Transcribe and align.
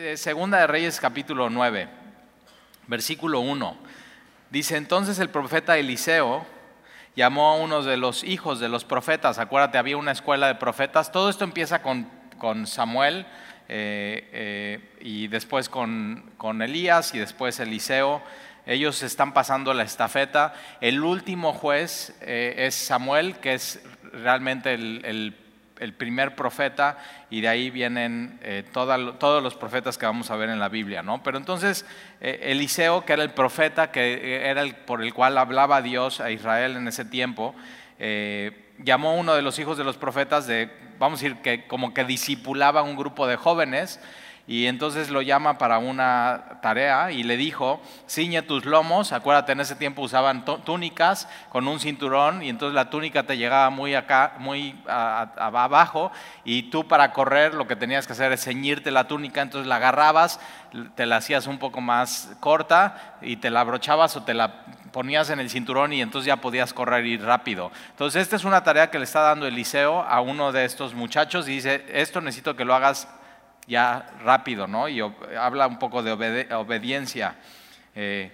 eh, 0.00 0.16
Segunda 0.16 0.58
de 0.58 0.68
Reyes 0.68 1.00
capítulo 1.00 1.50
9, 1.50 1.88
versículo 2.86 3.40
1. 3.40 3.76
Dice, 4.48 4.76
entonces 4.76 5.18
el 5.18 5.28
profeta 5.28 5.76
Eliseo 5.76 6.46
llamó 7.16 7.48
a 7.50 7.56
uno 7.56 7.82
de 7.82 7.96
los 7.96 8.22
hijos 8.22 8.60
de 8.60 8.68
los 8.68 8.84
profetas, 8.84 9.40
acuérdate, 9.40 9.76
había 9.76 9.96
una 9.96 10.12
escuela 10.12 10.46
de 10.46 10.54
profetas, 10.54 11.10
todo 11.10 11.28
esto 11.28 11.42
empieza 11.42 11.82
con, 11.82 12.08
con 12.38 12.68
Samuel 12.68 13.26
eh, 13.68 14.28
eh, 14.32 14.98
y 15.00 15.26
después 15.26 15.68
con, 15.68 16.30
con 16.36 16.62
Elías 16.62 17.12
y 17.14 17.18
después 17.18 17.58
Eliseo. 17.58 18.22
Ellos 18.66 19.02
están 19.02 19.32
pasando 19.34 19.74
la 19.74 19.82
estafeta. 19.82 20.54
El 20.80 21.02
último 21.02 21.54
juez 21.54 22.14
es 22.20 22.74
Samuel, 22.74 23.36
que 23.36 23.54
es 23.54 23.82
realmente 24.12 24.74
el, 24.74 25.00
el 25.04 25.47
el 25.80 25.92
primer 25.92 26.34
profeta 26.34 26.98
y 27.30 27.40
de 27.40 27.48
ahí 27.48 27.70
vienen 27.70 28.38
eh, 28.42 28.64
todos 28.72 29.42
los 29.42 29.54
profetas 29.54 29.98
que 29.98 30.06
vamos 30.06 30.30
a 30.30 30.36
ver 30.36 30.50
en 30.50 30.58
la 30.58 30.68
Biblia, 30.68 31.02
¿no? 31.02 31.22
Pero 31.22 31.38
entonces 31.38 31.86
eh, 32.20 32.40
Eliseo, 32.42 33.04
que 33.04 33.12
era 33.12 33.22
el 33.22 33.30
profeta, 33.30 33.90
que 33.90 34.14
eh, 34.14 34.50
era 34.50 34.62
el 34.62 34.74
por 34.74 35.02
el 35.02 35.14
cual 35.14 35.38
hablaba 35.38 35.82
Dios 35.82 36.20
a 36.20 36.30
Israel 36.30 36.76
en 36.76 36.88
ese 36.88 37.04
tiempo, 37.04 37.54
llamó 38.78 39.10
a 39.10 39.14
uno 39.14 39.34
de 39.34 39.42
los 39.42 39.58
hijos 39.58 39.76
de 39.76 39.82
los 39.82 39.96
profetas 39.96 40.46
de, 40.46 40.70
vamos 41.00 41.18
a 41.18 41.22
decir, 41.24 41.42
que 41.42 41.66
como 41.66 41.92
que 41.92 42.04
discipulaba 42.04 42.82
un 42.82 42.96
grupo 42.96 43.26
de 43.26 43.34
jóvenes 43.34 43.98
y 44.48 44.66
entonces 44.66 45.10
lo 45.10 45.20
llama 45.20 45.58
para 45.58 45.76
una 45.76 46.58
tarea 46.62 47.12
y 47.12 47.22
le 47.22 47.36
dijo, 47.36 47.82
ciñe 48.08 48.40
tus 48.40 48.64
lomos, 48.64 49.12
acuérdate, 49.12 49.52
en 49.52 49.60
ese 49.60 49.76
tiempo 49.76 50.00
usaban 50.00 50.46
túnicas 50.64 51.28
con 51.50 51.68
un 51.68 51.78
cinturón 51.78 52.42
y 52.42 52.48
entonces 52.48 52.74
la 52.74 52.88
túnica 52.88 53.24
te 53.24 53.36
llegaba 53.36 53.68
muy 53.68 53.94
acá, 53.94 54.32
muy 54.38 54.74
abajo 54.86 56.10
y 56.44 56.70
tú 56.70 56.88
para 56.88 57.12
correr 57.12 57.52
lo 57.52 57.66
que 57.66 57.76
tenías 57.76 58.06
que 58.06 58.14
hacer 58.14 58.32
es 58.32 58.42
ceñirte 58.42 58.90
la 58.90 59.06
túnica, 59.06 59.42
entonces 59.42 59.68
la 59.68 59.76
agarrabas, 59.76 60.40
te 60.94 61.04
la 61.04 61.16
hacías 61.16 61.46
un 61.46 61.58
poco 61.58 61.82
más 61.82 62.34
corta 62.40 63.18
y 63.20 63.36
te 63.36 63.50
la 63.50 63.60
abrochabas 63.60 64.16
o 64.16 64.22
te 64.22 64.32
la 64.32 64.64
ponías 64.92 65.28
en 65.28 65.40
el 65.40 65.50
cinturón 65.50 65.92
y 65.92 66.00
entonces 66.00 66.26
ya 66.26 66.36
podías 66.36 66.72
correr 66.72 67.04
y 67.04 67.18
rápido. 67.18 67.70
Entonces 67.90 68.22
esta 68.22 68.36
es 68.36 68.44
una 68.44 68.64
tarea 68.64 68.90
que 68.90 68.98
le 68.98 69.04
está 69.04 69.20
dando 69.20 69.46
Eliseo 69.46 70.00
a 70.00 70.22
uno 70.22 70.52
de 70.52 70.64
estos 70.64 70.94
muchachos 70.94 71.46
y 71.50 71.52
dice, 71.52 71.84
esto 71.92 72.22
necesito 72.22 72.56
que 72.56 72.64
lo 72.64 72.74
hagas 72.74 73.08
ya 73.68 74.10
rápido, 74.24 74.66
¿no? 74.66 74.88
Y 74.88 75.00
habla 75.38 75.66
un 75.66 75.78
poco 75.78 76.02
de 76.02 76.12
obediencia. 76.54 77.36
Eh, 77.94 78.32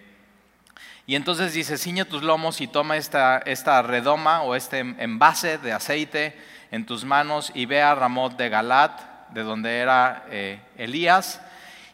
y 1.06 1.16
entonces 1.16 1.52
dice, 1.52 1.76
ciñe 1.76 2.04
tus 2.06 2.22
lomos 2.22 2.60
y 2.60 2.66
toma 2.66 2.96
esta, 2.96 3.38
esta 3.38 3.82
redoma 3.82 4.42
o 4.42 4.54
este 4.54 4.78
envase 4.78 5.58
de 5.58 5.72
aceite 5.72 6.38
en 6.70 6.86
tus 6.86 7.04
manos 7.04 7.52
y 7.54 7.66
ve 7.66 7.82
a 7.82 7.94
Ramot 7.94 8.36
de 8.36 8.48
Galat, 8.48 9.00
de 9.30 9.42
donde 9.42 9.78
era 9.78 10.24
eh, 10.30 10.60
Elías. 10.78 11.40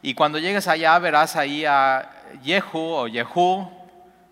Y 0.02 0.14
cuando 0.14 0.38
llegues 0.38 0.68
allá 0.68 0.98
verás 0.98 1.34
ahí 1.34 1.64
a 1.64 2.08
Jehu 2.44 2.78
o 2.78 3.06
Jehu. 3.08 3.79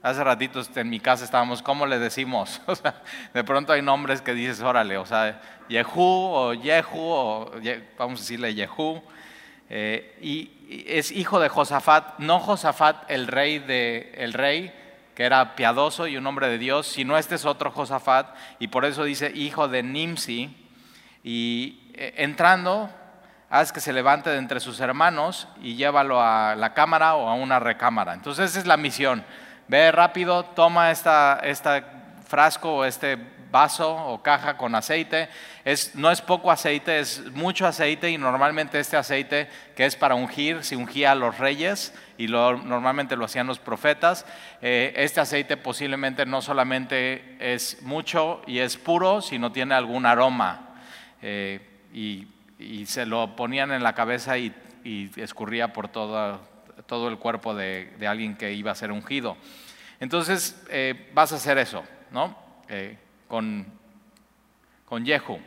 Hace 0.01 0.23
ratito 0.23 0.63
en 0.77 0.91
mi 0.91 1.01
casa 1.01 1.25
estábamos, 1.25 1.61
¿cómo 1.61 1.85
le 1.85 1.99
decimos? 1.99 2.61
O 2.67 2.75
sea, 2.77 3.03
de 3.35 3.43
pronto 3.43 3.73
hay 3.73 3.83
nombres 3.83 4.23
que 4.23 4.33
dices, 4.33 4.61
órale, 4.61 4.97
o 4.97 5.05
sea, 5.05 5.41
Yehú 5.69 6.01
o 6.01 6.55
Yehu, 6.55 6.99
o 6.99 7.53
vamos 7.99 8.21
a 8.21 8.23
decirle 8.23 8.55
Yehú, 8.55 9.03
eh, 9.69 10.17
y 10.23 10.85
es 10.87 11.11
hijo 11.11 11.41
de 11.41 11.49
Josafat, 11.49 12.19
no 12.19 12.39
Josafat 12.39 13.11
el 13.11 13.27
rey, 13.27 13.59
de, 13.59 14.13
el 14.17 14.35
rey 14.35 14.73
que 15.17 15.25
era 15.25 15.57
piadoso 15.57 16.07
y 16.07 16.17
un 16.17 16.27
hombre 16.29 16.49
de 16.49 16.59
Dios, 16.59 16.87
sino 16.87 17.19
este 17.19 17.35
es 17.35 17.45
otro 17.45 17.73
Josafat, 17.73 18.37
y 18.61 18.69
por 18.69 18.85
eso 18.85 19.03
dice 19.03 19.33
hijo 19.35 19.67
de 19.67 19.83
Nimsi, 19.83 20.57
y 21.25 21.91
eh, 21.95 22.15
entrando, 22.19 22.89
haz 23.51 23.73
que 23.73 23.81
se 23.81 23.93
levante 23.93 24.31
de 24.31 24.39
entre 24.39 24.61
sus 24.61 24.79
hermanos 24.79 25.49
y 25.61 25.75
llévalo 25.75 26.23
a 26.23 26.55
la 26.55 26.73
cámara 26.73 27.17
o 27.17 27.29
a 27.29 27.35
una 27.35 27.59
recámara. 27.59 28.15
Entonces 28.15 28.51
esa 28.51 28.61
es 28.61 28.67
la 28.67 28.77
misión. 28.77 29.25
Ve 29.69 29.93
rápido, 29.93 30.45
toma 30.45 30.91
esta, 30.91 31.41
esta 31.43 31.85
frasco 32.27 32.77
o 32.77 32.85
este 32.85 33.19
vaso 33.51 33.95
o 33.95 34.23
caja 34.23 34.57
con 34.57 34.75
aceite. 34.75 35.29
Es, 35.65 35.95
no 35.95 36.11
es 36.11 36.21
poco 36.21 36.51
aceite, 36.51 36.99
es 36.99 37.25
mucho 37.33 37.67
aceite 37.67 38.11
y 38.11 38.19
normalmente 38.19 38.79
este 38.79 38.97
aceite 38.97 39.49
que 39.77 39.87
es 39.87 39.97
para 39.97 40.15
ungir, 40.15 40.65
se 40.65 40.77
ungía 40.77 41.13
a 41.13 41.15
los 41.15 41.39
reyes 41.39 41.95
y 42.17 42.27
lo, 42.27 42.57
normalmente 42.57 43.17
lo 43.17 43.25
hacían 43.25 43.47
los 43.47 43.59
profetas. 43.59 44.27
Eh, 44.63 44.93
este 44.97 45.21
aceite 45.21 45.57
posiblemente 45.57 46.27
no 46.27 46.43
solamente 46.43 47.37
es 47.39 47.83
mucho 47.83 48.43
y 48.47 48.59
es 48.59 48.77
puro, 48.77 49.21
sino 49.21 49.53
tiene 49.53 49.75
algún 49.75 50.07
aroma. 50.07 50.77
Eh, 51.23 51.61
y, 51.93 52.27
se 52.87 53.07
lo 53.07 53.37
ponían 53.37 53.71
en 53.71 53.85
la 53.85 53.95
cabeza 53.95 54.37
y, 54.37 54.53
escurría 55.17 55.73
por 55.73 55.89
todo, 55.89 56.41
todo 56.87 57.09
el 57.09 57.19
cuerpo 57.19 57.55
de, 57.55 57.95
alguien 58.09 58.37
que 58.37 58.53
iba 58.53 58.71
a 58.71 58.75
ser 58.75 58.93
ungido. 58.93 59.37
Entonces 60.01 60.65
eh, 60.71 61.11
vas 61.15 61.33
a 61.33 61.37
hacer 61.37 61.59
eso, 61.59 61.85
¿no? 62.11 62.37
con, 63.29 63.67
con 64.85 65.05
Yehu. 65.05 65.41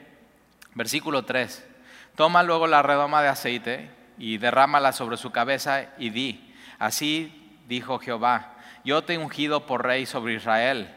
Versículo 0.74 1.24
3. 1.24 1.68
Toma 2.16 2.44
luego 2.44 2.68
la 2.68 2.82
redoma 2.82 3.22
de 3.22 3.30
aceite 3.30 3.90
y 4.18 4.38
derrámala 4.38 4.92
sobre 4.92 5.18
su 5.18 5.32
cabeza 5.32 5.88
y 5.98 6.10
di, 6.10 6.54
así 6.78 7.60
dijo 7.68 8.00
Jehová, 8.00 8.54
yo 8.84 9.04
te 9.04 9.14
he 9.14 9.18
ungido 9.18 9.66
por 9.66 9.84
rey 9.84 10.06
sobre 10.06 10.36
Israel. 10.36 10.94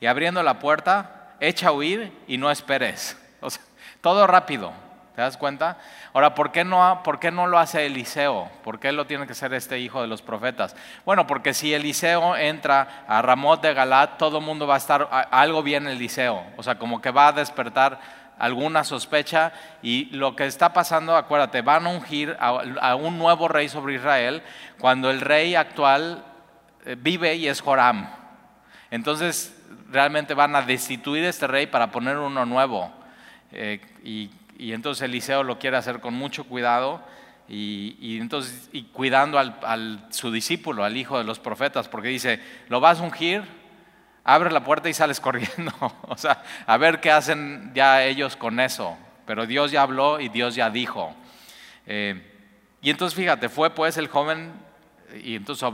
Y 0.00 0.06
abriendo 0.06 0.42
la 0.42 0.58
puerta, 0.58 1.34
echa 1.40 1.68
a 1.68 1.72
huir 1.72 2.12
y 2.26 2.38
no 2.38 2.50
esperes. 2.50 3.16
todo 4.00 4.26
rápido, 4.26 4.72
¿Te 5.14 5.20
das 5.20 5.36
cuenta? 5.36 5.76
Ahora, 6.14 6.34
¿por 6.34 6.52
qué, 6.52 6.64
no, 6.64 7.02
¿por 7.04 7.18
qué 7.18 7.30
no 7.30 7.46
lo 7.46 7.58
hace 7.58 7.84
Eliseo? 7.84 8.50
¿Por 8.64 8.80
qué 8.80 8.92
lo 8.92 9.06
tiene 9.06 9.26
que 9.26 9.34
ser 9.34 9.52
este 9.52 9.78
hijo 9.78 10.00
de 10.00 10.08
los 10.08 10.22
profetas? 10.22 10.74
Bueno, 11.04 11.26
porque 11.26 11.52
si 11.52 11.74
Eliseo 11.74 12.34
entra 12.34 13.04
a 13.06 13.20
Ramot 13.20 13.60
de 13.60 13.74
Galat, 13.74 14.16
todo 14.16 14.38
el 14.38 14.44
mundo 14.44 14.66
va 14.66 14.76
a 14.76 14.78
estar, 14.78 15.08
algo 15.30 15.62
bien 15.62 15.86
Eliseo. 15.86 16.42
O 16.56 16.62
sea, 16.62 16.78
como 16.78 17.02
que 17.02 17.10
va 17.10 17.28
a 17.28 17.32
despertar 17.32 18.00
alguna 18.38 18.84
sospecha 18.84 19.52
y 19.82 20.06
lo 20.06 20.34
que 20.34 20.46
está 20.46 20.72
pasando, 20.72 21.14
acuérdate, 21.14 21.60
van 21.60 21.86
a 21.86 21.90
ungir 21.90 22.34
a, 22.40 22.94
un 22.94 23.18
nuevo 23.18 23.48
rey 23.48 23.68
sobre 23.68 23.96
Israel 23.96 24.42
cuando 24.78 25.10
el 25.10 25.20
rey 25.20 25.54
actual 25.54 26.24
eh, 26.86 26.96
vive 26.98 27.34
y 27.34 27.48
es 27.48 27.60
Joram. 27.60 28.08
Entonces, 28.90 29.54
realmente 29.90 30.32
van 30.32 30.56
a 30.56 30.62
destituir 30.62 31.24
este 31.24 31.46
rey 31.46 31.66
para 31.66 31.90
poner 31.90 32.16
uno 32.16 32.46
nuevo. 32.46 32.90
Eh, 33.52 33.80
y 34.02 34.30
y 34.62 34.74
entonces 34.74 35.02
Eliseo 35.02 35.42
lo 35.42 35.58
quiere 35.58 35.76
hacer 35.76 35.98
con 35.98 36.14
mucho 36.14 36.44
cuidado 36.44 37.02
y, 37.48 38.18
entonces 38.20 38.70
y 38.72 38.84
cuidando 38.84 39.36
al, 39.40 40.06
su 40.10 40.30
discípulo, 40.30 40.84
al 40.84 40.96
hijo 40.96 41.18
de 41.18 41.24
los 41.24 41.40
profetas, 41.40 41.88
porque 41.88 42.08
dice, 42.08 42.40
lo 42.68 42.78
vas 42.78 43.00
a 43.00 43.02
ungir, 43.02 43.42
abre 44.22 44.52
la 44.52 44.62
puerta 44.62 44.88
y 44.88 44.94
sales 44.94 45.18
corriendo. 45.20 45.72
o 46.02 46.16
sea, 46.16 46.44
a 46.64 46.76
ver 46.76 47.00
qué 47.00 47.10
hacen 47.10 47.72
ya 47.74 48.04
ellos 48.04 48.36
con 48.36 48.60
eso. 48.60 48.96
Pero 49.26 49.46
Dios 49.46 49.72
ya 49.72 49.82
habló 49.82 50.20
y 50.20 50.28
Dios 50.28 50.54
ya 50.54 50.70
dijo. 50.70 51.12
Eh, 51.86 52.22
y 52.80 52.90
entonces 52.90 53.16
fíjate, 53.16 53.48
fue 53.48 53.70
pues 53.70 53.96
el 53.96 54.06
joven, 54.06 54.52
y 55.24 55.34
entonces 55.34 55.68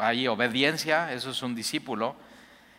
ahí 0.00 0.26
obediencia, 0.26 1.12
eso 1.12 1.30
es 1.30 1.42
un 1.44 1.54
discípulo. 1.54 2.16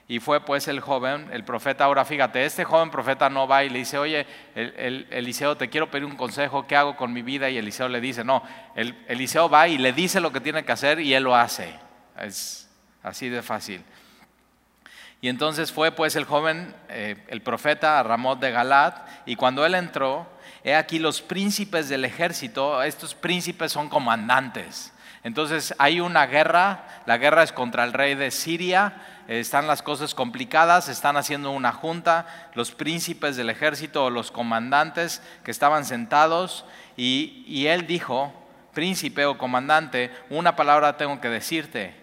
Y 0.07 0.19
fue 0.19 0.41
pues 0.41 0.67
el 0.67 0.81
joven, 0.81 1.29
el 1.31 1.45
profeta, 1.45 1.85
ahora 1.85 2.03
fíjate, 2.03 2.45
este 2.45 2.65
joven 2.65 2.91
profeta 2.91 3.29
no 3.29 3.47
va 3.47 3.63
y 3.63 3.69
le 3.69 3.79
dice, 3.79 3.97
oye, 3.97 4.27
el, 4.53 5.07
Eliseo, 5.09 5.55
te 5.55 5.69
quiero 5.69 5.89
pedir 5.89 6.05
un 6.05 6.17
consejo, 6.17 6.67
¿qué 6.67 6.75
hago 6.75 6.97
con 6.97 7.13
mi 7.13 7.21
vida? 7.21 7.49
Y 7.49 7.57
Eliseo 7.57 7.87
le 7.87 8.01
dice, 8.01 8.23
no, 8.23 8.43
el, 8.75 8.95
Eliseo 9.07 9.49
va 9.49 9.67
y 9.67 9.77
le 9.77 9.93
dice 9.93 10.19
lo 10.19 10.33
que 10.33 10.41
tiene 10.41 10.65
que 10.65 10.71
hacer 10.73 10.99
y 10.99 11.13
él 11.13 11.23
lo 11.23 11.35
hace. 11.35 11.73
Es 12.19 12.69
así 13.01 13.29
de 13.29 13.41
fácil. 13.41 13.83
Y 15.21 15.29
entonces 15.29 15.71
fue 15.71 15.93
pues 15.93 16.17
el 16.17 16.25
joven, 16.25 16.75
eh, 16.89 17.15
el 17.29 17.41
profeta, 17.41 17.97
a 17.97 18.03
Ramot 18.03 18.41
de 18.41 18.51
Galat, 18.51 19.07
y 19.25 19.37
cuando 19.37 19.65
él 19.65 19.73
entró, 19.73 20.27
he 20.65 20.75
aquí 20.75 20.99
los 20.99 21.21
príncipes 21.21 21.87
del 21.87 22.03
ejército, 22.03 22.83
estos 22.83 23.15
príncipes 23.15 23.71
son 23.71 23.87
comandantes. 23.87 24.92
Entonces 25.23 25.73
hay 25.77 26.01
una 26.01 26.25
guerra, 26.27 26.85
la 27.05 27.17
guerra 27.17 27.43
es 27.43 27.53
contra 27.53 27.85
el 27.85 27.93
rey 27.93 28.15
de 28.15 28.29
Siria, 28.29 28.93
están 29.27 29.67
las 29.67 29.81
cosas 29.81 30.13
complicadas, 30.13 30.89
están 30.89 31.15
haciendo 31.15 31.51
una 31.51 31.71
junta, 31.71 32.49
los 32.55 32.71
príncipes 32.71 33.37
del 33.37 33.49
ejército 33.49 34.05
o 34.05 34.09
los 34.09 34.31
comandantes 34.31 35.21
que 35.45 35.51
estaban 35.51 35.85
sentados. 35.85 36.65
Y, 36.97 37.65
él 37.67 37.87
dijo, 37.87 38.33
príncipe 38.73 39.25
o 39.25 39.37
comandante, 39.37 40.11
una 40.29 40.55
palabra 40.57 40.97
tengo 40.97 41.21
que 41.21 41.29
decirte. 41.29 41.95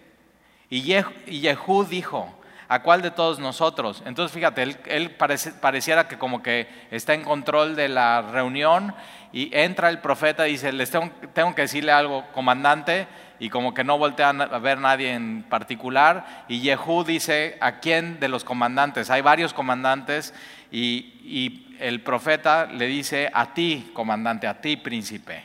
Y, 0.69 0.81
Yehú 0.81 1.85
dijo, 1.85 2.33
¿a 2.67 2.81
cuál 2.81 3.03
de 3.03 3.11
todos 3.11 3.37
nosotros? 3.37 4.01
Entonces 4.05 4.33
fíjate, 4.33 4.63
él, 4.85 5.11
pareciera 5.11 6.07
que 6.07 6.17
como 6.17 6.41
que 6.41 6.67
está 6.89 7.13
en 7.13 7.23
control 7.23 7.75
de 7.75 7.87
la 7.87 8.23
reunión 8.23 8.95
y 9.33 9.49
entra 9.53 9.89
el 9.89 9.99
profeta 9.99 10.47
y 10.47 10.53
dice, 10.53 10.71
les 10.73 10.91
tengo, 10.91 11.55
que 11.55 11.61
decirle 11.61 11.91
algo, 11.91 12.25
comandante, 12.33 13.07
y 13.39 13.49
como 13.49 13.73
que 13.73 13.83
no 13.83 13.97
voltean 13.97 14.41
a 14.41 14.59
ver 14.59 14.77
nadie 14.77 15.13
en 15.13 15.43
particular. 15.43 16.45
Y 16.47 16.61
Yehú 16.61 17.03
dice, 17.03 17.57
¿a 17.61 17.79
quién 17.79 18.19
de 18.19 18.27
los 18.27 18.43
comandantes? 18.43 19.09
Hay 19.09 19.21
varios 19.21 19.53
comandantes 19.53 20.33
y, 20.71 21.67
el 21.79 22.03
profeta 22.03 22.67
le 22.67 22.85
dice, 22.85 23.31
a 23.33 23.55
ti, 23.55 23.89
comandante, 23.95 24.45
a 24.45 24.61
ti, 24.61 24.77
príncipe. 24.77 25.43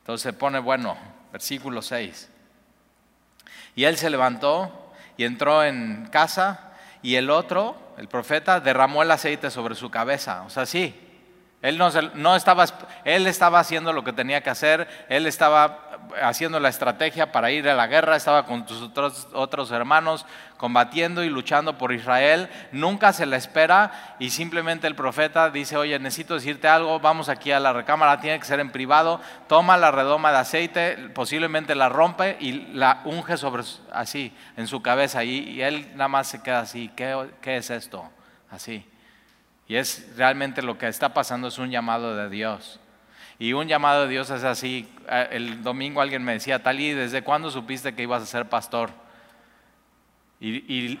Entonces 0.00 0.22
se 0.22 0.32
pone 0.34 0.58
bueno, 0.58 0.94
versículo 1.32 1.80
6. 1.80 2.30
Y 3.74 3.84
él 3.84 3.96
se 3.96 4.10
levantó 4.10 4.92
y 5.16 5.24
entró 5.24 5.64
en 5.64 6.06
casa 6.10 6.72
y 7.00 7.14
el 7.14 7.30
otro, 7.30 7.94
el 7.96 8.08
profeta, 8.08 8.60
derramó 8.60 9.02
el 9.02 9.10
aceite 9.10 9.50
sobre 9.50 9.74
su 9.74 9.90
cabeza. 9.90 10.42
O 10.42 10.50
sea, 10.50 10.66
sí, 10.66 10.94
él 11.64 11.78
no, 11.78 11.88
no, 12.12 12.36
estaba, 12.36 12.66
él 13.06 13.26
estaba 13.26 13.58
haciendo 13.58 13.94
lo 13.94 14.04
que 14.04 14.12
tenía 14.12 14.42
que 14.42 14.50
hacer, 14.50 14.86
él 15.08 15.24
estaba 15.24 15.88
haciendo 16.22 16.60
la 16.60 16.68
estrategia 16.68 17.32
para 17.32 17.50
ir 17.52 17.66
a 17.66 17.74
la 17.74 17.86
guerra, 17.86 18.16
estaba 18.16 18.44
con 18.44 18.68
sus 18.68 18.82
otros, 18.82 19.28
otros 19.32 19.70
hermanos 19.70 20.26
combatiendo 20.58 21.24
y 21.24 21.30
luchando 21.30 21.78
por 21.78 21.94
Israel. 21.94 22.50
Nunca 22.70 23.14
se 23.14 23.24
le 23.24 23.36
espera 23.36 24.16
y 24.18 24.28
simplemente 24.28 24.86
el 24.86 24.94
profeta 24.94 25.48
dice, 25.48 25.78
oye, 25.78 25.98
necesito 25.98 26.34
decirte 26.34 26.68
algo, 26.68 27.00
vamos 27.00 27.30
aquí 27.30 27.50
a 27.50 27.60
la 27.60 27.72
recámara, 27.72 28.20
tiene 28.20 28.38
que 28.38 28.44
ser 28.44 28.60
en 28.60 28.70
privado, 28.70 29.22
toma 29.48 29.78
la 29.78 29.90
redoma 29.90 30.32
de 30.32 30.38
aceite, 30.40 30.96
posiblemente 31.14 31.74
la 31.74 31.88
rompe 31.88 32.36
y 32.40 32.74
la 32.74 33.00
unge 33.06 33.38
sobre 33.38 33.62
así 33.90 34.36
en 34.58 34.66
su 34.66 34.82
cabeza 34.82 35.24
y, 35.24 35.62
él 35.62 35.88
nada 35.94 36.08
más 36.08 36.26
se 36.26 36.42
queda 36.42 36.60
así, 36.60 36.90
¿qué, 36.94 37.26
qué 37.40 37.56
es 37.56 37.70
esto? 37.70 38.06
Así. 38.50 38.86
Y 39.74 39.76
es 39.76 40.06
realmente 40.16 40.62
lo 40.62 40.78
que 40.78 40.86
está 40.86 41.12
pasando, 41.12 41.48
es 41.48 41.58
un 41.58 41.68
llamado 41.68 42.14
de 42.14 42.30
Dios. 42.30 42.78
Y 43.40 43.54
un 43.54 43.66
llamado 43.66 44.02
de 44.02 44.08
Dios 44.08 44.30
es 44.30 44.44
así. 44.44 44.88
El 45.32 45.64
domingo 45.64 46.00
alguien 46.00 46.22
me 46.22 46.34
decía, 46.34 46.62
Tali, 46.62 46.92
¿desde 46.92 47.22
cuándo 47.22 47.50
supiste 47.50 47.92
que 47.92 48.04
ibas 48.04 48.22
a 48.22 48.26
ser 48.26 48.48
pastor? 48.48 48.90
Y, 50.38 51.00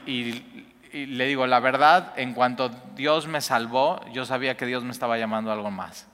le 0.92 1.26
digo, 1.26 1.46
la 1.46 1.60
verdad, 1.60 2.14
en 2.16 2.34
cuanto 2.34 2.68
Dios 2.96 3.28
me 3.28 3.40
salvó, 3.40 4.04
yo 4.12 4.26
sabía 4.26 4.56
que 4.56 4.66
Dios 4.66 4.82
me 4.82 4.90
estaba 4.90 5.18
llamando 5.18 5.50
a 5.50 5.54
algo 5.54 5.70
más. 5.70 6.08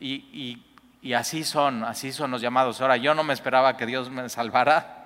y 0.00 1.12
así 1.14 1.44
son, 1.44 1.84
así 1.84 2.12
son 2.12 2.30
los 2.30 2.40
llamados. 2.40 2.80
Ahora, 2.80 2.96
yo 2.96 3.14
no 3.14 3.24
me 3.24 3.34
esperaba 3.34 3.76
que 3.76 3.84
Dios 3.84 4.08
me 4.08 4.26
salvara 4.30 4.99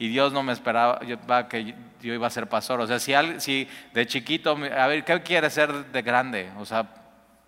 y 0.00 0.08
Dios 0.08 0.32
no 0.32 0.42
me 0.42 0.54
esperaba 0.54 0.98
que 1.46 1.74
yo 2.00 2.14
iba 2.14 2.26
a 2.26 2.30
ser 2.30 2.48
pastor. 2.48 2.80
O 2.80 2.86
sea, 2.86 2.98
si, 2.98 3.12
si 3.38 3.68
de 3.92 4.06
chiquito, 4.06 4.52
a 4.52 4.86
ver, 4.86 5.04
¿qué 5.04 5.20
quiere 5.22 5.50
ser 5.50 5.92
de 5.92 6.00
grande? 6.00 6.50
O 6.58 6.64
sea, 6.64 6.88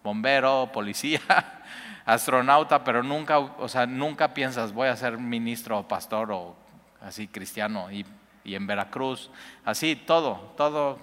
bombero, 0.04 0.68
policía, 0.70 1.22
astronauta, 2.04 2.84
pero 2.84 3.02
nunca, 3.02 3.38
o 3.38 3.68
sea, 3.68 3.86
nunca 3.86 4.34
piensas 4.34 4.74
voy 4.74 4.88
a 4.88 4.96
ser 4.96 5.16
ministro 5.16 5.78
o 5.78 5.88
pastor 5.88 6.30
o 6.30 6.54
así 7.00 7.26
cristiano 7.26 7.90
y, 7.90 8.04
en 8.44 8.66
Veracruz, 8.66 9.30
así 9.64 9.96
todo, 9.96 10.52
todo 10.54 10.98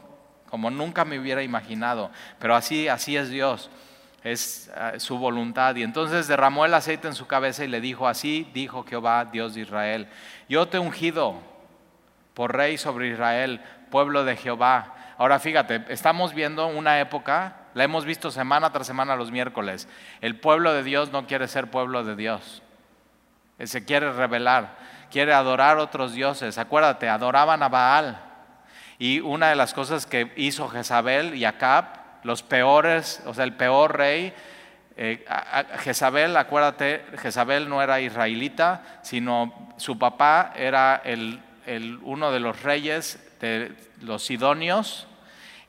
como 0.52 0.70
nunca 0.70 1.04
me 1.04 1.18
hubiera 1.18 1.42
imaginado, 1.42 2.12
pero 2.38 2.56
así, 2.56 2.88
así 2.88 3.18
es 3.18 3.30
Dios, 3.30 3.72
es 4.24 4.72
ah, 4.76 4.94
su 4.98 5.18
voluntad. 5.18 5.76
Y 5.76 5.84
entonces 5.84 6.28
derramó 6.28 6.66
el 6.66 6.74
aceite 6.74 7.08
en 7.08 7.16
su 7.16 7.28
cabeza 7.28 7.64
y 7.64 7.68
le 7.68 7.82
dijo, 7.82 8.08
así 8.08 8.50
dijo 8.54 8.84
Jehová, 8.84 9.26
Dios 9.26 9.54
de 9.56 9.62
Israel, 9.62 10.08
yo 10.48 10.68
te 10.68 10.78
he 10.78 10.80
ungido 10.80 11.36
por 12.34 12.56
rey 12.56 12.78
sobre 12.78 13.10
Israel, 13.10 13.62
pueblo 13.90 14.24
de 14.24 14.36
Jehová. 14.36 14.96
Ahora 15.18 15.40
fíjate, 15.40 15.86
estamos 15.90 16.34
viendo 16.34 16.68
una 16.68 17.00
época 17.00 17.60
la 17.74 17.84
hemos 17.84 18.06
visto 18.06 18.32
semana 18.32 18.72
tras 18.72 18.88
semana 18.88 19.16
los 19.16 19.32
miércoles. 19.32 19.88
El 20.22 20.40
pueblo 20.40 20.74
de 20.74 20.84
Dios 20.84 21.12
no 21.12 21.28
quiere 21.28 21.48
ser 21.48 21.70
pueblo 21.70 22.04
de 22.04 22.16
Dios. 22.16 22.62
se 23.64 23.86
quiere 23.86 24.12
rebelar, 24.12 24.78
quiere 25.12 25.34
adorar 25.34 25.78
otros 25.78 26.14
dioses. 26.14 26.58
Acuérdate, 26.58 27.10
adoraban 27.10 27.62
a 27.62 27.70
Baal. 27.70 28.20
Y 28.98 29.20
una 29.20 29.50
de 29.50 29.56
las 29.56 29.74
cosas 29.74 30.06
que 30.06 30.34
hizo 30.36 30.68
Jezabel 30.68 31.36
y 31.36 31.46
Acab, 31.46 31.86
los 32.24 32.44
peores, 32.44 33.22
o 33.26 33.34
sea, 33.34 33.44
el 33.44 33.54
peor 33.54 33.98
rey, 33.98 34.34
eh, 34.98 35.26
Jezabel, 35.80 36.36
acuérdate, 36.36 37.06
Jezabel 37.18 37.70
no 37.70 37.82
era 37.82 38.02
israelita, 38.02 38.84
sino 39.02 39.74
su 39.78 39.98
papá 39.98 40.52
era 40.56 41.02
el, 41.06 41.40
uno 42.04 42.32
de 42.32 42.40
los 42.40 42.64
reyes 42.64 43.20
de 43.40 43.74
los 44.02 44.26
sidonios, 44.26 45.08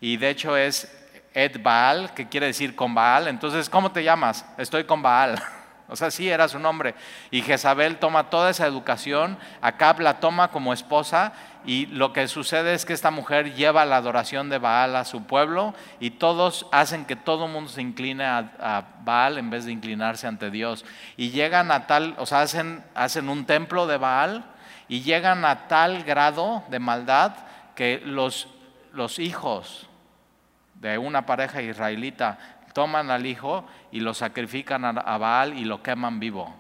y 0.00 0.17
de 0.17 0.31
hecho 0.31 0.56
es 0.56 0.97
Ed 1.32 1.62
Baal, 1.62 2.12
que 2.14 2.29
quiere 2.29 2.47
decir 2.47 2.75
con 2.75 2.94
Baal. 2.94 3.29
Entonces, 3.29 3.70
¿cómo 3.70 3.93
te 3.93 4.02
llamas? 4.02 4.44
Estoy 4.58 4.85
con 4.85 5.02
Baal. 5.02 5.41
O 5.91 5.97
sea, 5.97 6.11
sí 6.11 6.29
era 6.29 6.49
su 6.49 6.59
nombre. 6.59 6.95
Y 7.31 7.43
Jezabel 7.43 7.99
toma 7.99 8.31
toda 8.31 8.51
esa 8.51 8.67
educación, 8.67 9.37
Acab 9.61 10.01
la 10.01 10.21
toma 10.21 10.49
como 10.49 10.73
esposa 10.73 11.33
y 11.67 11.87
lo 11.87 12.13
que 12.13 12.29
sucede 12.29 12.73
es 12.75 12.87
que 12.87 12.93
esta 12.93 13.11
mujer 13.11 13.55
lleva 13.55 13.85
la 13.85 13.97
adoración 13.97 14.49
de 14.49 14.59
Baal 14.59 14.97
a 14.97 15.05
su 15.05 15.25
pueblo 15.25 15.75
y 15.99 16.13
todos 16.13 16.67
hacen 16.73 17.05
que 17.05 17.17
todo 17.17 17.47
el 17.47 17.53
mundo 17.53 17.71
se 17.71 17.83
incline 17.83 18.25
a, 18.25 18.85
Baal 19.05 19.39
en 19.39 19.51
vez 19.51 19.65
de 19.65 19.73
inclinarse 19.73 20.27
ante 20.27 20.51
Dios. 20.51 20.85
Y 21.17 21.31
llegan 21.31 21.71
a 21.71 21.87
tal, 21.87 22.15
o 22.19 22.27
sea, 22.27 22.43
hacen, 22.43 22.85
hacen 22.95 23.29
un 23.29 23.45
templo 23.45 23.87
de 23.87 23.99
Baal 23.99 24.45
y 24.89 25.03
llegan 25.03 25.45
a 25.45 25.69
tal 25.69 26.05
grado 26.05 26.65
de 26.69 26.79
maldad 26.79 27.33
que 27.75 28.01
los, 28.05 28.49
los 28.93 29.19
hijos 29.19 29.89
de 30.75 30.99
una 30.99 31.27
pareja 31.27 31.61
israelita 31.61 32.39
toman 32.73 33.11
al 33.11 33.27
hijo 33.27 33.65
y 33.91 34.01
lo 34.01 34.15
sacrifican 34.15 34.85
a 34.85 35.19
Baal 35.19 35.59
y 35.59 35.65
lo 35.65 35.83
queman 35.83 36.21
vivo. 36.21 36.55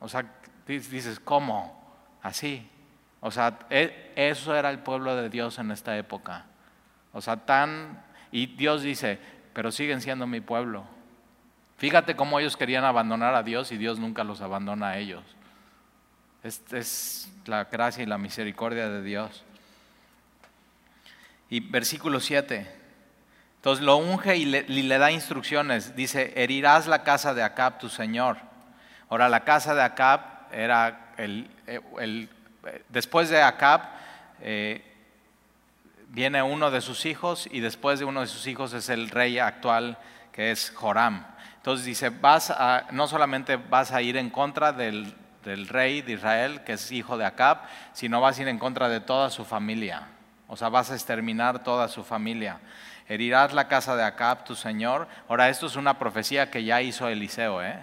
O 0.00 0.08
sea, 0.08 0.24
dices, 0.66 1.20
¿cómo? 1.20 1.78
Así. 2.22 2.68
O 3.20 3.30
sea, 3.30 3.58
e, 3.70 4.12
eso 4.16 4.54
era 4.54 4.70
el 4.70 4.78
pueblo 4.80 5.16
de 5.16 5.28
Dios 5.28 5.58
en 5.58 5.70
esta 5.70 5.96
época. 5.96 6.46
O 7.12 7.20
sea, 7.20 7.36
tan... 7.36 8.04
Y 8.30 8.46
Dios 8.46 8.82
dice, 8.82 9.18
pero 9.52 9.72
siguen 9.72 10.00
siendo 10.00 10.26
mi 10.26 10.40
pueblo. 10.40 10.84
Fíjate 11.78 12.14
cómo 12.16 12.38
ellos 12.38 12.56
querían 12.56 12.84
abandonar 12.84 13.34
a 13.34 13.42
Dios 13.42 13.72
y 13.72 13.76
Dios 13.76 13.98
nunca 13.98 14.24
los 14.24 14.40
abandona 14.40 14.90
a 14.90 14.98
ellos. 14.98 15.22
Esta 16.42 16.78
es 16.78 17.32
la 17.46 17.64
gracia 17.64 18.02
y 18.02 18.06
la 18.06 18.18
misericordia 18.18 18.88
de 18.88 19.02
Dios. 19.02 19.44
Y 21.50 21.60
versículo 21.60 22.20
7. 22.20 22.77
Entonces 23.68 23.84
lo 23.84 23.98
unge 23.98 24.34
y 24.38 24.46
le, 24.46 24.98
da 24.98 25.12
instrucciones. 25.12 25.94
Dice, 25.94 26.32
herirás 26.36 26.86
la 26.86 27.02
casa 27.02 27.34
de 27.34 27.42
Acab, 27.42 27.78
tu 27.78 27.90
señor. 27.90 28.38
Ahora, 29.10 29.28
la 29.28 29.40
casa 29.40 29.74
de 29.74 29.82
Acab 29.82 30.22
era 30.50 31.12
el... 31.18 31.50
el, 31.98 32.30
después 32.88 33.28
de 33.28 33.42
Acab 33.42 33.82
eh, 34.40 34.82
viene 36.08 36.42
uno 36.42 36.70
de 36.70 36.80
sus 36.80 37.04
hijos 37.04 37.46
y 37.52 37.60
después 37.60 37.98
de 37.98 38.06
uno 38.06 38.22
de 38.22 38.26
sus 38.26 38.46
hijos 38.46 38.72
es 38.72 38.88
el 38.88 39.10
rey 39.10 39.38
actual 39.38 39.98
que 40.32 40.50
es 40.50 40.72
Joram. 40.74 41.26
Entonces 41.56 41.84
dice, 41.84 42.08
vas 42.08 42.50
no 42.92 43.06
solamente 43.06 43.56
vas 43.56 43.92
a 43.92 44.00
ir 44.00 44.16
en 44.16 44.30
contra 44.30 44.72
del, 44.72 45.14
del 45.44 45.68
rey 45.68 46.00
de 46.00 46.12
Israel, 46.14 46.64
que 46.64 46.72
es 46.72 46.90
hijo 46.90 47.18
de 47.18 47.26
Acab, 47.26 47.58
sino 47.92 48.22
vas 48.22 48.38
a 48.38 48.42
ir 48.42 48.48
en 48.48 48.58
contra 48.58 48.88
de 48.88 49.00
toda 49.00 49.28
su 49.28 49.44
familia. 49.44 50.08
O 50.46 50.56
sea, 50.56 50.70
vas 50.70 50.90
a 50.90 50.94
exterminar 50.94 51.62
toda 51.62 51.86
su 51.88 52.02
familia 52.02 52.60
herirás 53.08 53.52
la 53.52 53.68
casa 53.68 53.96
de 53.96 54.04
Acab, 54.04 54.44
tu 54.44 54.54
señor. 54.54 55.08
Ahora, 55.28 55.48
esto 55.48 55.66
es 55.66 55.76
una 55.76 55.98
profecía 55.98 56.50
que 56.50 56.64
ya 56.64 56.82
hizo 56.82 57.08
Eliseo. 57.08 57.62
¿eh? 57.62 57.82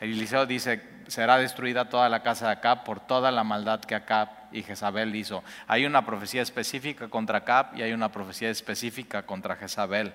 Eliseo 0.00 0.46
dice, 0.46 0.82
será 1.08 1.38
destruida 1.38 1.88
toda 1.88 2.08
la 2.08 2.22
casa 2.22 2.46
de 2.46 2.52
Acab 2.52 2.84
por 2.84 3.00
toda 3.00 3.30
la 3.30 3.44
maldad 3.44 3.80
que 3.80 3.94
Acab 3.94 4.28
y 4.52 4.62
Jezabel 4.62 5.14
hizo. 5.16 5.42
Hay 5.66 5.86
una 5.86 6.04
profecía 6.04 6.42
específica 6.42 7.08
contra 7.08 7.38
Acab 7.38 7.76
y 7.76 7.82
hay 7.82 7.92
una 7.92 8.12
profecía 8.12 8.50
específica 8.50 9.22
contra 9.22 9.56
Jezabel. 9.56 10.14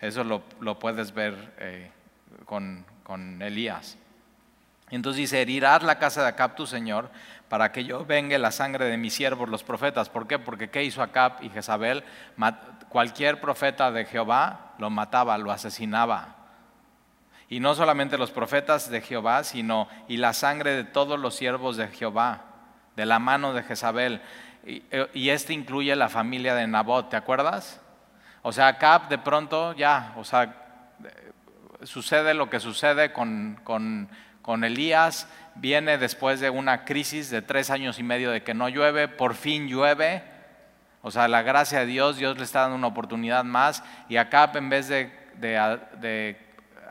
Eso 0.00 0.24
lo, 0.24 0.78
puedes 0.78 1.14
ver 1.14 1.54
eh, 1.58 1.90
con, 2.44 2.84
con 3.04 3.40
Elías. 3.40 3.96
Entonces 4.90 5.18
dice, 5.18 5.40
herirás 5.40 5.82
la 5.82 5.98
casa 5.98 6.22
de 6.22 6.28
Acab 6.28 6.54
tu 6.54 6.66
Señor, 6.66 7.08
para 7.48 7.70
que 7.70 7.84
yo 7.84 8.04
vengue 8.04 8.38
la 8.38 8.50
sangre 8.50 8.86
de 8.86 8.96
mis 8.96 9.14
siervos 9.14 9.48
los 9.48 9.62
profetas. 9.62 10.08
¿Por 10.08 10.26
qué? 10.26 10.38
Porque 10.38 10.70
¿qué 10.70 10.84
hizo 10.84 11.02
Acab 11.02 11.42
y 11.42 11.50
Jezabel? 11.50 12.02
Cualquier 12.92 13.40
profeta 13.40 13.90
de 13.90 14.04
Jehová 14.04 14.74
lo 14.76 14.90
mataba, 14.90 15.38
lo 15.38 15.50
asesinaba. 15.50 16.36
Y 17.48 17.58
no 17.58 17.74
solamente 17.74 18.18
los 18.18 18.30
profetas 18.30 18.90
de 18.90 19.00
Jehová, 19.00 19.44
sino 19.44 19.88
y 20.08 20.18
la 20.18 20.34
sangre 20.34 20.72
de 20.72 20.84
todos 20.84 21.18
los 21.18 21.34
siervos 21.34 21.78
de 21.78 21.88
Jehová, 21.88 22.42
de 22.94 23.06
la 23.06 23.18
mano 23.18 23.54
de 23.54 23.62
Jezabel. 23.62 24.20
Y, 24.66 24.82
y 25.14 25.30
este 25.30 25.54
incluye 25.54 25.96
la 25.96 26.10
familia 26.10 26.54
de 26.54 26.66
Nabot, 26.66 27.08
¿te 27.08 27.16
acuerdas? 27.16 27.80
O 28.42 28.52
sea, 28.52 28.66
Acab 28.66 29.08
de 29.08 29.16
pronto 29.16 29.72
ya, 29.72 30.12
o 30.18 30.24
sea, 30.24 30.54
sucede 31.84 32.34
lo 32.34 32.50
que 32.50 32.60
sucede 32.60 33.14
con, 33.14 33.58
con, 33.64 34.10
con 34.42 34.64
Elías, 34.64 35.28
viene 35.54 35.96
después 35.96 36.40
de 36.40 36.50
una 36.50 36.84
crisis 36.84 37.30
de 37.30 37.40
tres 37.40 37.70
años 37.70 37.98
y 37.98 38.02
medio 38.02 38.30
de 38.30 38.42
que 38.42 38.52
no 38.52 38.68
llueve, 38.68 39.08
por 39.08 39.32
fin 39.32 39.66
llueve. 39.66 40.30
O 41.02 41.10
sea, 41.10 41.28
la 41.28 41.42
gracia 41.42 41.80
de 41.80 41.86
Dios, 41.86 42.16
Dios 42.16 42.38
le 42.38 42.44
está 42.44 42.60
dando 42.60 42.76
una 42.76 42.86
oportunidad 42.86 43.44
más 43.44 43.82
y 44.08 44.16
Acab 44.16 44.56
en 44.56 44.70
vez 44.70 44.88
de, 44.88 46.38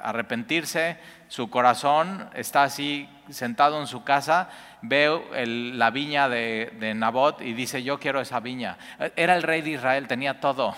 arrepentirse, 0.03 0.97
su 1.27 1.49
corazón 1.49 2.29
está 2.33 2.63
así 2.63 3.07
sentado 3.29 3.79
en 3.79 3.87
su 3.87 4.03
casa, 4.03 4.49
ve 4.81 5.71
la 5.73 5.91
viña 5.91 6.27
de, 6.27 6.73
de 6.79 6.93
Nabot 6.93 7.41
y 7.41 7.53
dice, 7.53 7.83
yo 7.83 7.99
quiero 7.99 8.19
esa 8.19 8.39
viña. 8.39 8.77
Era 9.15 9.35
el 9.35 9.43
rey 9.43 9.61
de 9.61 9.71
Israel, 9.71 10.07
tenía 10.07 10.39
todo. 10.39 10.75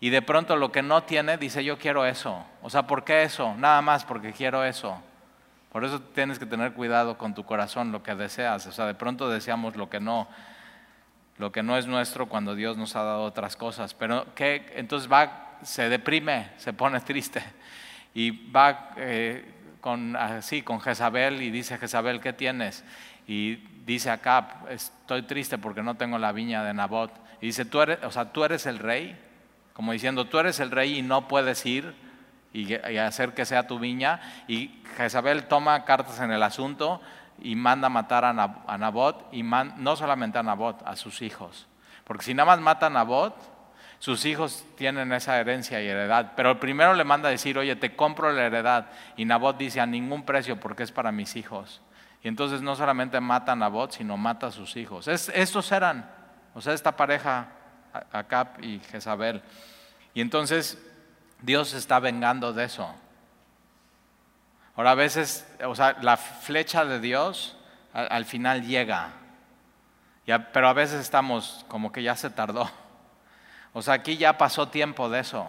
Y 0.00 0.10
de 0.10 0.22
pronto 0.22 0.56
lo 0.56 0.70
que 0.70 0.82
no 0.82 1.02
tiene, 1.04 1.38
dice, 1.38 1.64
yo 1.64 1.78
quiero 1.78 2.04
eso. 2.04 2.44
O 2.62 2.70
sea, 2.70 2.86
¿por 2.86 3.04
qué 3.04 3.22
eso? 3.22 3.54
Nada 3.56 3.80
más 3.82 4.04
porque 4.04 4.32
quiero 4.32 4.64
eso 4.64 5.00
Por 5.72 5.84
eso 5.84 6.00
tienes 6.00 6.38
que 6.38 6.46
tener 6.46 6.72
cuidado 6.72 7.16
con 7.18 7.34
tu 7.34 7.44
corazón, 7.44 7.92
lo 7.92 8.02
que 8.02 8.14
deseas. 8.14 8.66
O 8.66 8.72
sea, 8.72 8.86
de 8.86 8.94
pronto 8.94 9.28
deseamos 9.28 9.76
lo 9.76 9.88
que 9.88 10.00
no, 10.00 10.28
lo 11.38 11.52
que 11.52 11.62
no 11.62 11.76
es 11.76 11.86
nuestro 11.86 12.26
cuando 12.26 12.54
Dios 12.54 12.76
nos 12.76 12.96
ha 12.96 13.02
dado 13.02 13.22
otras 13.22 13.56
cosas. 13.56 13.94
Pero 13.94 14.34
que 14.34 14.72
entonces 14.76 15.10
va, 15.10 15.58
se 15.62 15.88
deprime, 15.88 16.50
se 16.56 16.72
pone 16.72 17.00
triste 17.02 17.42
y 18.14 18.50
va 18.50 18.90
eh, 18.96 19.44
con 19.80 20.16
así 20.16 20.62
con 20.62 20.80
Jezabel 20.80 21.42
y 21.42 21.50
dice 21.50 21.78
Jezabel, 21.78 22.20
¿qué 22.20 22.32
tienes? 22.32 22.84
Y 23.26 23.56
dice 23.84 24.10
acá, 24.10 24.62
estoy 24.70 25.22
triste 25.22 25.58
porque 25.58 25.82
no 25.82 25.96
tengo 25.96 26.18
la 26.18 26.32
viña 26.32 26.64
de 26.64 26.74
Nabot. 26.74 27.12
Y 27.40 27.46
dice, 27.46 27.64
tú 27.64 27.80
eres, 27.80 28.02
o 28.02 28.10
sea, 28.10 28.32
tú 28.32 28.44
eres 28.44 28.66
el 28.66 28.78
rey, 28.78 29.16
como 29.74 29.92
diciendo, 29.92 30.26
tú 30.26 30.38
eres 30.38 30.60
el 30.60 30.70
rey 30.70 30.98
y 30.98 31.02
no 31.02 31.28
puedes 31.28 31.64
ir 31.66 31.94
y, 32.52 32.74
hacer 32.74 33.34
que 33.34 33.44
sea 33.44 33.66
tu 33.66 33.78
viña. 33.78 34.20
Y 34.48 34.82
Jezabel 34.96 35.44
toma 35.44 35.84
cartas 35.84 36.20
en 36.20 36.30
el 36.30 36.42
asunto 36.42 37.00
y 37.40 37.54
manda 37.56 37.88
matar 37.88 38.24
a, 38.24 38.32
Nabot, 38.78 39.28
y 39.32 39.42
no 39.42 39.96
solamente 39.96 40.38
a 40.38 40.42
Nabot, 40.42 40.82
a 40.86 40.96
sus 40.96 41.22
hijos. 41.22 41.66
Porque 42.04 42.24
si 42.24 42.34
nada 42.34 42.46
más 42.46 42.60
mata 42.60 42.86
a 42.86 42.90
Nabot, 42.90 43.34
sus 43.98 44.24
hijos 44.24 44.64
tienen 44.76 45.12
esa 45.12 45.38
herencia 45.38 45.82
y 45.82 45.88
heredad. 45.88 46.32
Pero 46.36 46.50
el 46.50 46.58
primero 46.58 46.94
le 46.94 47.04
manda 47.04 47.28
a 47.28 47.32
decir, 47.32 47.58
oye, 47.58 47.76
te 47.76 47.96
compro 47.96 48.30
la 48.32 48.44
heredad. 48.44 48.86
Y 49.16 49.24
Nabot 49.24 49.56
dice, 49.56 49.80
a 49.80 49.86
ningún 49.86 50.24
precio 50.24 50.60
porque 50.60 50.82
es 50.82 50.92
para 50.92 51.12
mis 51.12 51.36
hijos. 51.36 51.80
Y 52.22 52.28
entonces 52.28 52.62
no 52.62 52.76
solamente 52.76 53.20
mata 53.20 53.52
a 53.52 53.56
Nabot, 53.56 53.92
sino 53.92 54.16
mata 54.16 54.48
a 54.48 54.50
sus 54.52 54.76
hijos. 54.76 55.08
estos 55.08 55.72
eran, 55.72 56.10
o 56.54 56.60
sea, 56.60 56.74
esta 56.74 56.96
pareja, 56.96 57.48
Acap 58.12 58.62
y 58.62 58.80
Jezabel. 58.80 59.42
Y 60.14 60.20
entonces 60.20 60.78
Dios 61.42 61.74
está 61.74 61.98
vengando 61.98 62.52
de 62.52 62.64
eso. 62.64 62.94
Ahora 64.76 64.90
a 64.90 64.94
veces, 64.94 65.46
o 65.64 65.74
sea, 65.74 65.96
la 66.02 66.18
flecha 66.18 66.84
de 66.84 67.00
Dios 67.00 67.56
al, 67.94 68.26
final 68.26 68.62
llega, 68.66 69.08
pero 70.52 70.68
a 70.68 70.74
veces 70.74 71.00
estamos 71.00 71.64
como 71.66 71.92
que 71.92 72.02
ya 72.02 72.14
se 72.14 72.28
tardó. 72.28 72.70
O 73.72 73.80
sea, 73.80 73.94
aquí 73.94 74.18
ya 74.18 74.36
pasó 74.36 74.68
tiempo 74.68 75.08
de 75.08 75.20
eso, 75.20 75.46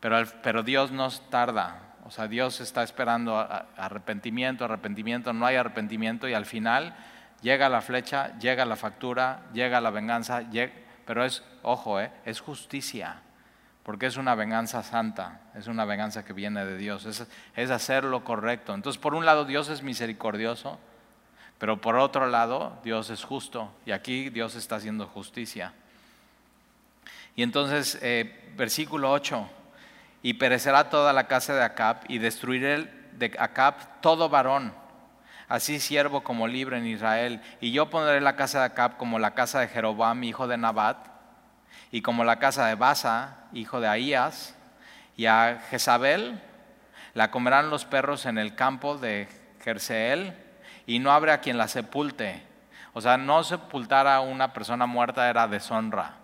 pero, 0.00 0.22
pero 0.42 0.62
Dios 0.62 0.90
no 0.90 1.10
tarda. 1.30 1.88
O 2.04 2.10
sea, 2.10 2.28
Dios 2.28 2.60
está 2.60 2.82
esperando 2.82 3.38
arrepentimiento, 3.76 4.64
arrepentimiento, 4.64 5.32
no 5.32 5.46
hay 5.46 5.56
arrepentimiento 5.56 6.28
y 6.28 6.34
al 6.34 6.46
final 6.46 6.94
llega 7.40 7.68
la 7.68 7.80
flecha, 7.80 8.38
llega 8.38 8.64
la 8.64 8.76
factura, 8.76 9.42
llega 9.52 9.80
la 9.80 9.90
venganza, 9.90 10.42
pero 11.06 11.24
es, 11.24 11.42
ojo, 11.62 12.00
eh, 12.00 12.10
es 12.24 12.40
justicia, 12.40 13.22
porque 13.88 14.04
es 14.04 14.18
una 14.18 14.34
venganza 14.34 14.82
santa, 14.82 15.40
es 15.54 15.66
una 15.66 15.86
venganza 15.86 16.22
que 16.22 16.34
viene 16.34 16.62
de 16.66 16.76
Dios, 16.76 17.06
es, 17.06 17.70
hacer 17.70 18.04
lo 18.04 18.22
correcto. 18.22 18.74
Entonces, 18.74 19.00
por 19.00 19.14
un 19.14 19.24
lado, 19.24 19.46
Dios 19.46 19.70
es 19.70 19.82
misericordioso, 19.82 20.78
pero 21.56 21.80
por 21.80 21.96
otro 21.96 22.26
lado, 22.26 22.78
Dios 22.84 23.08
es 23.08 23.24
justo 23.24 23.72
y 23.86 23.92
aquí 23.92 24.28
Dios 24.28 24.56
está 24.56 24.76
haciendo 24.76 25.06
justicia. 25.06 25.72
Y 27.34 27.42
entonces, 27.42 27.98
eh, 28.02 28.52
versículo 28.58 29.10
8 29.10 29.48
y 30.22 30.34
perecerá 30.34 30.90
toda 30.90 31.14
la 31.14 31.26
casa 31.26 31.54
de 31.54 31.64
Acab 31.64 32.00
y 32.08 32.18
destruiré 32.18 32.92
de 33.12 33.34
Acab 33.38 34.02
todo 34.02 34.28
varón, 34.28 34.74
así 35.48 35.80
siervo 35.80 36.22
como 36.22 36.46
libre 36.46 36.76
en 36.76 36.84
Israel. 36.84 37.40
Y 37.62 37.72
yo 37.72 37.88
pondré 37.88 38.20
la 38.20 38.36
casa 38.36 38.58
de 38.58 38.64
Acab 38.66 38.98
como 38.98 39.18
la 39.18 39.32
casa 39.32 39.60
de 39.60 39.68
Jeroboam, 39.68 40.24
hijo 40.24 40.46
de 40.46 40.58
Nabat, 40.58 41.17
y 41.90 42.02
como 42.02 42.24
la 42.24 42.38
casa 42.38 42.66
de 42.66 42.74
Basa, 42.74 43.48
hijo 43.52 43.80
de 43.80 43.88
Ahías, 43.88 44.54
y 45.16 45.26
a 45.26 45.60
Jezabel 45.70 46.40
la 47.14 47.30
comerán 47.30 47.70
los 47.70 47.84
perros 47.84 48.26
en 48.26 48.38
el 48.38 48.54
campo 48.54 48.98
de 48.98 49.28
Jerseel, 49.62 50.34
y 50.86 50.98
no 50.98 51.12
habrá 51.12 51.40
quien 51.40 51.58
la 51.58 51.68
sepulte. 51.68 52.42
O 52.94 53.00
sea, 53.00 53.16
no 53.16 53.44
sepultar 53.44 54.06
a 54.06 54.20
una 54.20 54.52
persona 54.52 54.86
muerta 54.86 55.28
era 55.28 55.46
deshonra. 55.46 56.14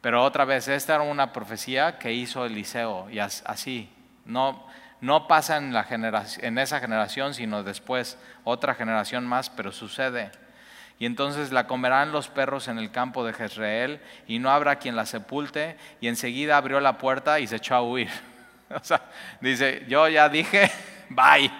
Pero 0.00 0.22
otra 0.22 0.44
vez, 0.44 0.68
esta 0.68 0.94
era 0.94 1.02
una 1.02 1.32
profecía 1.32 1.98
que 1.98 2.12
hizo 2.12 2.44
Eliseo 2.44 3.10
y 3.10 3.18
así, 3.18 3.92
no, 4.24 4.64
no 5.00 5.26
pasa 5.26 5.56
en, 5.56 5.72
la 5.72 5.82
generación, 5.82 6.44
en 6.44 6.58
esa 6.58 6.78
generación, 6.78 7.34
sino 7.34 7.64
después, 7.64 8.16
otra 8.44 8.74
generación 8.74 9.26
más, 9.26 9.50
pero 9.50 9.72
sucede. 9.72 10.30
Y 10.98 11.06
entonces 11.06 11.52
la 11.52 11.66
comerán 11.66 12.10
los 12.10 12.28
perros 12.28 12.66
en 12.68 12.78
el 12.78 12.90
campo 12.90 13.24
de 13.24 13.32
Jezreel 13.32 14.00
y 14.26 14.38
no 14.40 14.50
habrá 14.50 14.76
quien 14.76 14.96
la 14.96 15.06
sepulte. 15.06 15.76
Y 16.00 16.08
enseguida 16.08 16.56
abrió 16.56 16.80
la 16.80 16.98
puerta 16.98 17.38
y 17.38 17.46
se 17.46 17.56
echó 17.56 17.74
a 17.74 17.82
huir. 17.82 18.08
O 18.70 18.84
sea, 18.84 19.00
dice, 19.40 19.86
yo 19.88 20.06
ya 20.08 20.28
dije, 20.28 20.70
bye. 21.08 21.50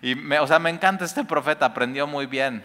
Y 0.00 0.14
me, 0.14 0.38
o 0.38 0.46
sea, 0.46 0.58
me 0.58 0.70
encanta 0.70 1.04
este 1.04 1.22
profeta, 1.22 1.66
aprendió 1.66 2.06
muy 2.06 2.24
bien. 2.24 2.64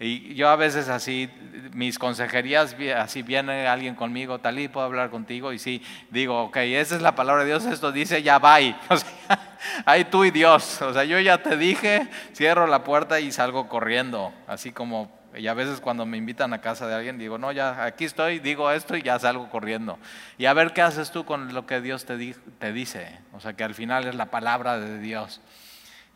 Y 0.00 0.34
yo 0.34 0.48
a 0.48 0.54
veces 0.54 0.88
así, 0.88 1.28
mis 1.72 1.98
consejerías, 1.98 2.76
así 2.96 3.22
viene 3.22 3.66
alguien 3.66 3.96
conmigo, 3.96 4.38
tal 4.38 4.60
y 4.60 4.68
puedo 4.68 4.86
hablar 4.86 5.10
contigo, 5.10 5.52
y 5.52 5.58
sí, 5.58 5.82
digo, 6.10 6.44
ok, 6.44 6.56
esa 6.58 6.94
es 6.94 7.02
la 7.02 7.16
palabra 7.16 7.42
de 7.42 7.48
Dios, 7.48 7.64
esto 7.66 7.90
dice, 7.90 8.22
ya 8.22 8.38
va, 8.38 8.58
o 8.90 8.96
sea, 8.96 9.58
ahí 9.84 10.04
tú 10.04 10.24
y 10.24 10.30
Dios, 10.30 10.80
o 10.82 10.92
sea, 10.92 11.02
yo 11.02 11.18
ya 11.18 11.42
te 11.42 11.56
dije, 11.56 12.06
cierro 12.32 12.68
la 12.68 12.84
puerta 12.84 13.18
y 13.18 13.32
salgo 13.32 13.68
corriendo, 13.68 14.32
así 14.46 14.70
como, 14.70 15.17
y 15.36 15.46
a 15.46 15.54
veces 15.54 15.80
cuando 15.80 16.06
me 16.06 16.16
invitan 16.16 16.52
a 16.52 16.60
casa 16.60 16.86
de 16.86 16.94
alguien, 16.94 17.18
digo, 17.18 17.38
no, 17.38 17.52
ya 17.52 17.84
aquí 17.84 18.04
estoy, 18.04 18.38
digo 18.38 18.70
esto 18.70 18.96
y 18.96 19.02
ya 19.02 19.18
salgo 19.18 19.50
corriendo. 19.50 19.98
Y 20.38 20.46
a 20.46 20.52
ver 20.52 20.72
qué 20.72 20.82
haces 20.82 21.10
tú 21.10 21.24
con 21.24 21.52
lo 21.52 21.66
que 21.66 21.80
Dios 21.80 22.04
te, 22.04 22.34
te 22.58 22.72
dice, 22.72 23.18
o 23.32 23.40
sea, 23.40 23.52
que 23.52 23.64
al 23.64 23.74
final 23.74 24.06
es 24.06 24.14
la 24.14 24.26
palabra 24.26 24.78
de 24.78 24.98
Dios. 24.98 25.40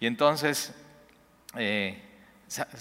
Y 0.00 0.06
entonces, 0.06 0.74
eh, 1.56 2.02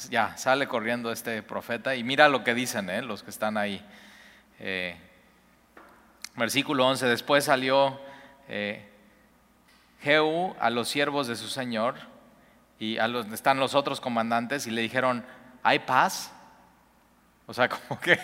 ya 0.10 0.36
sale 0.38 0.68
corriendo 0.68 1.12
este 1.12 1.44
profeta 1.44 1.96
y 1.96 2.04
mira 2.04 2.28
lo 2.28 2.44
que 2.44 2.54
dicen 2.54 2.90
¿eh? 2.90 3.02
los 3.02 3.24
que 3.24 3.30
están 3.30 3.58
ahí. 3.58 3.84
Eh, 4.60 4.96
versículo 6.36 6.88
11, 6.88 7.08
después 7.08 7.46
salió 7.46 8.00
eh, 8.48 8.86
Jehú 10.02 10.56
a 10.60 10.70
los 10.70 10.90
siervos 10.90 11.28
de 11.28 11.36
su 11.36 11.48
señor 11.48 11.96
y 12.80 12.98
a 12.98 13.08
los, 13.08 13.28
están 13.28 13.60
los 13.60 13.76
otros 13.76 14.02
comandantes 14.02 14.68
y 14.68 14.72
le 14.72 14.82
dijeron, 14.82 15.24
¿hay 15.63 15.80
paz? 15.80 16.32
O 17.46 17.53
sea, 17.53 17.70
como 17.88 18.00
que, 18.00 18.20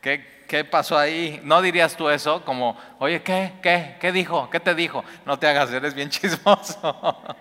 ¿qué, 0.00 0.44
¿qué 0.48 0.64
pasó 0.64 0.98
ahí? 0.98 1.40
¿No 1.44 1.62
dirías 1.62 1.96
tú 1.96 2.08
eso? 2.08 2.44
Como, 2.44 2.76
oye, 2.98 3.22
¿qué? 3.22 3.54
¿Qué? 3.62 3.96
¿Qué 4.00 4.12
dijo? 4.12 4.48
¿Qué 4.50 4.60
te 4.60 4.74
dijo? 4.74 5.04
No 5.26 5.38
te 5.38 5.46
hagas, 5.46 5.70
eres 5.72 5.94
bien 5.94 6.10
chismoso. 6.10 7.36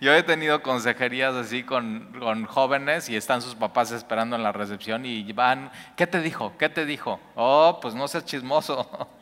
Yo 0.00 0.14
he 0.14 0.22
tenido 0.22 0.62
consejerías 0.62 1.34
así 1.34 1.62
con, 1.62 2.44
jóvenes 2.46 3.08
y 3.08 3.16
están 3.16 3.42
sus 3.42 3.54
papás 3.54 3.90
esperando 3.90 4.36
en 4.36 4.42
la 4.42 4.52
recepción 4.52 5.06
y 5.06 5.32
van, 5.32 5.70
¿qué 5.96 6.06
te 6.06 6.20
dijo? 6.20 6.52
¿Qué 6.58 6.68
te 6.68 6.84
dijo? 6.84 7.20
Oh, 7.34 7.78
pues 7.80 7.94
no 7.94 8.08
seas 8.08 8.24
chismoso. 8.24 9.08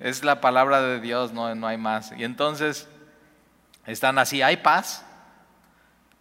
Es 0.00 0.24
la 0.24 0.40
palabra 0.40 0.82
de 0.82 1.00
Dios, 1.00 1.32
no, 1.32 1.54
no 1.54 1.68
hay 1.68 1.78
más. 1.78 2.12
Y 2.16 2.24
entonces 2.24 2.88
están 3.86 4.18
así, 4.18 4.42
¿hay 4.42 4.56
paz? 4.56 5.06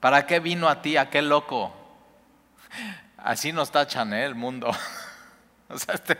¿Para 0.02 0.26
qué 0.26 0.40
vino 0.40 0.68
a 0.68 0.82
ti 0.82 0.98
aquel 0.98 1.30
loco? 1.30 1.72
Así 3.18 3.54
nos 3.54 3.72
tachan 3.72 4.14
¿eh? 4.14 4.26
el 4.26 4.36
mundo. 4.36 4.70
Este, 5.72 6.18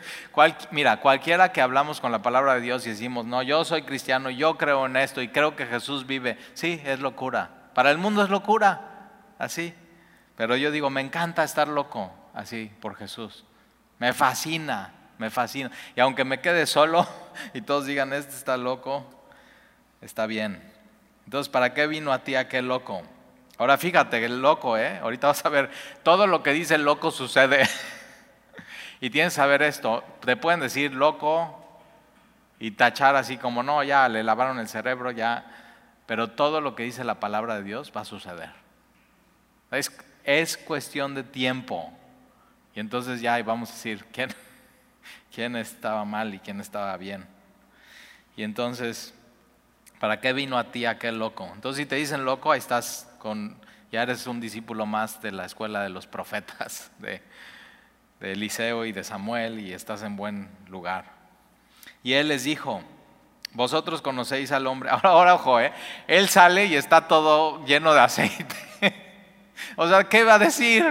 mira, 0.70 1.00
cualquiera 1.00 1.52
que 1.52 1.60
hablamos 1.60 2.00
con 2.00 2.10
la 2.10 2.22
palabra 2.22 2.54
de 2.54 2.62
Dios 2.62 2.86
y 2.86 2.88
decimos, 2.88 3.26
no, 3.26 3.42
yo 3.42 3.66
soy 3.66 3.82
cristiano, 3.82 4.30
yo 4.30 4.56
creo 4.56 4.86
en 4.86 4.96
esto 4.96 5.20
y 5.20 5.28
creo 5.28 5.56
que 5.56 5.66
Jesús 5.66 6.06
vive, 6.06 6.38
sí, 6.54 6.80
es 6.86 7.00
locura. 7.00 7.50
Para 7.74 7.90
el 7.90 7.98
mundo 7.98 8.24
es 8.24 8.30
locura, 8.30 9.10
así. 9.38 9.74
Pero 10.36 10.56
yo 10.56 10.70
digo, 10.70 10.88
me 10.88 11.02
encanta 11.02 11.44
estar 11.44 11.68
loco, 11.68 12.10
así, 12.32 12.72
por 12.80 12.96
Jesús. 12.96 13.44
Me 13.98 14.14
fascina, 14.14 14.94
me 15.18 15.28
fascina. 15.28 15.70
Y 15.94 16.00
aunque 16.00 16.24
me 16.24 16.40
quede 16.40 16.64
solo 16.64 17.06
y 17.52 17.60
todos 17.60 17.84
digan, 17.84 18.14
este 18.14 18.34
está 18.34 18.56
loco, 18.56 19.04
está 20.00 20.24
bien. 20.24 20.62
Entonces, 21.26 21.50
¿para 21.50 21.74
qué 21.74 21.86
vino 21.86 22.10
a 22.10 22.24
ti 22.24 22.36
aquel 22.36 22.68
loco? 22.68 23.02
Ahora 23.58 23.78
fíjate, 23.78 24.24
el 24.24 24.40
loco, 24.40 24.76
¿eh? 24.76 24.98
Ahorita 24.98 25.28
vas 25.28 25.44
a 25.44 25.48
ver, 25.48 25.70
todo 26.02 26.26
lo 26.26 26.42
que 26.42 26.52
dice 26.52 26.74
el 26.74 26.84
loco 26.84 27.10
sucede. 27.10 27.68
Y 29.00 29.10
tienes 29.10 29.32
que 29.32 29.36
saber 29.38 29.62
esto, 29.62 30.04
te 30.20 30.36
pueden 30.36 30.60
decir 30.60 30.94
loco 30.94 31.58
y 32.60 32.70
tachar 32.70 33.16
así 33.16 33.36
como, 33.36 33.64
no, 33.64 33.82
ya 33.82 34.08
le 34.08 34.22
lavaron 34.22 34.60
el 34.60 34.68
cerebro, 34.68 35.10
ya, 35.10 35.44
pero 36.06 36.30
todo 36.30 36.60
lo 36.60 36.76
que 36.76 36.84
dice 36.84 37.02
la 37.02 37.18
palabra 37.18 37.56
de 37.56 37.64
Dios 37.64 37.92
va 37.96 38.02
a 38.02 38.04
suceder. 38.04 38.50
Es, 39.72 39.90
es 40.22 40.56
cuestión 40.56 41.16
de 41.16 41.24
tiempo. 41.24 41.92
Y 42.76 42.78
entonces 42.78 43.20
ya 43.20 43.42
vamos 43.42 43.70
a 43.70 43.72
decir 43.72 44.04
quién, 44.12 44.30
quién 45.34 45.56
estaba 45.56 46.04
mal 46.04 46.32
y 46.34 46.38
quién 46.38 46.60
estaba 46.60 46.96
bien. 46.96 47.26
Y 48.36 48.44
entonces, 48.44 49.12
¿para 49.98 50.20
qué 50.20 50.32
vino 50.32 50.58
a 50.58 50.70
ti 50.70 50.86
aquel 50.86 51.18
loco? 51.18 51.50
Entonces 51.52 51.82
si 51.82 51.86
te 51.86 51.96
dicen 51.96 52.24
loco, 52.24 52.52
ahí 52.52 52.60
estás 52.60 53.11
con, 53.22 53.56
ya 53.92 54.02
eres 54.02 54.26
un 54.26 54.40
discípulo 54.40 54.84
más 54.84 55.22
de 55.22 55.30
la 55.30 55.44
escuela 55.44 55.80
de 55.80 55.90
los 55.90 56.08
profetas, 56.08 56.90
de, 56.98 57.22
de 58.18 58.32
Eliseo 58.32 58.84
y 58.84 58.90
de 58.90 59.04
Samuel 59.04 59.60
y 59.60 59.72
estás 59.72 60.02
en 60.02 60.16
buen 60.16 60.50
lugar. 60.66 61.04
Y 62.02 62.14
él 62.14 62.26
les 62.26 62.42
dijo, 62.42 62.82
vosotros 63.52 64.02
conocéis 64.02 64.50
al 64.50 64.66
hombre. 64.66 64.90
Ahora, 64.90 65.10
ahora 65.10 65.34
ojo, 65.36 65.60
¿eh? 65.60 65.72
él 66.08 66.28
sale 66.28 66.66
y 66.66 66.74
está 66.74 67.06
todo 67.06 67.64
lleno 67.64 67.94
de 67.94 68.00
aceite. 68.00 68.56
o 69.76 69.86
sea, 69.86 70.02
¿qué 70.08 70.24
va 70.24 70.34
a 70.34 70.38
decir? 70.40 70.84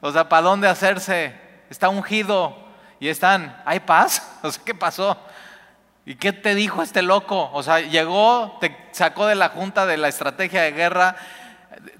O 0.00 0.10
sea, 0.10 0.30
¿para 0.30 0.42
dónde 0.42 0.68
hacerse? 0.68 1.34
Está 1.68 1.90
ungido 1.90 2.56
y 2.98 3.08
están, 3.08 3.60
¿hay 3.66 3.80
paz? 3.80 4.38
O 4.42 4.50
sea, 4.50 4.64
¿qué 4.64 4.74
pasó? 4.74 5.18
¿Y 6.06 6.14
qué 6.14 6.32
te 6.32 6.54
dijo 6.54 6.82
este 6.82 7.02
loco? 7.02 7.50
O 7.52 7.62
sea, 7.62 7.80
llegó, 7.80 8.56
te 8.58 8.74
sacó 8.92 9.26
de 9.26 9.34
la 9.34 9.50
junta 9.50 9.84
de 9.84 9.98
la 9.98 10.08
estrategia 10.08 10.62
de 10.62 10.72
guerra, 10.72 11.14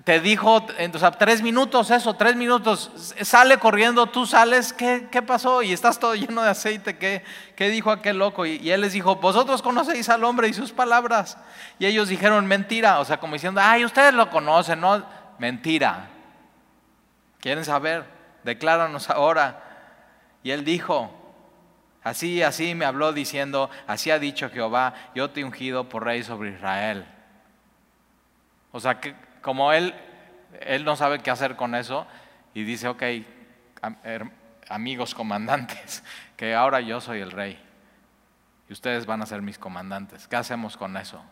te 0.05 0.21
dijo, 0.21 0.57
o 0.57 0.99
sea, 0.99 1.11
tres 1.13 1.43
minutos, 1.43 1.91
eso, 1.91 2.15
tres 2.15 2.37
minutos, 2.37 2.91
sale 3.23 3.59
corriendo, 3.59 4.07
tú 4.07 4.27
sales, 4.27 4.73
¿qué, 4.73 5.09
qué 5.11 5.23
pasó? 5.23 5.63
Y 5.63 5.73
estás 5.73 5.99
todo 5.99 6.15
lleno 6.15 6.43
de 6.43 6.51
aceite, 6.51 6.99
¿qué, 6.99 7.25
qué 7.57 7.69
dijo 7.69 7.91
aquel 7.91 8.19
loco? 8.19 8.45
Y, 8.47 8.57
y, 8.57 8.71
él 8.71 8.81
les 8.81 8.93
dijo, 8.93 9.17
vosotros 9.17 9.63
conocéis 9.63 10.09
al 10.09 10.25
hombre 10.25 10.49
y 10.49 10.55
sus 10.55 10.73
palabras. 10.73 11.39
Y 11.79 11.87
ellos 11.87 12.09
dijeron, 12.09 12.47
mentira, 12.47 13.01
o 13.01 13.05
sea, 13.05 13.19
como 13.19 13.35
diciendo, 13.35 13.61
ay, 13.63 13.85
ustedes 13.85 14.15
lo 14.15 14.31
conocen, 14.31 14.81
¿no? 14.81 15.05
Mentira. 15.39 16.09
¿Quieren 17.41 17.65
saber? 17.65 18.05
Decláranos 18.45 19.11
ahora. 19.11 19.63
Y 20.43 20.51
él 20.51 20.65
dijo, 20.65 21.19
Así, 22.05 22.43
así 22.43 22.75
me 22.75 22.85
habló 22.85 23.13
diciendo, 23.13 23.71
así 23.87 24.11
ha 24.11 24.19
dicho 24.19 24.51
Jehová, 24.51 24.95
yo 25.15 25.31
te 25.31 25.41
he 25.41 25.45
ungido 25.45 25.89
por 25.89 26.05
rey 26.05 26.25
sobre 26.25 26.51
Israel. 26.51 27.07
O 28.73 28.81
sea, 28.81 28.99
que 28.99 29.15
como 29.43 29.73
él, 29.73 29.95
él 30.61 30.85
no 30.85 30.97
sabe 30.97 31.19
qué 31.19 31.31
hacer 31.31 31.57
con 31.57 31.75
eso 31.75 32.07
y 32.55 32.63
dice, 32.65 32.89
ok, 32.89 33.03
amigos 34.69 35.15
comandantes, 35.15 36.05
que 36.37 36.55
ahora 36.55 36.81
yo 36.81 37.01
soy 37.01 37.21
el 37.21 37.31
rey 37.31 37.61
y 38.69 38.73
ustedes 38.73 39.07
van 39.07 39.21
a 39.23 39.27
ser 39.27 39.43
mis 39.43 39.59
comandantes. 39.59 40.29
¿Qué 40.29 40.37
hacemos 40.37 40.77
con 40.77 40.97
eso? 40.97 41.23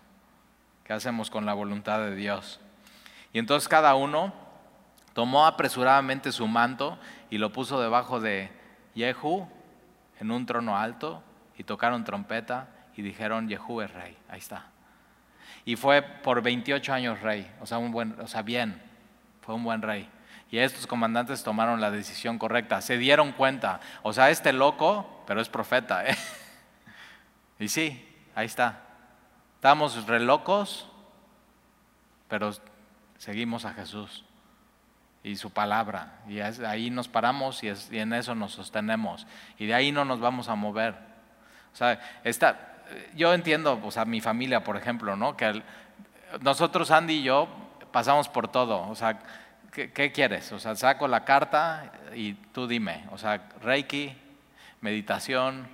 ¿Qué 0.85 0.93
hacemos 0.93 1.31
con 1.31 1.47
la 1.47 1.55
voluntad 1.55 2.01
de 2.01 2.15
Dios? 2.15 2.61
Y 3.33 3.39
entonces 3.39 3.69
cada 3.69 3.95
uno 3.95 4.35
tomó 5.15 5.47
apresuradamente 5.47 6.33
su 6.33 6.47
manto 6.49 6.99
y 7.31 7.39
lo 7.39 7.53
puso 7.53 7.81
debajo 7.81 8.21
de 8.21 8.51
Jehu, 8.95 9.49
en 10.19 10.31
un 10.31 10.47
trono 10.47 10.77
alto 10.77 11.23
y 11.57 11.65
tocaron 11.65 12.05
trompeta 12.05 12.69
y 12.97 13.03
dijeron, 13.03 13.49
Jehú 13.49 13.81
es 13.81 13.93
rey. 13.93 14.17
Ahí 14.29 14.39
está. 14.39 14.67
Y 15.65 15.77
fue 15.77 16.03
por 16.03 16.43
28 16.43 16.93
años 16.93 17.21
rey, 17.21 17.51
o 17.61 17.67
sea, 17.67 17.79
un 17.79 17.93
buen, 17.93 18.19
o 18.21 18.27
sea, 18.27 18.43
bien, 18.43 18.81
fue 19.43 19.55
un 19.55 19.65
buen 19.65 19.83
rey. 19.83 20.09
Y 20.51 20.59
estos 20.59 20.87
comandantes 20.87 21.45
tomaron 21.45 21.81
la 21.81 21.91
decisión 21.91 22.39
correcta, 22.39 22.81
se 22.81 22.99
dieron 22.99 23.33
cuenta, 23.33 23.81
o 24.03 24.13
sea, 24.13 24.31
este 24.31 24.53
loco, 24.53 25.23
pero 25.27 25.41
es 25.41 25.49
profeta. 25.49 26.07
¿eh? 26.07 26.17
Y 27.61 27.69
sí, 27.69 28.03
ahí 28.35 28.47
está. 28.47 28.81
Estamos 29.57 30.07
re 30.07 30.19
locos, 30.19 30.89
pero 32.27 32.51
seguimos 33.19 33.67
a 33.67 33.75
Jesús 33.75 34.25
y 35.23 35.37
su 35.37 35.51
palabra. 35.51 36.21
Y 36.27 36.41
ahí 36.41 36.89
nos 36.89 37.09
paramos 37.09 37.63
y, 37.63 37.69
en 37.69 38.15
eso 38.15 38.35
nos 38.35 38.53
sostenemos. 38.53 39.27
Y 39.59 39.67
de 39.67 39.75
ahí 39.75 39.93
no 39.93 40.07
nos 40.07 40.21
vamos 40.21 40.49
a 40.49 40.55
mover. 40.55 40.95
O 41.73 41.77
sea, 41.77 42.01
yo 43.15 43.33
entiendo, 43.35 43.81
o 43.83 43.91
sea, 43.91 44.05
mi 44.05 44.21
familia, 44.21 44.65
por 44.65 44.77
ejemplo, 44.77 45.17
¿no? 45.17 45.37
Que 45.37 45.63
nosotros, 46.41 46.91
Andy 46.91 47.15
y 47.15 47.23
yo, 47.23 47.49
pasamos 47.91 48.29
por 48.29 48.49
todo. 48.49 48.89
O 48.89 48.95
sea, 48.95 49.19
¿qué, 49.73 50.13
quieres? 50.13 50.53
O 50.53 50.59
sea, 50.59 50.75
saco 50.77 51.09
la 51.09 51.25
carta 51.25 51.93
y 52.15 52.35
tú 52.35 52.67
dime. 52.67 53.05
O 53.11 53.19
sea, 53.19 53.49
Reiki, 53.63 54.17
meditación, 54.81 55.69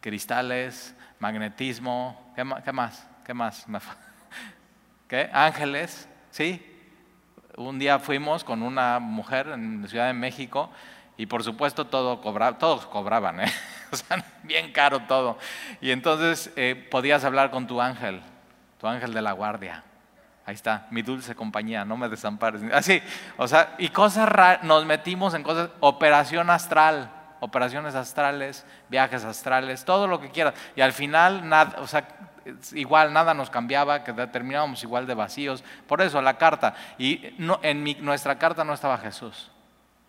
cristales, 0.00 0.94
magnetismo, 1.18 2.32
¿qué, 2.34 2.44
qué 2.64 2.72
más? 2.72 3.06
¿Qué 3.24 3.34
más? 3.34 3.66
¿Qué? 5.08 5.30
Ángeles, 5.32 6.08
¿sí? 6.30 6.66
Un 7.56 7.78
día 7.78 7.98
fuimos 7.98 8.44
con 8.44 8.62
una 8.62 8.98
mujer 8.98 9.48
en 9.48 9.86
Ciudad 9.86 10.06
de 10.06 10.14
México 10.14 10.70
y 11.16 11.26
por 11.26 11.44
supuesto 11.44 11.86
todo 11.86 12.18
todos 12.18 12.86
cobraban, 12.86 13.40
¿eh? 13.40 13.52
o 13.92 13.96
sea, 13.96 14.24
bien 14.42 14.72
caro 14.72 15.00
todo. 15.00 15.38
Y 15.80 15.90
entonces 15.90 16.50
eh, 16.56 16.88
podías 16.90 17.24
hablar 17.24 17.50
con 17.50 17.66
tu 17.66 17.80
ángel, 17.80 18.22
tu 18.80 18.86
ángel 18.86 19.12
de 19.12 19.22
la 19.22 19.32
guardia. 19.32 19.84
Ahí 20.44 20.54
está, 20.54 20.86
mi 20.90 21.02
dulce 21.02 21.34
compañía, 21.36 21.84
no 21.84 21.96
me 21.96 22.08
desampares. 22.08 22.62
Así, 22.72 23.00
o 23.36 23.46
sea, 23.46 23.74
y 23.78 23.88
cosas 23.90 24.28
raras, 24.28 24.64
nos 24.64 24.84
metimos 24.86 25.34
en 25.34 25.42
cosas, 25.42 25.70
operación 25.80 26.50
astral, 26.50 27.10
operaciones 27.40 27.94
astrales, 27.94 28.64
viajes 28.88 29.24
astrales, 29.24 29.84
todo 29.84 30.08
lo 30.08 30.20
que 30.20 30.30
quieras. 30.30 30.54
Y 30.74 30.80
al 30.80 30.92
final, 30.92 31.48
nada, 31.48 31.80
o 31.80 31.86
sea, 31.86 32.08
igual 32.72 33.12
nada 33.12 33.34
nos 33.34 33.50
cambiaba, 33.50 34.02
que 34.02 34.12
terminábamos 34.12 34.82
igual 34.82 35.06
de 35.06 35.14
vacíos. 35.14 35.62
Por 35.86 36.00
eso 36.00 36.20
la 36.20 36.38
carta, 36.38 36.74
y 36.98 37.34
no, 37.38 37.60
en 37.62 38.04
nuestra 38.04 38.36
carta 38.36 38.64
no 38.64 38.74
estaba 38.74 38.98
Jesús. 38.98 39.50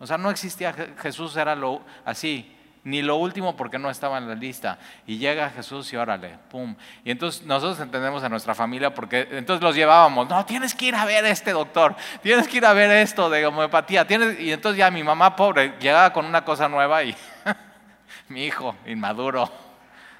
O 0.00 0.06
sea, 0.06 0.18
no 0.18 0.30
existía 0.30 0.74
Jesús, 0.98 1.36
era 1.36 1.54
lo 1.54 1.82
así, 2.04 2.50
ni 2.84 3.02
lo 3.02 3.16
último 3.16 3.56
porque 3.56 3.78
no 3.78 3.90
estaba 3.90 4.18
en 4.18 4.28
la 4.28 4.34
lista. 4.34 4.78
Y 5.06 5.18
llega 5.18 5.50
Jesús 5.50 5.92
y 5.92 5.96
órale, 5.96 6.38
pum. 6.50 6.76
Y 7.04 7.10
entonces 7.10 7.44
nosotros 7.44 7.80
entendemos 7.80 8.22
a 8.22 8.28
nuestra 8.28 8.54
familia 8.54 8.94
porque 8.94 9.28
entonces 9.32 9.62
los 9.62 9.74
llevábamos, 9.74 10.28
no, 10.28 10.44
tienes 10.46 10.74
que 10.74 10.86
ir 10.86 10.94
a 10.94 11.04
ver 11.04 11.24
este 11.24 11.52
doctor, 11.52 11.96
tienes 12.22 12.46
que 12.46 12.58
ir 12.58 12.66
a 12.66 12.72
ver 12.72 12.90
esto 12.90 13.28
de 13.28 13.46
homeopatía. 13.46 14.06
Tienes... 14.06 14.38
Y 14.38 14.52
entonces 14.52 14.78
ya 14.78 14.90
mi 14.90 15.02
mamá 15.02 15.34
pobre 15.34 15.74
llegaba 15.80 16.12
con 16.12 16.24
una 16.26 16.44
cosa 16.44 16.68
nueva 16.68 17.02
y 17.02 17.16
mi 18.28 18.44
hijo 18.44 18.76
inmaduro 18.86 19.50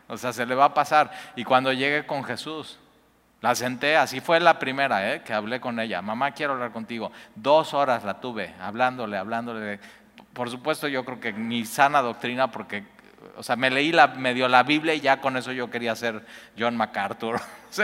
o 0.07 0.16
sea, 0.16 0.33
se 0.33 0.46
le 0.46 0.55
va 0.55 0.66
a 0.66 0.74
pasar. 0.74 1.11
Y 1.37 1.44
cuando 1.44 1.72
llegue 1.72 2.07
con 2.07 2.24
Jesús, 2.24 2.79
la 3.40 3.55
senté, 3.55 3.96
así 3.96 4.20
fue 4.20 4.40
la 4.40 4.59
primera 4.59 5.12
¿eh? 5.12 5.22
que 5.22 5.33
hablé 5.33 5.61
con 5.61 5.79
ella. 5.81 6.03
Mamá, 6.03 6.33
quiero 6.33 6.55
hablar 6.55 6.72
contigo. 6.72 7.11
Dos 7.35 7.74
horas 7.74 8.05
la 8.05 8.20
tuve, 8.20 8.55
hablándole, 8.61 9.16
hablándole. 9.16 9.81
Por 10.35 10.51
supuesto, 10.51 10.88
yo 10.88 11.05
creo 11.05 11.20
que 11.20 11.33
mi 11.33 11.64
sana 11.64 12.03
doctrina, 12.03 12.51
porque 12.51 12.85
o 13.37 13.42
sea, 13.42 13.57
me 13.57 13.70
leí 13.70 13.92
la, 13.92 14.09
medio 14.09 14.49
la 14.49 14.62
Biblia 14.62 14.94
y 14.94 15.01
ya 15.01 15.20
con 15.20 15.37
eso 15.37 15.53
yo 15.53 15.70
quería 15.70 15.94
ser 15.97 16.25
John 16.59 16.77
MacArthur. 16.77 17.40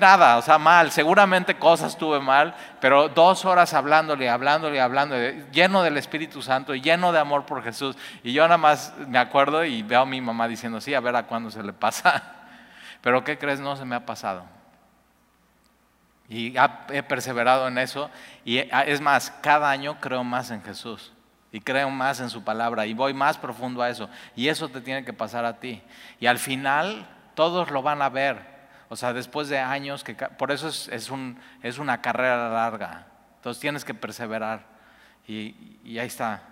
Nada, 0.00 0.38
o 0.38 0.42
sea, 0.42 0.58
mal. 0.58 0.90
Seguramente 0.90 1.56
cosas 1.56 1.96
tuve 1.96 2.20
mal, 2.20 2.54
pero 2.80 3.08
dos 3.08 3.44
horas 3.44 3.74
hablándole, 3.74 4.28
hablándole, 4.28 4.80
hablándole, 4.80 5.46
lleno 5.52 5.82
del 5.82 5.96
Espíritu 5.96 6.42
Santo 6.42 6.74
lleno 6.74 7.12
de 7.12 7.18
amor 7.18 7.46
por 7.46 7.62
Jesús. 7.62 7.96
Y 8.22 8.32
yo 8.32 8.42
nada 8.44 8.58
más 8.58 8.94
me 9.06 9.18
acuerdo 9.18 9.64
y 9.64 9.82
veo 9.82 10.02
a 10.02 10.06
mi 10.06 10.20
mamá 10.20 10.48
diciendo, 10.48 10.80
sí, 10.80 10.94
a 10.94 11.00
ver 11.00 11.16
a 11.16 11.24
cuándo 11.24 11.50
se 11.50 11.62
le 11.62 11.72
pasa. 11.72 12.22
Pero 13.02 13.24
¿qué 13.24 13.38
crees? 13.38 13.60
No 13.60 13.76
se 13.76 13.84
me 13.84 13.96
ha 13.96 14.06
pasado. 14.06 14.44
Y 16.28 16.54
he 16.92 17.02
perseverado 17.02 17.66
en 17.68 17.78
eso. 17.78 18.10
Y 18.44 18.58
es 18.58 19.00
más, 19.00 19.32
cada 19.42 19.70
año 19.70 19.98
creo 20.00 20.22
más 20.22 20.50
en 20.50 20.62
Jesús 20.62 21.12
y 21.52 21.60
creo 21.60 21.90
más 21.90 22.20
en 22.20 22.30
su 22.30 22.44
palabra 22.44 22.86
y 22.86 22.94
voy 22.94 23.12
más 23.12 23.36
profundo 23.36 23.82
a 23.82 23.90
eso. 23.90 24.08
Y 24.36 24.48
eso 24.48 24.68
te 24.68 24.80
tiene 24.80 25.04
que 25.04 25.12
pasar 25.12 25.44
a 25.44 25.58
ti. 25.58 25.82
Y 26.20 26.26
al 26.26 26.38
final 26.38 27.06
todos 27.34 27.70
lo 27.70 27.82
van 27.82 28.02
a 28.02 28.08
ver. 28.08 28.38
O 28.88 28.96
sea, 28.96 29.12
después 29.12 29.48
de 29.48 29.58
años, 29.58 30.04
que, 30.04 30.14
por 30.14 30.50
eso 30.52 30.68
es, 30.68 30.88
es, 30.88 31.10
un, 31.10 31.40
es 31.62 31.78
una 31.78 32.00
carrera 32.00 32.48
larga. 32.50 33.06
Entonces 33.36 33.60
tienes 33.60 33.84
que 33.84 33.94
perseverar. 33.94 34.64
Y, 35.26 35.78
y 35.84 35.98
ahí 35.98 36.06
está. 36.06 36.42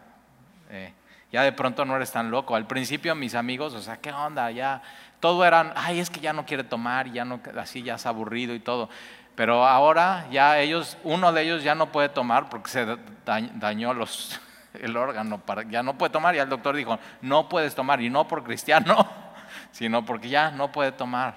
Eh, 0.71 0.93
ya 1.31 1.43
de 1.43 1.53
pronto 1.53 1.85
no 1.85 1.97
eres 1.97 2.11
tan 2.11 2.31
loco. 2.31 2.55
Al 2.55 2.67
principio 2.67 3.15
mis 3.15 3.35
amigos, 3.35 3.75
o 3.75 3.81
sea, 3.81 3.99
¿qué 3.99 4.13
onda? 4.13 4.51
Ya 4.51 4.83
todo 5.21 5.45
eran, 5.45 5.73
ay, 5.77 6.01
es 6.01 6.11
que 6.11 6.21
ya 6.21 6.33
no 6.33 6.47
quiere 6.47 6.65
tomar, 6.65 7.11
ya 7.13 7.25
no, 7.25 7.41
así 7.59 7.83
ya 7.83 7.97
es 7.97 8.07
aburrido 8.07 8.55
y 8.55 8.61
todo. 8.61 8.89
Pero 9.35 9.67
ahora 9.67 10.27
ya 10.31 10.59
ellos, 10.59 10.97
uno 11.05 11.33
de 11.33 11.43
ellos 11.43 11.63
ya 11.63 11.75
no 11.75 11.93
puede 11.93 12.09
tomar 12.09 12.49
porque 12.49 12.71
se 12.71 12.87
dañó 13.25 13.95
los, 13.95 14.41
el 14.75 14.97
órgano, 14.97 15.43
ya 15.71 15.83
no 15.83 15.97
puede 15.97 16.11
tomar. 16.11 16.35
Y 16.35 16.39
el 16.39 16.49
doctor 16.49 16.77
dijo, 16.77 16.99
no 17.23 17.49
puedes 17.49 17.75
tomar. 17.75 18.01
Y 18.01 18.11
no 18.11 18.29
por 18.29 18.45
cristiano, 18.45 19.09
sino 19.73 20.05
porque 20.05 20.29
ya 20.29 20.51
no 20.51 20.73
puede 20.73 20.93
tomar. 20.93 21.37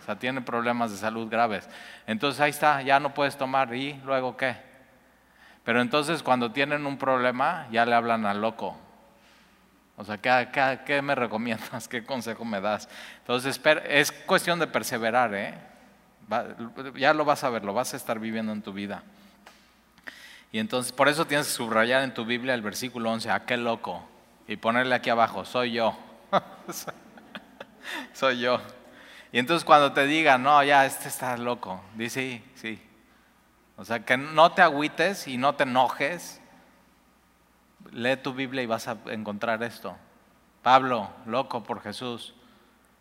O 0.00 0.02
sea, 0.04 0.16
tiene 0.18 0.40
problemas 0.40 0.90
de 0.90 0.96
salud 0.96 1.28
graves. 1.28 1.68
Entonces 2.06 2.40
ahí 2.40 2.50
está, 2.50 2.82
ya 2.82 3.00
no 3.00 3.14
puedes 3.14 3.36
tomar. 3.36 3.74
¿Y 3.74 3.94
luego 4.04 4.36
qué? 4.36 4.56
Pero 5.64 5.80
entonces 5.80 6.22
cuando 6.22 6.52
tienen 6.52 6.86
un 6.86 6.96
problema, 6.96 7.66
ya 7.72 7.84
le 7.84 7.94
hablan 7.94 8.24
al 8.24 8.40
loco. 8.40 8.76
O 9.96 10.04
sea, 10.04 10.18
¿qué, 10.18 10.78
qué, 10.84 11.02
me 11.02 11.14
recomiendas? 11.14 11.88
¿Qué 11.88 12.04
consejo 12.04 12.44
me 12.44 12.60
das? 12.60 12.88
Entonces, 13.18 13.60
es 13.88 14.12
cuestión 14.12 14.58
de 14.58 14.66
perseverar, 14.66 15.34
¿eh? 15.34 15.54
ya 16.96 17.14
lo 17.14 17.24
vas 17.24 17.44
a 17.44 17.50
ver, 17.50 17.64
lo 17.64 17.72
vas 17.72 17.94
a 17.94 17.96
estar 17.96 18.18
viviendo 18.18 18.52
en 18.52 18.62
tu 18.62 18.72
vida. 18.72 19.02
Y 20.52 20.58
entonces, 20.58 20.92
por 20.92 21.08
eso 21.08 21.26
tienes 21.26 21.46
que 21.46 21.52
subrayar 21.52 22.02
en 22.02 22.14
tu 22.14 22.24
Biblia 22.24 22.54
el 22.54 22.62
versículo 22.62 23.10
11, 23.10 23.30
aquel 23.30 23.64
loco, 23.64 24.02
y 24.48 24.56
ponerle 24.56 24.94
aquí 24.94 25.10
abajo, 25.10 25.44
soy 25.44 25.72
yo. 25.72 25.96
soy 28.12 28.40
yo. 28.40 28.60
Y 29.32 29.38
entonces 29.38 29.64
cuando 29.64 29.92
te 29.92 30.06
digan, 30.06 30.42
no, 30.42 30.62
ya, 30.62 30.86
este 30.86 31.08
está 31.08 31.36
loco, 31.36 31.82
dice, 31.94 32.42
sí, 32.54 32.78
sí. 32.78 32.82
O 33.76 33.84
sea, 33.84 34.04
que 34.04 34.16
no 34.16 34.52
te 34.52 34.62
agüites 34.62 35.28
y 35.28 35.36
no 35.36 35.54
te 35.54 35.64
enojes. 35.64 36.40
Lee 37.92 38.16
tu 38.16 38.32
Biblia 38.32 38.62
y 38.62 38.66
vas 38.66 38.88
a 38.88 38.96
encontrar 39.08 39.62
esto. 39.62 39.96
Pablo, 40.62 41.10
loco 41.26 41.62
por 41.62 41.82
Jesús. 41.82 42.34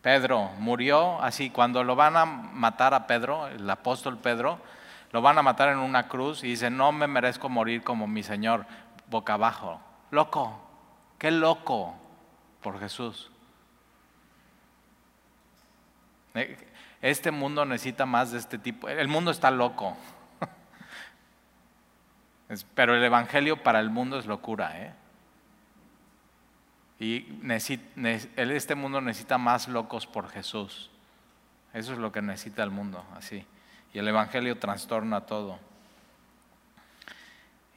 Pedro 0.02 0.52
murió 0.60 1.22
así, 1.22 1.50
cuando 1.50 1.84
lo 1.84 1.96
van 1.96 2.18
a 2.18 2.26
matar 2.26 2.94
a 2.94 3.08
Pedro, 3.08 3.48
el 3.48 3.68
apóstol 3.68 4.18
Pedro, 4.18 4.60
lo 5.16 5.22
van 5.22 5.38
a 5.38 5.42
matar 5.42 5.70
en 5.70 5.78
una 5.78 6.10
cruz 6.10 6.44
y 6.44 6.48
dice, 6.48 6.70
no 6.70 6.92
me 6.92 7.08
merezco 7.08 7.48
morir 7.48 7.84
como 7.84 8.06
mi 8.06 8.22
Señor, 8.22 8.66
boca 9.10 9.36
abajo. 9.36 9.80
Loco, 10.12 10.60
qué 11.18 11.32
loco 11.32 11.96
por 12.62 12.82
Jesús. 12.82 13.32
Eh, 16.34 16.58
este 17.02 17.32
mundo 17.32 17.64
necesita 17.64 18.06
más 18.06 18.34
de 18.34 18.40
este 18.40 18.58
tipo. 18.58 18.90
El 18.90 19.08
mundo 19.08 19.32
está 19.32 19.52
loco. 19.52 19.96
Pero 22.76 22.94
el 22.94 23.02
Evangelio 23.02 23.64
para 23.64 23.80
el 23.80 23.90
mundo 23.90 24.20
es 24.20 24.26
locura. 24.26 24.82
¿eh? 24.82 24.94
Y 27.00 27.40
este 28.36 28.76
mundo 28.76 29.00
necesita 29.00 29.38
más 29.38 29.70
locos 29.70 30.08
por 30.08 30.28
Jesús. 30.28 30.92
Eso 31.72 31.94
es 31.94 32.00
lo 32.00 32.12
que 32.12 32.22
necesita 32.22 32.64
el 32.64 32.72
mundo, 32.72 33.06
así. 33.16 33.46
Y 33.96 34.00
el 34.00 34.08
Evangelio 34.08 34.60
trastorna 34.60 35.22
todo. 35.22 35.58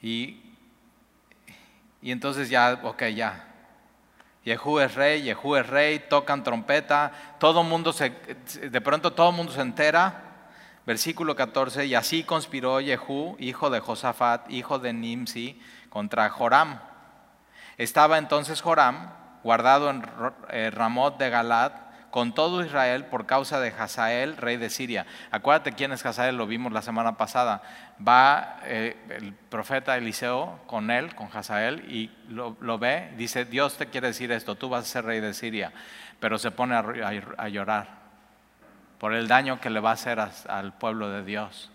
Y, 0.02 0.42
y 2.02 2.10
entonces 2.10 2.50
ya, 2.50 2.80
ok, 2.82 3.04
ya. 3.14 3.46
Yehú 4.44 4.80
es 4.80 4.94
rey, 4.94 5.22
Yehú 5.22 5.56
es 5.56 5.66
rey, 5.66 6.00
tocan 6.10 6.42
trompeta, 6.42 7.36
todo 7.38 7.62
mundo 7.62 7.94
se, 7.94 8.10
de 8.10 8.80
pronto 8.80 9.14
todo 9.14 9.30
el 9.30 9.36
mundo 9.36 9.52
se 9.52 9.62
entera. 9.62 10.24
Versículo 10.84 11.36
14, 11.36 11.86
y 11.86 11.94
así 11.94 12.24
conspiró 12.24 12.80
Yehú, 12.80 13.36
hijo 13.38 13.70
de 13.70 13.80
Josafat, 13.80 14.50
hijo 14.50 14.78
de 14.78 14.92
Nimsi, 14.92 15.58
contra 15.88 16.28
Joram 16.28 16.80
estaba 17.78 18.18
entonces 18.18 18.60
Joram 18.60 19.12
guardado 19.44 19.88
en 19.88 20.04
eh, 20.50 20.70
Ramot 20.70 21.16
de 21.16 21.30
Galad 21.30 21.72
con 22.10 22.34
todo 22.34 22.64
Israel 22.64 23.04
por 23.04 23.26
causa 23.26 23.60
de 23.60 23.68
Hazael, 23.68 24.36
rey 24.36 24.56
de 24.56 24.70
Siria. 24.70 25.06
Acuérdate 25.30 25.72
quién 25.72 25.92
es 25.92 26.04
Hazael, 26.04 26.36
lo 26.36 26.46
vimos 26.46 26.72
la 26.72 26.82
semana 26.82 27.16
pasada. 27.16 27.62
Va 28.06 28.60
eh, 28.64 28.96
el 29.10 29.32
profeta 29.32 29.96
Eliseo 29.96 30.60
con 30.66 30.90
él, 30.90 31.14
con 31.14 31.28
Hazael, 31.32 31.84
y 31.92 32.10
lo, 32.28 32.78
ve, 32.78 33.12
dice, 33.16 33.44
Dios 33.44 33.76
te 33.76 33.86
quiere 33.86 34.08
decir 34.08 34.32
esto, 34.32 34.54
tú 34.54 34.68
vas 34.68 34.84
a 34.84 34.88
ser 34.88 35.04
rey 35.04 35.20
de 35.20 35.34
Siria, 35.34 35.72
pero 36.20 36.38
se 36.38 36.50
pone 36.50 36.74
a, 36.74 37.48
llorar 37.48 37.98
por 38.98 39.12
el 39.14 39.28
daño 39.28 39.60
que 39.60 39.70
le 39.70 39.80
va 39.80 39.90
a 39.90 39.94
hacer 39.94 40.18
al 40.20 40.72
pueblo 40.78 41.10
de 41.10 41.24
Dios. 41.24 41.70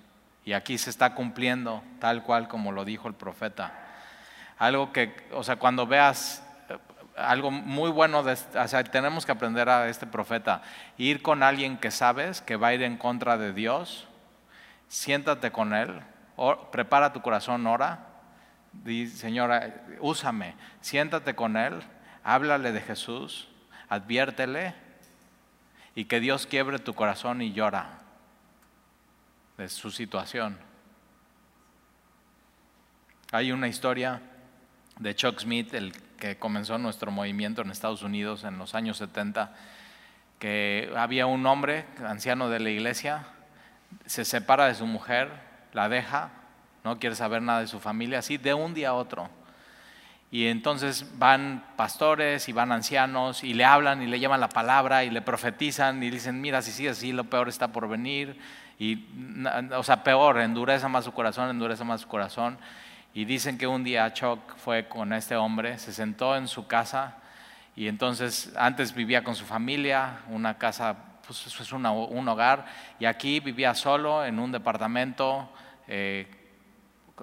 Y 0.46 0.54
aquí 0.54 0.78
se 0.78 0.90
está 0.90 1.16
cumpliendo 1.16 1.84
tal 2.00 2.24
cual 2.24 2.48
como 2.48 2.72
lo 2.72 2.84
dijo 2.84 3.08
el 3.08 3.14
profeta. 3.14 3.72
Algo 4.58 4.92
que, 4.92 5.16
o 5.32 5.44
sea, 5.44 5.56
cuando 5.56 5.88
veas 5.88 6.43
algo 7.16 7.52
muy 7.52 7.92
bueno, 7.92 8.20
o 8.20 8.68
sea, 8.68 8.84
tenemos 8.84 9.26
que 9.26 9.32
aprender 9.32 9.70
a 9.70 9.88
este 9.90 10.08
profeta, 10.08 10.62
ir 10.98 11.22
con 11.22 11.44
alguien 11.44 11.78
que 11.78 11.92
sabes 11.92 12.42
que 12.42 12.56
va 12.56 12.68
a 12.68 12.74
ir 12.74 12.84
en 12.84 12.98
contra 12.98 13.38
de 13.38 13.54
Dios, 13.54 14.08
siéntate 14.88 15.52
con 15.52 15.74
él, 15.74 16.02
prepara 16.72 17.14
tu 17.14 17.22
corazón, 17.22 17.68
ora, 17.68 18.08
di, 18.72 19.08
Señora, 19.08 19.84
úsame, 20.00 20.56
siéntate 20.82 21.36
con 21.36 21.58
él, 21.58 21.82
háblale 22.24 22.72
de 22.72 22.82
Jesús, 22.82 23.48
adviértele 23.90 24.74
y 25.96 26.06
que 26.06 26.20
Dios 26.20 26.48
quiebre 26.48 26.80
tu 26.80 26.94
corazón 26.94 27.42
y 27.42 27.54
llora 27.54 28.00
de 29.58 29.70
su 29.70 29.92
situación. 29.92 30.58
Hay 33.32 33.52
una 33.52 33.68
historia 33.68 34.22
de 35.00 35.16
Chuck 35.16 35.40
Smith, 35.40 35.74
el 35.74 35.94
que 36.18 36.38
comenzó 36.38 36.78
nuestro 36.78 37.12
movimiento 37.12 37.62
en 37.62 37.72
Estados 37.72 38.04
Unidos 38.04 38.44
en 38.44 38.58
los 38.58 38.76
años 38.76 38.98
70, 38.98 39.54
que 40.40 40.92
había 40.96 41.26
un 41.26 41.46
hombre, 41.46 41.86
anciano 42.06 42.50
de 42.50 42.60
la 42.60 42.70
iglesia, 42.70 43.28
se 44.06 44.26
separa 44.26 44.68
de 44.68 44.76
su 44.76 44.86
mujer, 44.86 45.30
la 45.74 45.90
deja, 45.90 46.32
no 46.84 47.00
quiere 47.00 47.16
saber 47.16 47.42
nada 47.42 47.62
de 47.62 47.68
su 47.68 47.80
familia, 47.80 48.20
así 48.20 48.38
de 48.38 48.54
un 48.54 48.74
día 48.74 48.90
a 48.90 48.94
otro. 48.94 49.30
Y 50.32 50.48
entonces 50.48 51.06
van 51.20 51.64
pastores 51.76 52.50
y 52.50 52.54
van 52.54 52.72
ancianos 52.72 53.44
y 53.44 53.54
le 53.54 53.66
hablan 53.66 54.02
y 54.02 54.08
le 54.08 54.20
llaman 54.20 54.40
la 54.40 54.50
palabra 54.50 55.04
y 55.04 55.12
le 55.12 55.22
profetizan 55.22 56.02
y 56.02 56.10
dicen, 56.10 56.42
mira, 56.42 56.64
si 56.64 56.72
sigue 56.72 56.90
así, 56.90 57.12
lo 57.12 57.26
peor 57.26 57.50
está 57.50 57.68
por 57.68 57.88
venir. 57.88 58.40
Y, 58.80 59.06
o 59.78 59.84
sea, 59.84 60.04
peor, 60.04 60.40
endureza 60.40 60.88
más 60.88 61.06
su 61.06 61.12
corazón, 61.12 61.52
endurece 61.52 61.84
más 61.84 62.02
su 62.02 62.08
corazón. 62.08 62.58
Y 63.14 63.26
dicen 63.26 63.58
que 63.58 63.68
un 63.68 63.84
día 63.84 64.12
Chuck 64.12 64.56
fue 64.58 64.88
con 64.88 65.14
este 65.14 65.36
hombre, 65.36 65.78
se 65.78 65.94
sentó 65.94 66.36
en 66.36 66.48
su 66.48 66.66
casa 66.66 67.18
y 67.76 67.88
entonces 67.88 68.52
antes 68.56 68.94
vivía 68.94 69.24
con 69.24 69.36
su 69.36 69.46
familia, 69.46 70.20
una 70.30 70.58
casa, 70.58 70.96
pues 71.26 71.46
es 71.46 71.72
un 71.72 71.86
hogar, 71.86 72.66
y 73.00 73.06
aquí 73.06 73.40
vivía 73.40 73.74
solo 73.74 74.26
en 74.26 74.40
un 74.40 74.52
departamento, 74.52 75.50
eh, 75.88 76.28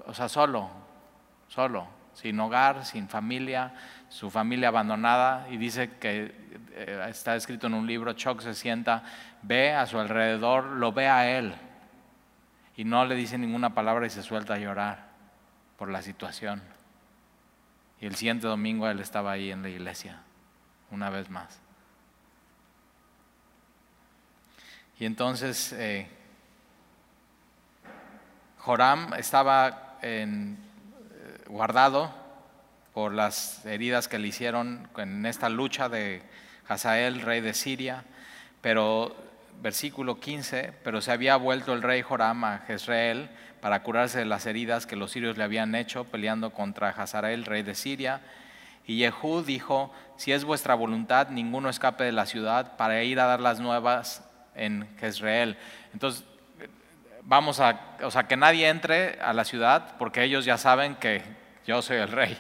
o 0.06 0.14
sea, 0.14 0.28
solo, 0.28 0.70
solo, 1.48 1.86
sin 2.14 2.38
hogar, 2.40 2.84
sin 2.84 3.08
familia, 3.08 3.72
su 4.08 4.30
familia 4.30 4.68
abandonada, 4.68 5.46
y 5.50 5.56
dice 5.56 5.90
que 6.00 6.34
eh, 6.72 7.06
está 7.08 7.36
escrito 7.36 7.68
en 7.68 7.74
un 7.74 7.86
libro, 7.86 8.12
Chuck 8.14 8.40
se 8.40 8.54
sienta, 8.54 9.04
ve 9.42 9.72
a 9.72 9.86
su 9.86 10.00
alrededor, 10.00 10.64
lo 10.64 10.92
ve 10.92 11.08
a 11.08 11.30
él, 11.38 11.54
y 12.76 12.84
no 12.84 13.04
le 13.04 13.14
dice 13.14 13.38
ninguna 13.38 13.72
palabra 13.72 14.06
y 14.06 14.10
se 14.10 14.22
suelta 14.22 14.54
a 14.54 14.58
llorar 14.58 15.09
por 15.80 15.88
la 15.88 16.02
situación. 16.02 16.60
Y 18.02 18.06
el 18.06 18.14
siguiente 18.14 18.46
domingo 18.46 18.86
él 18.86 19.00
estaba 19.00 19.32
ahí 19.32 19.50
en 19.50 19.62
la 19.62 19.70
iglesia, 19.70 20.20
una 20.90 21.08
vez 21.08 21.30
más. 21.30 21.58
Y 24.98 25.06
entonces 25.06 25.72
eh, 25.72 26.06
Joram 28.58 29.14
estaba 29.14 29.96
en, 30.02 30.58
eh, 31.12 31.44
guardado 31.48 32.14
por 32.92 33.14
las 33.14 33.64
heridas 33.64 34.06
que 34.06 34.18
le 34.18 34.28
hicieron 34.28 34.86
en 34.98 35.24
esta 35.24 35.48
lucha 35.48 35.88
de 35.88 36.22
Hazael, 36.68 37.22
rey 37.22 37.40
de 37.40 37.54
Siria, 37.54 38.04
pero 38.60 39.16
versículo 39.62 40.20
15, 40.20 40.74
pero 40.84 41.00
se 41.00 41.10
había 41.10 41.36
vuelto 41.36 41.72
el 41.72 41.80
rey 41.80 42.02
Joram 42.02 42.44
a 42.44 42.58
Jezreel 42.66 43.30
para 43.60 43.82
curarse 43.82 44.18
de 44.18 44.24
las 44.24 44.46
heridas 44.46 44.86
que 44.86 44.96
los 44.96 45.10
sirios 45.10 45.36
le 45.36 45.44
habían 45.44 45.74
hecho 45.74 46.04
peleando 46.04 46.50
contra 46.50 46.88
Hazael, 46.88 47.44
rey 47.44 47.62
de 47.62 47.74
Siria. 47.74 48.20
Y 48.86 49.00
Jehú 49.00 49.42
dijo, 49.42 49.92
si 50.16 50.32
es 50.32 50.44
vuestra 50.44 50.74
voluntad, 50.74 51.28
ninguno 51.28 51.68
escape 51.68 52.04
de 52.04 52.12
la 52.12 52.26
ciudad 52.26 52.76
para 52.76 53.02
ir 53.02 53.20
a 53.20 53.26
dar 53.26 53.40
las 53.40 53.60
nuevas 53.60 54.28
en 54.54 54.88
Jezreel. 54.98 55.56
Entonces, 55.92 56.24
vamos 57.22 57.60
a, 57.60 57.80
o 58.02 58.10
sea, 58.10 58.24
que 58.24 58.36
nadie 58.36 58.68
entre 58.68 59.20
a 59.20 59.32
la 59.32 59.44
ciudad 59.44 59.96
porque 59.98 60.22
ellos 60.24 60.44
ya 60.44 60.58
saben 60.58 60.96
que 60.96 61.22
yo 61.66 61.82
soy 61.82 61.98
el 61.98 62.08
rey. 62.08 62.38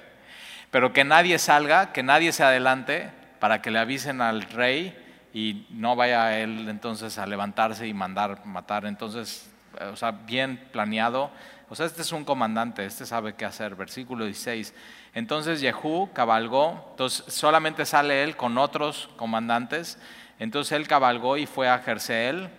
Pero 0.70 0.92
que 0.92 1.04
nadie 1.04 1.38
salga, 1.38 1.92
que 1.92 2.02
nadie 2.02 2.32
se 2.32 2.44
adelante 2.44 3.10
para 3.38 3.60
que 3.60 3.70
le 3.70 3.78
avisen 3.78 4.20
al 4.20 4.42
rey 4.42 4.96
y 5.32 5.66
no 5.70 5.96
vaya 5.96 6.38
él 6.38 6.68
entonces 6.68 7.18
a 7.18 7.26
levantarse 7.26 7.86
y 7.86 7.94
mandar 7.94 8.44
matar. 8.46 8.86
Entonces 8.86 9.49
o 9.92 9.96
sea, 9.96 10.10
bien 10.10 10.68
planeado. 10.72 11.30
O 11.68 11.76
sea, 11.76 11.86
este 11.86 12.02
es 12.02 12.10
un 12.10 12.24
comandante, 12.24 12.84
este 12.84 13.06
sabe 13.06 13.34
qué 13.34 13.44
hacer. 13.44 13.76
Versículo 13.76 14.24
16. 14.24 14.74
Entonces 15.14 15.60
Jehú 15.60 16.10
cabalgó, 16.12 16.88
entonces 16.90 17.32
solamente 17.32 17.86
sale 17.86 18.24
él 18.24 18.36
con 18.36 18.58
otros 18.58 19.08
comandantes. 19.16 19.96
Entonces 20.40 20.72
él 20.72 20.88
cabalgó 20.88 21.36
y 21.36 21.46
fue 21.46 21.68
a 21.68 21.78
Jerseel, 21.78 22.50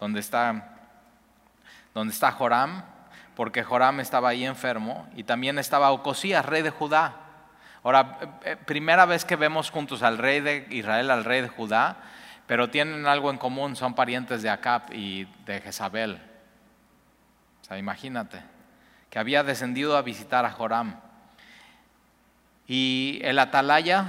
donde 0.00 0.18
está, 0.18 0.78
donde 1.94 2.12
está 2.12 2.32
Joram, 2.32 2.82
porque 3.36 3.62
Joram 3.62 4.00
estaba 4.00 4.30
ahí 4.30 4.44
enfermo, 4.44 5.08
y 5.14 5.22
también 5.24 5.58
estaba 5.58 5.92
Ocosías, 5.92 6.44
rey 6.44 6.62
de 6.62 6.70
Judá. 6.70 7.14
Ahora, 7.84 8.18
eh, 8.44 8.56
primera 8.56 9.06
vez 9.06 9.24
que 9.24 9.36
vemos 9.36 9.70
juntos 9.70 10.02
al 10.02 10.18
rey 10.18 10.40
de 10.40 10.66
Israel, 10.70 11.10
al 11.10 11.24
rey 11.24 11.40
de 11.40 11.48
Judá, 11.48 11.98
pero 12.46 12.68
tienen 12.68 13.06
algo 13.06 13.30
en 13.30 13.38
común, 13.38 13.76
son 13.76 13.94
parientes 13.94 14.42
de 14.42 14.50
Acab 14.50 14.92
y 14.92 15.26
de 15.46 15.60
Jezabel 15.60 16.29
imagínate, 17.78 18.42
que 19.10 19.18
había 19.18 19.42
descendido 19.42 19.96
a 19.96 20.02
visitar 20.02 20.44
a 20.44 20.50
Joram. 20.50 20.96
Y 22.66 23.20
el 23.22 23.38
atalaya 23.38 24.06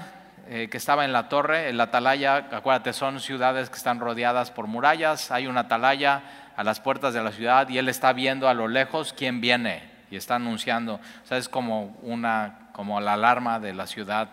eh, 0.48 0.68
que 0.70 0.78
estaba 0.78 1.06
en 1.06 1.14
la 1.14 1.30
torre, 1.30 1.70
el 1.70 1.80
atalaya, 1.80 2.48
acuérdate, 2.52 2.94
son 2.94 3.20
ciudades 3.20 3.70
que 3.70 3.78
están 3.78 4.00
rodeadas 4.00 4.52
por 4.52 4.68
murallas, 4.68 5.32
hay 5.32 5.48
un 5.48 5.58
atalaya 5.58 6.24
a 6.56 6.64
las 6.64 6.80
puertas 6.80 7.14
de 7.14 7.24
la 7.24 7.32
ciudad 7.32 7.70
y 7.70 7.78
él 7.78 7.90
está 7.90 8.14
viendo 8.14 8.50
a 8.50 8.54
lo 8.54 8.68
lejos 8.68 9.14
quién 9.14 9.40
viene 9.40 9.84
y 10.10 10.16
está 10.16 10.36
anunciando, 10.36 10.96
o 10.96 11.28
sea, 11.28 11.38
es 11.38 11.48
como 11.48 11.98
una, 12.02 12.70
como 12.74 13.00
la 13.00 13.14
alarma 13.14 13.60
de 13.60 13.74
la 13.74 13.88
ciudad. 13.88 14.30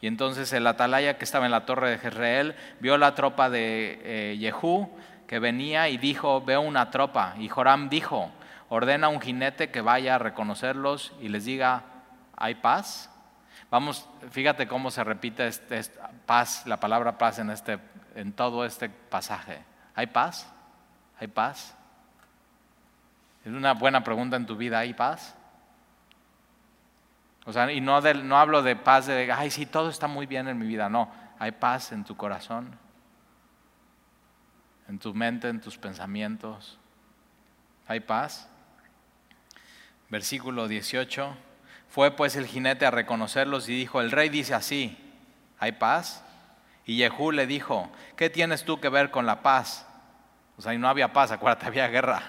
Y 0.00 0.06
entonces 0.06 0.52
el 0.52 0.66
atalaya 0.66 1.18
que 1.18 1.24
estaba 1.24 1.46
en 1.46 1.52
la 1.52 1.66
torre 1.66 1.90
de 1.90 1.98
Jezreel 1.98 2.54
vio 2.80 2.96
la 2.98 3.14
tropa 3.14 3.50
de 3.50 4.00
eh, 4.04 4.52
que 5.26 5.38
venía 5.38 5.88
y 5.88 5.96
dijo, 5.96 6.42
veo 6.42 6.60
una 6.60 6.90
tropa. 6.90 7.34
Y 7.38 7.48
Joram 7.48 7.88
dijo, 7.88 8.30
ordena 8.68 9.06
a 9.06 9.10
un 9.10 9.20
jinete 9.20 9.70
que 9.70 9.80
vaya 9.80 10.16
a 10.16 10.18
reconocerlos 10.18 11.12
y 11.20 11.28
les 11.28 11.44
diga, 11.44 11.84
¿hay 12.36 12.56
paz? 12.56 13.10
Vamos, 13.70 14.08
fíjate 14.30 14.68
cómo 14.68 14.90
se 14.90 15.02
repite 15.04 15.46
este, 15.46 15.80
paz, 16.26 16.66
la 16.66 16.78
palabra 16.78 17.18
paz 17.18 17.38
en 17.38 17.50
este 17.50 17.78
en 18.16 18.32
todo 18.32 18.64
este 18.64 18.88
pasaje? 18.88 19.62
¿Hay 19.94 20.08
paz? 20.08 20.50
¿Hay 21.20 21.28
paz? 21.28 21.76
Es 23.44 23.52
una 23.52 23.74
buena 23.74 24.02
pregunta 24.02 24.36
en 24.36 24.46
tu 24.46 24.56
vida, 24.56 24.80
¿hay 24.80 24.94
paz? 24.94 25.36
O 27.44 27.52
sea, 27.52 27.70
y 27.70 27.80
no, 27.80 28.00
no 28.00 28.38
hablo 28.38 28.62
de 28.62 28.74
paz 28.74 29.06
de, 29.06 29.30
ay, 29.30 29.50
sí, 29.50 29.66
todo 29.66 29.88
está 29.88 30.08
muy 30.08 30.26
bien 30.26 30.48
en 30.48 30.58
mi 30.58 30.66
vida, 30.66 30.88
no, 30.88 31.12
hay 31.38 31.52
paz 31.52 31.92
en 31.92 32.02
tu 32.02 32.16
corazón, 32.16 32.76
en 34.88 34.98
tu 34.98 35.14
mente, 35.14 35.48
en 35.48 35.60
tus 35.60 35.78
pensamientos. 35.78 36.78
¿Hay 37.86 38.00
paz? 38.00 38.48
Versículo 40.08 40.68
18. 40.68 41.36
Fue 41.88 42.10
pues 42.10 42.36
el 42.36 42.46
jinete 42.46 42.86
a 42.86 42.90
reconocerlos 42.90 43.68
y 43.68 43.76
dijo, 43.76 44.00
el 44.00 44.10
rey 44.10 44.28
dice 44.28 44.54
así, 44.54 44.96
¿hay 45.58 45.72
paz? 45.72 46.24
Y 46.84 46.98
Jehú 46.98 47.32
le 47.32 47.46
dijo, 47.46 47.90
¿qué 48.16 48.30
tienes 48.30 48.64
tú 48.64 48.80
que 48.80 48.88
ver 48.88 49.10
con 49.10 49.26
la 49.26 49.42
paz? 49.42 49.86
O 50.56 50.62
sea, 50.62 50.76
no 50.78 50.88
había 50.88 51.12
paz, 51.12 51.30
acuérdate, 51.30 51.66
había 51.66 51.88
guerra. 51.88 52.22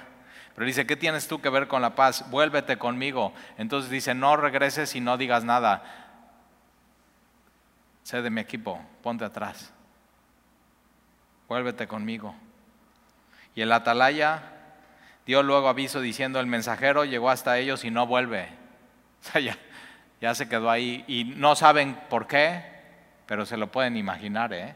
Pero 0.55 0.65
dice, 0.65 0.87
¿qué 0.87 0.95
tienes 0.95 1.27
tú 1.27 1.39
que 1.39 1.49
ver 1.49 1.67
con 1.67 1.81
la 1.83 1.93
paz? 1.93 2.29
Vuélvete 2.31 2.77
conmigo. 2.77 3.33
Entonces 3.57 3.91
dice, 3.91 4.15
no 4.15 4.35
regreses 4.35 4.95
y 4.95 4.99
no 4.99 5.17
digas 5.17 5.43
nada. 5.43 5.83
Sé 8.01 8.21
de 8.21 8.29
mi 8.29 8.41
equipo, 8.41 8.81
ponte 9.03 9.23
atrás. 9.23 9.71
Vuélvete 11.47 11.87
conmigo. 11.87 12.33
Y 13.53 13.61
el 13.61 13.71
atalaya 13.71 14.56
dio 15.27 15.43
luego 15.43 15.67
aviso 15.67 15.99
diciendo, 15.99 16.39
el 16.39 16.47
mensajero 16.47 17.03
llegó 17.03 17.29
hasta 17.29 17.59
ellos 17.59 17.83
y 17.83 17.91
no 17.91 18.07
vuelve. 18.07 18.47
O 19.19 19.29
sea, 19.29 19.57
ya, 20.21 20.35
se 20.35 20.47
quedó 20.47 20.69
ahí 20.69 21.03
y 21.07 21.25
no 21.25 21.55
saben 21.55 21.99
por 22.09 22.27
qué, 22.27 22.63
pero 23.25 23.45
se 23.45 23.57
lo 23.57 23.67
pueden 23.67 23.97
imaginar. 23.97 24.53
¿eh? 24.53 24.75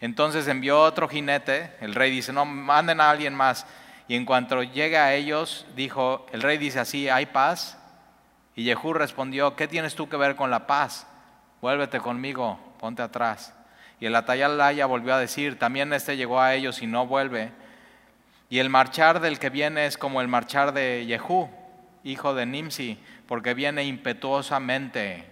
Entonces 0.00 0.48
envió 0.48 0.80
otro 0.80 1.08
jinete, 1.08 1.72
el 1.80 1.94
rey 1.94 2.10
dice, 2.10 2.32
no, 2.32 2.44
manden 2.44 3.00
a 3.00 3.10
alguien 3.10 3.34
más. 3.34 3.66
Y 4.08 4.16
en 4.16 4.24
cuanto 4.24 4.62
llega 4.62 5.04
a 5.04 5.14
ellos, 5.14 5.66
dijo, 5.76 6.26
el 6.32 6.42
rey 6.42 6.58
dice 6.58 6.80
así, 6.80 7.08
¿hay 7.08 7.26
paz? 7.26 7.78
Y 8.56 8.64
Jehú 8.64 8.92
respondió, 8.92 9.54
¿qué 9.54 9.68
tienes 9.68 9.94
tú 9.94 10.08
que 10.08 10.16
ver 10.16 10.34
con 10.34 10.50
la 10.50 10.66
paz? 10.66 11.06
Vuélvete 11.60 12.00
conmigo, 12.00 12.58
ponte 12.80 13.02
atrás. 13.02 13.54
Y 14.00 14.06
el 14.06 14.16
atalaya 14.16 14.86
volvió 14.86 15.14
a 15.14 15.18
decir, 15.18 15.58
también 15.58 15.92
este 15.92 16.16
llegó 16.16 16.40
a 16.40 16.54
ellos 16.54 16.82
y 16.82 16.86
no 16.86 17.06
vuelve. 17.06 17.52
Y 18.50 18.60
el 18.60 18.70
marchar 18.70 19.20
del 19.20 19.38
que 19.38 19.50
viene 19.50 19.86
es 19.86 19.98
como 19.98 20.20
el 20.20 20.28
marchar 20.28 20.72
de 20.72 21.04
Jehú, 21.06 21.50
hijo 22.02 22.34
de 22.34 22.46
Nimsi, 22.46 22.98
porque 23.26 23.52
viene 23.54 23.84
impetuosamente. 23.84 25.26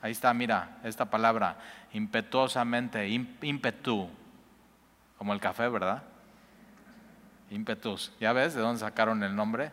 Ahí 0.00 0.12
está, 0.12 0.32
mira, 0.32 0.78
esta 0.82 1.04
palabra, 1.04 1.58
impetuosamente, 1.92 3.08
ímpetu, 3.08 4.08
como 5.18 5.34
el 5.34 5.40
café, 5.40 5.68
¿verdad? 5.68 6.02
Ímpetus. 7.50 8.12
¿Ya 8.18 8.32
ves 8.32 8.54
de 8.54 8.62
dónde 8.62 8.80
sacaron 8.80 9.22
el 9.22 9.36
nombre? 9.36 9.70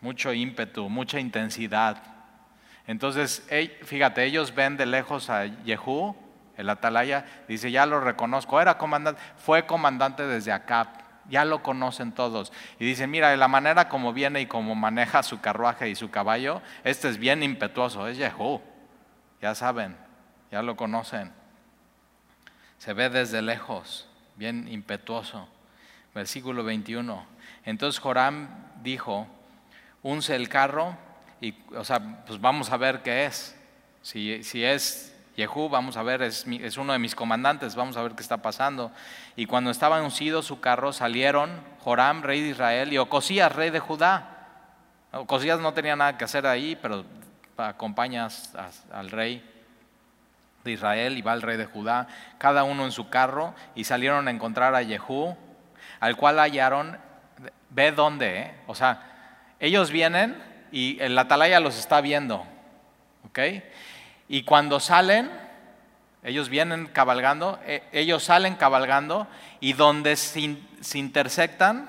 Mucho 0.00 0.32
ímpetu, 0.32 0.88
mucha 0.88 1.20
intensidad. 1.20 2.02
Entonces, 2.88 3.48
fíjate, 3.84 4.24
ellos 4.24 4.54
ven 4.54 4.76
de 4.76 4.86
lejos 4.86 5.30
a 5.30 5.46
Jehú, 5.64 6.16
el 6.56 6.68
atalaya, 6.68 7.24
dice, 7.48 7.70
ya 7.70 7.86
lo 7.86 8.00
reconozco, 8.00 8.60
era 8.60 8.76
comandante, 8.78 9.20
fue 9.36 9.64
comandante 9.66 10.26
desde 10.26 10.52
Acap, 10.52 11.05
ya 11.28 11.44
lo 11.44 11.62
conocen 11.62 12.12
todos. 12.12 12.52
Y 12.78 12.84
dice, 12.84 13.06
mira, 13.06 13.34
la 13.36 13.48
manera 13.48 13.88
como 13.88 14.12
viene 14.12 14.40
y 14.40 14.46
como 14.46 14.74
maneja 14.74 15.22
su 15.22 15.40
carruaje 15.40 15.88
y 15.88 15.94
su 15.94 16.10
caballo, 16.10 16.62
este 16.84 17.08
es 17.08 17.18
bien 17.18 17.42
impetuoso, 17.42 18.06
es 18.06 18.18
Jehú. 18.18 18.60
Ya 19.40 19.54
saben, 19.54 19.96
ya 20.50 20.62
lo 20.62 20.76
conocen. 20.76 21.32
Se 22.78 22.92
ve 22.92 23.08
desde 23.10 23.42
lejos, 23.42 24.08
bien 24.36 24.68
impetuoso. 24.68 25.48
Versículo 26.14 26.64
21. 26.64 27.26
Entonces 27.64 28.00
Joram 28.00 28.48
dijo, 28.82 29.26
unce 30.02 30.36
el 30.36 30.48
carro 30.48 30.96
y, 31.40 31.54
o 31.74 31.84
sea, 31.84 32.24
pues 32.26 32.40
vamos 32.40 32.70
a 32.70 32.76
ver 32.76 33.02
qué 33.02 33.26
es. 33.26 33.56
Si, 34.02 34.42
si 34.44 34.64
es 34.64 35.15
Jehú, 35.36 35.68
vamos 35.68 35.98
a 35.98 36.02
ver, 36.02 36.22
es, 36.22 36.46
uno 36.78 36.94
de 36.94 36.98
mis 36.98 37.14
comandantes, 37.14 37.74
vamos 37.74 37.96
a 37.98 38.02
ver 38.02 38.12
qué 38.12 38.22
está 38.22 38.38
pasando. 38.38 38.90
Y 39.36 39.44
cuando 39.44 39.70
estaba 39.70 40.00
uncido 40.00 40.42
su 40.42 40.60
carro, 40.60 40.92
salieron 40.92 41.50
Joram, 41.84 42.22
rey 42.22 42.40
de 42.40 42.48
Israel, 42.48 42.92
y 42.92 42.98
Ocosías, 42.98 43.54
rey 43.54 43.68
de 43.70 43.78
Judá. 43.78 44.48
Ocosías 45.12 45.60
no 45.60 45.74
tenía 45.74 45.94
nada 45.94 46.16
que 46.16 46.24
hacer 46.24 46.46
ahí, 46.46 46.78
pero 46.80 47.04
acompañas 47.58 48.52
al 48.90 49.10
rey 49.10 49.44
de 50.64 50.72
Israel 50.72 51.16
y 51.16 51.22
va 51.22 51.34
el 51.34 51.42
rey 51.42 51.56
de 51.56 51.66
Judá, 51.66 52.08
cada 52.38 52.64
uno 52.64 52.84
en 52.84 52.92
su 52.92 53.08
carro, 53.10 53.54
y 53.74 53.84
salieron 53.84 54.28
a 54.28 54.30
encontrar 54.30 54.74
a 54.74 54.84
Jehú, 54.84 55.36
al 56.00 56.16
cual 56.16 56.38
hallaron, 56.38 56.98
ve 57.70 57.92
dónde, 57.92 58.40
¿eh? 58.40 58.54
o 58.66 58.74
sea, 58.74 59.02
ellos 59.60 59.90
vienen 59.90 60.42
y 60.72 60.98
el 61.00 61.18
atalaya 61.18 61.60
los 61.60 61.78
está 61.78 62.00
viendo, 62.00 62.46
¿ok? 63.28 63.38
Y 64.28 64.42
cuando 64.42 64.80
salen, 64.80 65.30
ellos 66.22 66.48
vienen 66.48 66.86
cabalgando, 66.86 67.60
e, 67.64 67.88
ellos 67.92 68.24
salen 68.24 68.56
cabalgando 68.56 69.28
y 69.60 69.74
donde 69.74 70.16
se, 70.16 70.58
se 70.80 70.98
intersectan, 70.98 71.88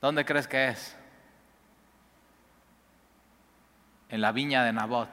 ¿dónde 0.00 0.24
crees 0.24 0.46
que 0.46 0.68
es? 0.68 0.96
En 4.10 4.20
la 4.20 4.32
viña 4.32 4.62
de 4.64 4.72
Nabot. 4.72 5.08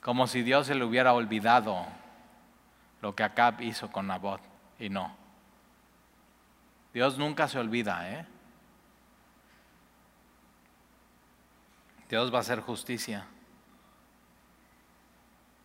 Como 0.00 0.26
si 0.28 0.42
Dios 0.42 0.68
se 0.68 0.76
le 0.76 0.84
hubiera 0.84 1.12
olvidado 1.12 1.86
lo 3.02 3.14
que 3.14 3.24
Acab 3.24 3.60
hizo 3.60 3.90
con 3.90 4.06
Nabot 4.06 4.40
y 4.78 4.88
no. 4.88 5.14
Dios 6.94 7.18
nunca 7.18 7.48
se 7.48 7.58
olvida, 7.58 8.10
¿eh? 8.10 8.26
Dios 12.08 12.32
va 12.32 12.38
a 12.38 12.40
hacer 12.40 12.60
justicia. 12.60 13.26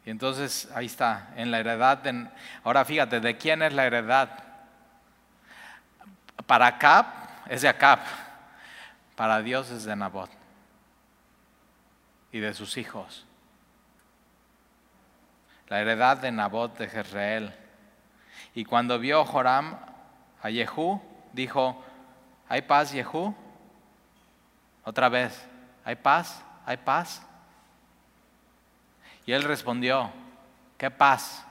Y 0.06 0.10
entonces 0.10 0.70
ahí 0.76 0.88
está, 0.88 1.30
en 1.36 1.52
la 1.52 1.60
heredad. 1.60 2.00
De, 2.00 2.30
ahora 2.64 2.84
fíjate, 2.84 3.20
¿de 3.20 3.38
quién 3.38 3.62
es 3.62 3.74
la 3.74 3.86
heredad? 3.86 4.30
Para 6.46 6.68
Acab 6.68 7.06
es 7.48 7.62
de 7.62 7.70
Acab, 7.70 8.00
para 9.16 9.42
Dios 9.42 9.70
es 9.70 9.86
de 9.86 9.96
Nabot 9.96 10.30
y 12.32 12.40
de 12.40 12.54
sus 12.54 12.78
hijos 12.78 13.26
la 15.74 15.82
heredad 15.82 16.18
de 16.18 16.32
Nabot 16.32 16.78
de 16.78 16.88
Jezreel. 16.88 17.52
Y 18.54 18.64
cuando 18.64 19.00
vio 19.00 19.26
Joram 19.26 19.76
a 20.40 20.50
Jehú, 20.52 21.02
dijo, 21.32 21.84
¿hay 22.48 22.62
paz, 22.62 22.92
Jehú? 22.92 23.34
Otra 24.84 25.10
vez, 25.10 25.48
¿hay 25.84 25.96
paz? 25.96 26.44
¿Hay 26.66 26.78
paz? 26.78 27.22
Y 29.26 29.32
él 29.32 29.44
respondió, 29.44 30.12
¿qué 30.78 30.92
paz? 30.92 31.46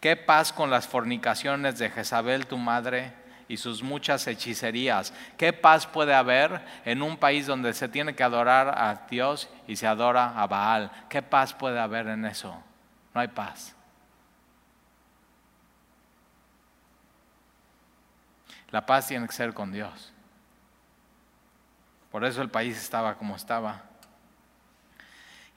¿Qué 0.00 0.16
paz 0.16 0.52
con 0.52 0.70
las 0.70 0.86
fornicaciones 0.86 1.78
de 1.78 1.90
Jezabel, 1.90 2.46
tu 2.46 2.58
madre? 2.58 3.12
y 3.48 3.56
sus 3.56 3.82
muchas 3.82 4.26
hechicerías. 4.26 5.12
¿Qué 5.36 5.52
paz 5.52 5.86
puede 5.86 6.14
haber 6.14 6.60
en 6.84 7.02
un 7.02 7.16
país 7.16 7.46
donde 7.46 7.72
se 7.72 7.88
tiene 7.88 8.14
que 8.14 8.22
adorar 8.22 8.68
a 8.68 9.06
Dios 9.10 9.48
y 9.66 9.76
se 9.76 9.86
adora 9.86 10.38
a 10.38 10.46
Baal? 10.46 10.90
¿Qué 11.08 11.22
paz 11.22 11.54
puede 11.54 11.80
haber 11.80 12.06
en 12.08 12.26
eso? 12.26 12.62
No 13.14 13.20
hay 13.20 13.28
paz. 13.28 13.74
La 18.70 18.84
paz 18.84 19.08
tiene 19.08 19.26
que 19.26 19.32
ser 19.32 19.54
con 19.54 19.72
Dios. 19.72 20.12
Por 22.10 22.24
eso 22.24 22.42
el 22.42 22.50
país 22.50 22.76
estaba 22.76 23.16
como 23.16 23.36
estaba. 23.36 23.82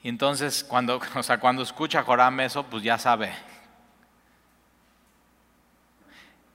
Y 0.02 0.08
entonces 0.08 0.64
cuando, 0.64 1.00
o 1.14 1.22
sea, 1.22 1.38
cuando 1.38 1.62
escucha 1.62 2.02
Joram 2.02 2.40
eso, 2.40 2.64
pues 2.64 2.82
ya 2.82 2.98
sabe. 2.98 3.32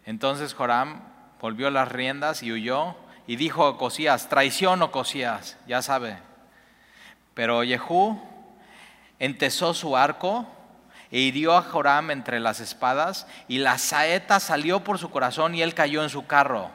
Entonces 0.06 0.54
Joram 0.54 1.02
volvió 1.42 1.70
las 1.70 1.92
riendas 1.92 2.44
y 2.44 2.52
huyó 2.52 2.96
y 3.28 3.36
dijo 3.36 3.68
a 3.68 3.78
Cosías, 3.78 4.30
traición 4.30 4.82
o 4.82 4.92
Cosías, 4.92 5.58
ya 5.68 5.82
sabe. 5.82 6.18
Pero 7.34 7.62
Jehú 7.64 8.22
entesó 9.20 9.74
su 9.74 9.98
arco 9.98 10.48
e 11.12 11.20
hirió 11.20 11.56
a 11.56 11.62
Joram 11.62 12.12
entre 12.12 12.40
las 12.40 12.60
espadas 12.60 13.28
y 13.48 13.60
la 13.60 13.78
saeta 13.78 14.40
salió 14.40 14.84
por 14.84 14.98
su 14.98 15.10
corazón 15.10 15.56
y 15.56 15.62
él 15.62 15.74
cayó 15.74 16.04
en 16.04 16.10
su 16.10 16.26
carro. 16.26 16.72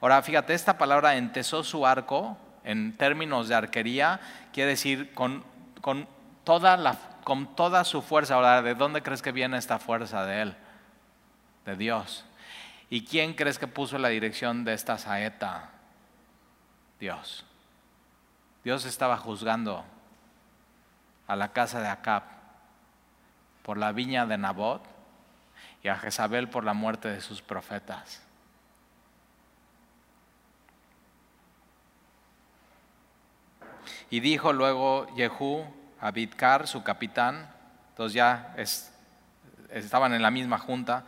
Ahora 0.00 0.22
fíjate, 0.22 0.54
esta 0.54 0.78
palabra 0.78 1.16
entesó 1.16 1.64
su 1.64 1.86
arco 1.86 2.36
en 2.64 2.96
términos 2.96 3.48
de 3.48 3.54
arquería 3.54 4.20
quiere 4.52 4.70
decir 4.70 5.12
con, 5.14 5.42
con, 5.80 6.06
toda, 6.44 6.76
la, 6.76 6.98
con 7.24 7.56
toda 7.56 7.84
su 7.84 8.02
fuerza. 8.02 8.34
Ahora, 8.34 8.62
¿de 8.62 8.74
dónde 8.74 9.02
crees 9.02 9.22
que 9.22 9.32
viene 9.32 9.56
esta 9.56 9.78
fuerza 9.78 10.24
de 10.24 10.42
él? 10.42 10.56
De 11.64 11.76
Dios. 11.76 12.24
¿Y 12.90 13.04
quién 13.04 13.34
crees 13.34 13.58
que 13.58 13.66
puso 13.66 13.98
la 13.98 14.08
dirección 14.08 14.64
de 14.64 14.74
esta 14.74 14.98
saeta? 14.98 15.70
Dios. 17.00 17.44
Dios 18.64 18.84
estaba 18.84 19.16
juzgando 19.16 19.84
a 21.26 21.36
la 21.36 21.52
casa 21.52 21.80
de 21.80 21.88
Acab 21.88 22.22
por 23.62 23.76
la 23.78 23.92
viña 23.92 24.26
de 24.26 24.38
Nabot 24.38 24.82
y 25.82 25.88
a 25.88 25.96
Jezabel 25.96 26.48
por 26.48 26.64
la 26.64 26.74
muerte 26.74 27.08
de 27.08 27.20
sus 27.20 27.42
profetas. 27.42 28.27
Y 34.10 34.20
dijo 34.20 34.52
luego 34.52 35.06
Jehú 35.16 35.64
a 36.00 36.10
Bidkar, 36.10 36.66
su 36.66 36.82
capitán, 36.82 37.50
entonces 37.90 38.14
ya 38.14 38.54
estaban 39.70 40.14
en 40.14 40.22
la 40.22 40.30
misma 40.30 40.58
junta, 40.58 41.04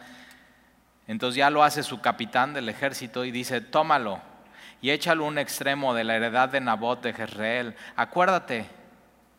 entonces 1.06 1.36
ya 1.36 1.50
lo 1.50 1.62
hace 1.62 1.82
su 1.82 2.00
capitán 2.00 2.52
del 2.52 2.68
ejército 2.68 3.24
y 3.24 3.30
dice, 3.30 3.60
tómalo 3.60 4.20
y 4.82 4.90
échalo 4.90 5.24
un 5.24 5.38
extremo 5.38 5.94
de 5.94 6.04
la 6.04 6.16
heredad 6.16 6.48
de 6.48 6.60
Nabot 6.60 7.02
de 7.02 7.12
Jezreel. 7.12 7.76
Acuérdate, 7.96 8.66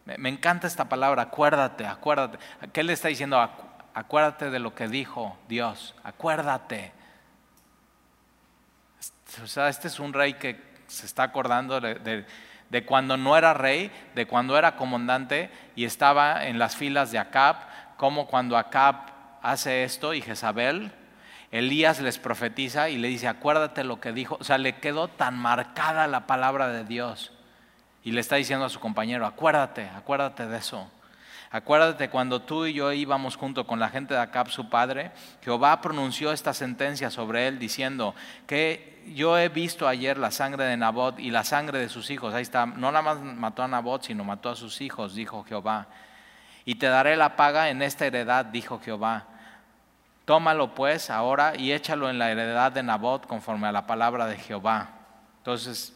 me 0.06 0.30
encanta 0.30 0.68
esta 0.68 0.90
palabra, 0.90 1.24
acuérdate, 1.24 1.86
acuérdate. 1.86 2.40
¿Qué 2.74 2.84
le 2.84 2.94
está 2.94 3.08
diciendo? 3.08 3.40
Acuérdate 3.94 4.50
de 4.50 4.60
lo 4.60 4.74
que 4.74 4.88
dijo 4.88 5.38
Dios, 5.48 5.96
acuérdate. 6.04 6.94
O 9.44 9.48
sea, 9.48 9.70
este 9.70 9.88
es 9.88 10.00
un 10.00 10.14
rey 10.14 10.34
que 10.34 10.62
se 10.88 11.06
está 11.06 11.24
acordando 11.24 11.80
de, 11.80 11.96
de 11.96 12.26
cuando 12.86 13.18
no 13.18 13.38
era 13.38 13.54
rey, 13.54 13.92
de 14.16 14.26
cuando 14.26 14.58
era 14.58 14.78
comandante 14.78 15.50
y 15.76 15.86
estaba 15.86 16.46
en 16.46 16.58
las 16.58 16.76
filas 16.76 17.12
de 17.12 17.20
Acab, 17.20 17.58
como 17.98 18.28
cuando 18.28 18.58
Acab 18.58 18.96
hace 19.42 19.84
esto 19.84 20.14
y 20.14 20.22
Jezabel, 20.22 20.92
Elías 21.52 22.00
les 22.00 22.18
profetiza 22.18 22.90
y 22.90 22.98
le 22.98 23.10
dice, 23.10 23.28
acuérdate 23.28 23.84
lo 23.84 24.00
que 24.00 24.14
dijo, 24.14 24.38
o 24.40 24.44
sea, 24.44 24.58
le 24.58 24.78
quedó 24.78 25.10
tan 25.10 25.38
marcada 25.38 26.08
la 26.08 26.26
palabra 26.26 26.70
de 26.70 26.86
Dios 26.86 27.34
y 28.04 28.14
le 28.14 28.22
está 28.22 28.38
diciendo 28.38 28.66
a 28.66 28.70
su 28.70 28.80
compañero, 28.80 29.26
acuérdate, 29.26 29.90
acuérdate 29.90 30.48
de 30.48 30.58
eso. 30.58 30.90
Acuérdate 31.54 32.10
cuando 32.10 32.42
tú 32.42 32.66
y 32.66 32.74
yo 32.74 32.94
íbamos 32.94 33.36
junto 33.36 33.68
con 33.68 33.78
la 33.80 33.90
gente 33.90 34.14
de 34.14 34.22
Acab, 34.22 34.50
su 34.50 34.70
padre, 34.70 35.12
Jehová 35.44 35.82
pronunció 35.82 36.32
esta 36.32 36.54
sentencia 36.54 37.10
sobre 37.10 37.48
él 37.48 37.60
diciendo 37.60 38.16
que 38.48 39.04
yo 39.14 39.38
he 39.38 39.50
visto 39.50 39.88
ayer 39.88 40.18
la 40.18 40.32
sangre 40.32 40.64
de 40.64 40.78
Nabot 40.78 41.20
y 41.20 41.30
la 41.30 41.44
sangre 41.44 41.80
de 41.80 41.90
sus 41.90 42.10
hijos. 42.10 42.34
Ahí 42.34 42.44
está, 42.44 42.66
no 42.66 42.92
nada 42.92 43.02
más 43.02 43.20
mató 43.20 43.64
a 43.64 43.68
Nabot, 43.68 44.02
sino 44.02 44.24
mató 44.24 44.50
a 44.50 44.56
sus 44.56 44.80
hijos, 44.80 45.14
dijo 45.14 45.44
Jehová. 45.44 45.88
Y 46.64 46.76
te 46.76 46.88
daré 46.88 47.18
la 47.18 47.36
paga 47.36 47.70
en 47.70 47.82
esta 47.82 48.06
heredad, 48.06 48.46
dijo 48.46 48.80
Jehová. 48.80 49.26
Tómalo 50.24 50.74
pues 50.74 51.10
ahora 51.10 51.54
y 51.58 51.74
échalo 51.74 52.10
en 52.10 52.18
la 52.18 52.32
heredad 52.32 52.72
de 52.72 52.84
Nabot 52.84 53.28
conforme 53.28 53.68
a 53.68 53.74
la 53.74 53.88
palabra 53.88 54.28
de 54.28 54.38
Jehová. 54.38 54.90
Entonces, 55.40 55.94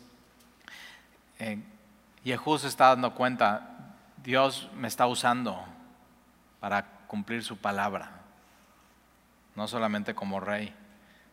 eh, 1.39 1.59
Jehú 2.25 2.57
se 2.57 2.67
está 2.67 2.87
dando 2.87 3.13
cuenta, 3.13 3.74
Dios 4.25 4.67
me 4.75 4.87
está 4.87 5.05
usando 5.05 5.63
para 6.59 6.83
cumplir 7.05 7.43
su 7.43 7.57
palabra, 7.57 8.11
no 9.55 9.67
solamente 9.67 10.15
como 10.15 10.39
rey. 10.39 10.73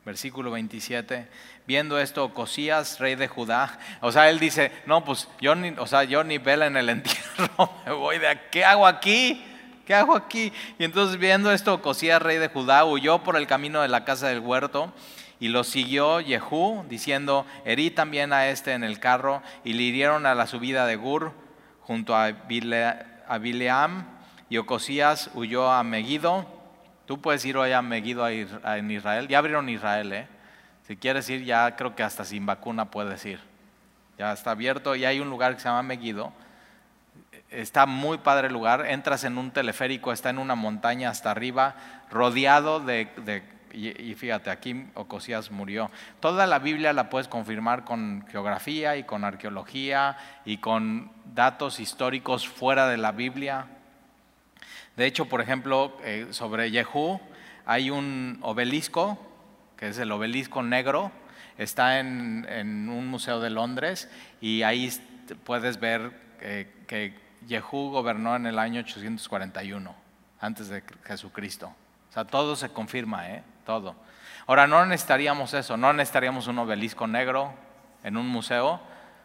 Versículo 0.04 0.50
27, 0.50 1.28
viendo 1.66 1.98
esto, 1.98 2.34
Cosías, 2.34 2.98
rey 2.98 3.14
de 3.14 3.28
Judá, 3.28 3.78
o 4.00 4.12
sea, 4.12 4.28
él 4.28 4.40
dice, 4.40 4.72
no, 4.84 5.04
pues 5.04 5.28
yo 5.40 5.54
ni, 5.54 5.70
o 5.70 5.86
sea, 5.86 6.04
yo 6.04 6.22
ni 6.22 6.38
vela 6.38 6.66
en 6.66 6.76
el 6.76 6.88
entierro, 6.90 7.72
me 7.86 7.92
voy 7.92 8.18
de 8.18 8.28
aquí, 8.28 8.42
¿qué 8.50 8.64
hago 8.64 8.86
aquí? 8.86 9.42
¿Qué 9.86 9.94
hago 9.94 10.14
aquí? 10.14 10.52
Y 10.78 10.84
entonces 10.84 11.18
viendo 11.18 11.50
esto, 11.50 11.80
Cosías, 11.80 12.20
rey 12.20 12.38
de 12.38 12.48
Judá, 12.48 12.84
huyó 12.84 13.22
por 13.22 13.36
el 13.36 13.46
camino 13.46 13.80
de 13.80 13.88
la 13.88 14.04
casa 14.04 14.28
del 14.28 14.40
huerto 14.40 14.92
y 15.40 15.48
lo 15.48 15.64
siguió 15.64 16.20
Jehú, 16.20 16.84
diciendo, 16.88 17.46
herí 17.64 17.90
también 17.90 18.32
a 18.32 18.48
este 18.48 18.74
en 18.74 18.84
el 18.84 19.00
carro, 19.00 19.42
y 19.64 19.72
le 19.72 19.82
hirieron 19.82 20.24
a 20.24 20.36
la 20.36 20.46
subida 20.46 20.86
de 20.86 20.94
Gur, 20.94 21.32
junto 21.92 22.16
a, 22.16 22.30
Bileam, 23.38 24.06
y 24.48 24.56
Ocosías 24.56 25.30
huyó 25.34 25.70
a 25.70 25.84
Megido. 25.84 26.46
Tú 27.04 27.20
puedes 27.20 27.44
ir 27.44 27.58
hoy 27.58 27.72
a 27.72 27.82
Megido 27.82 28.26
en 28.26 28.90
Israel. 28.90 29.28
Ya 29.28 29.36
abrieron 29.36 29.68
Israel, 29.68 30.10
¿eh? 30.14 30.26
Si 30.86 30.96
quieres 30.96 31.28
ir, 31.28 31.44
ya 31.44 31.76
creo 31.76 31.94
que 31.94 32.02
hasta 32.02 32.24
sin 32.24 32.46
vacuna 32.46 32.86
puedes 32.86 33.22
ir. 33.26 33.40
Ya 34.16 34.32
está 34.32 34.52
abierto 34.52 34.96
y 34.96 35.04
hay 35.04 35.20
un 35.20 35.28
lugar 35.28 35.54
que 35.54 35.60
se 35.60 35.68
llama 35.68 35.82
Megido. 35.82 36.32
Está 37.50 37.84
muy 37.84 38.16
padre 38.16 38.46
el 38.46 38.54
lugar. 38.54 38.86
Entras 38.86 39.24
en 39.24 39.36
un 39.36 39.50
teleférico, 39.50 40.12
está 40.12 40.30
en 40.30 40.38
una 40.38 40.54
montaña 40.54 41.10
hasta 41.10 41.30
arriba, 41.30 41.74
rodeado 42.10 42.80
de, 42.80 43.42
y, 43.72 44.14
fíjate, 44.14 44.50
aquí 44.50 44.86
Ocosías 44.94 45.50
murió. 45.50 45.90
Toda 46.20 46.46
la 46.46 46.58
Biblia 46.58 46.92
la 46.92 47.08
puedes 47.08 47.28
confirmar 47.28 47.84
con 47.84 48.26
geografía 48.30 48.96
y 48.96 49.04
con 49.04 49.24
arqueología 49.24 50.16
y 50.44 50.58
con 50.58 51.10
datos 51.34 51.80
históricos 51.80 52.46
fuera 52.46 52.88
de 52.88 52.98
la 52.98 53.12
Biblia. 53.12 53.66
De 54.96 55.06
hecho, 55.06 55.26
por 55.26 55.40
ejemplo, 55.40 55.96
eh, 56.04 56.28
sobre 56.30 56.70
Jehú 56.70 57.20
hay 57.64 57.90
un 57.90 58.38
obelisco, 58.42 59.18
que 59.76 59.88
es 59.88 59.98
el 59.98 60.12
obelisco 60.12 60.62
negro, 60.62 61.10
está 61.56 61.98
en, 61.98 62.88
un 62.88 63.06
museo 63.06 63.40
de 63.40 63.50
Londres 63.50 64.10
y 64.40 64.62
ahí 64.62 64.92
puedes 65.44 65.80
ver 65.80 66.12
eh, 66.40 66.70
que 66.86 67.14
Jehú 67.48 67.90
gobernó 67.90 68.36
en 68.36 68.46
el 68.46 68.58
año 68.58 68.80
841, 68.80 69.94
antes 70.40 70.68
de 70.68 70.82
Jesucristo. 71.04 71.74
O 72.10 72.12
sea, 72.12 72.26
todo 72.26 72.56
se 72.56 72.68
confirma, 72.68 73.30
¿eh? 73.30 73.42
Todo. 73.64 73.94
Ahora, 74.46 74.66
no 74.66 74.84
necesitaríamos 74.86 75.54
eso, 75.54 75.76
no 75.76 75.92
necesitaríamos 75.92 76.46
un 76.46 76.58
obelisco 76.58 77.06
negro 77.06 77.52
en 78.02 78.16
un 78.16 78.28
museo, 78.28 78.80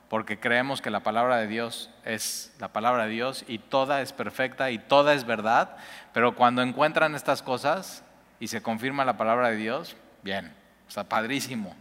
porque 0.10 0.39
creemos 0.39 0.82
que 0.82 0.89
la 0.89 1.02
palabra 1.02 1.38
de 1.38 1.47
Dios 1.47 1.89
es 2.06 2.56
la 2.60 2.69
palabra 2.69 3.06
de 3.06 3.10
Dios 3.10 3.43
y 3.47 3.60
toda 3.60 4.02
es 4.02 4.13
perfecta 4.13 4.71
y 4.71 4.80
toda 4.80 5.13
es 5.13 5.26
verdad, 5.26 5.76
pero 6.13 6.36
cuando 6.36 6.62
encuentran 6.62 7.15
estas 7.15 7.41
cosas 7.41 8.04
y 8.39 8.47
se 8.47 8.62
confirma 8.62 9.06
la 9.06 9.17
palabra 9.17 9.50
de 9.50 9.58
Dios, 9.58 9.97
bien, 10.23 10.54
está 10.88 11.04
padrísimo. 11.04 11.76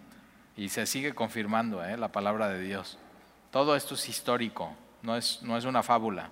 Y 0.56 0.70
se 0.70 0.86
sigue 0.86 1.14
confirmando 1.14 1.84
¿eh? 1.84 1.96
la 1.98 2.08
palabra 2.08 2.48
de 2.48 2.60
Dios. 2.60 2.98
Todo 3.50 3.76
esto 3.76 3.94
es 3.94 4.08
histórico, 4.08 4.74
no 5.02 5.16
es, 5.16 5.42
no 5.42 5.56
es 5.56 5.64
una 5.66 5.82
fábula. 5.82 6.30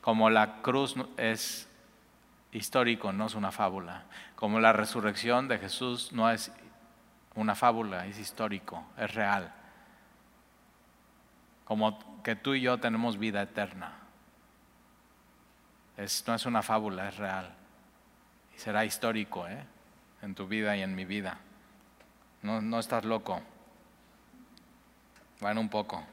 Como 0.00 0.30
la 0.30 0.62
cruz 0.62 0.94
es 1.16 1.68
histórico, 2.52 3.12
no 3.12 3.26
es 3.26 3.34
una 3.34 3.52
fábula. 3.52 4.04
Como 4.34 4.60
la 4.60 4.72
resurrección 4.72 5.48
de 5.48 5.58
Jesús 5.58 6.12
no 6.12 6.30
es 6.30 6.52
una 7.34 7.54
fábula, 7.54 8.06
es 8.06 8.18
histórico, 8.18 8.84
es 8.96 9.14
real. 9.14 9.52
Como 11.64 12.22
que 12.22 12.36
tú 12.36 12.54
y 12.54 12.60
yo 12.60 12.78
tenemos 12.78 13.18
vida 13.18 13.42
eterna. 13.42 13.92
no 15.96 16.34
es 16.34 16.46
una 16.46 16.62
fábula, 16.62 17.08
es 17.08 17.16
real. 17.16 17.54
Y 18.54 18.58
será 18.58 18.84
histórico 18.84 19.46
¿eh? 19.46 19.64
en 20.22 20.34
tu 20.34 20.46
vida 20.46 20.76
y 20.76 20.82
en 20.82 20.94
mi 20.94 21.04
vida. 21.04 21.38
No, 22.42 22.60
no 22.60 22.78
estás 22.78 23.04
loco. 23.04 23.40
Bueno, 25.40 25.60
un 25.60 25.68
poco. 25.68 26.04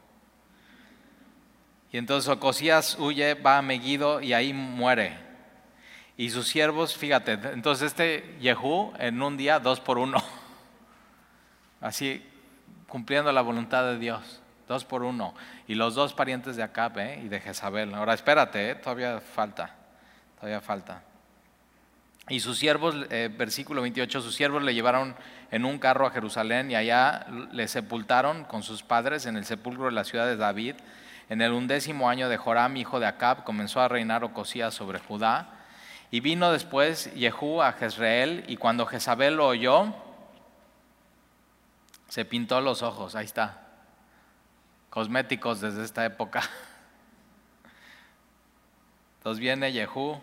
Y 1.92 1.98
entonces 1.98 2.30
Ocosías 2.30 2.98
huye, 3.00 3.34
va 3.34 3.58
a 3.58 3.62
Megido 3.62 4.22
y 4.22 4.34
ahí 4.34 4.54
muere. 4.54 5.27
Y 6.20 6.32
sus 6.32 6.48
siervos, 6.48 6.98
fíjate, 6.98 7.34
entonces 7.54 7.88
este 7.88 8.36
Yehú 8.42 8.92
en 8.98 9.22
un 9.22 9.38
día 9.38 9.60
dos 9.60 9.80
por 9.80 10.00
uno. 10.00 10.18
Así, 11.82 12.26
cumpliendo 12.88 13.32
la 13.32 13.42
voluntad 13.42 13.84
de 13.84 14.00
Dios, 14.00 14.42
dos 14.68 14.84
por 14.84 15.04
uno. 15.04 15.36
Y 15.68 15.76
los 15.76 15.94
dos 15.94 16.14
parientes 16.14 16.56
de 16.56 16.64
Acab 16.64 16.98
¿eh? 16.98 17.22
y 17.24 17.28
de 17.28 17.40
Jezabel. 17.40 17.94
Ahora 17.94 18.16
espérate, 18.16 18.72
¿eh? 18.72 18.76
todavía 18.76 19.20
falta, 19.20 19.76
todavía 20.40 20.60
falta. 20.60 21.04
Y 22.30 22.40
sus 22.40 22.58
siervos, 22.58 22.96
eh, 23.12 23.30
versículo 23.32 23.84
28, 23.84 24.20
sus 24.20 24.34
siervos 24.34 24.64
le 24.64 24.74
llevaron 24.74 25.16
en 25.52 25.66
un 25.66 25.78
carro 25.78 26.08
a 26.08 26.10
Jerusalén 26.10 26.72
y 26.72 26.76
allá 26.76 27.28
le 27.52 27.68
sepultaron 27.68 28.44
con 28.44 28.64
sus 28.64 28.82
padres 28.82 29.28
en 29.28 29.38
el 29.38 29.46
sepulcro 29.46 29.86
de 29.86 29.92
la 29.92 30.04
ciudad 30.04 30.26
de 30.26 30.36
David. 30.36 30.78
En 31.30 31.44
el 31.44 31.52
undécimo 31.52 32.10
año 32.10 32.28
de 32.28 32.38
Joram, 32.38 32.76
hijo 32.76 33.00
de 33.00 33.06
Acab, 33.06 33.44
comenzó 33.44 33.82
a 33.82 33.88
reinar 33.88 34.24
Ocosías 34.24 34.74
sobre 34.74 34.98
Judá 34.98 35.57
y 36.10 36.22
vino 36.22 36.52
después 36.52 37.12
Jehú 37.16 37.62
a 37.62 37.74
Jezreel 37.74 38.46
y 38.48 38.58
cuando 38.58 38.86
Jezabel 38.86 39.36
lo 39.36 39.48
oyó, 39.48 39.94
se 42.08 42.24
pintó 42.24 42.62
los 42.62 42.82
ojos, 42.82 43.16
ahí 43.16 43.26
está, 43.26 43.68
cosméticos 44.90 45.60
desde 45.60 45.84
esta 45.84 46.06
época. 46.06 46.42
Entonces 49.18 49.42
viene 49.42 49.74
Jehú 49.74 50.22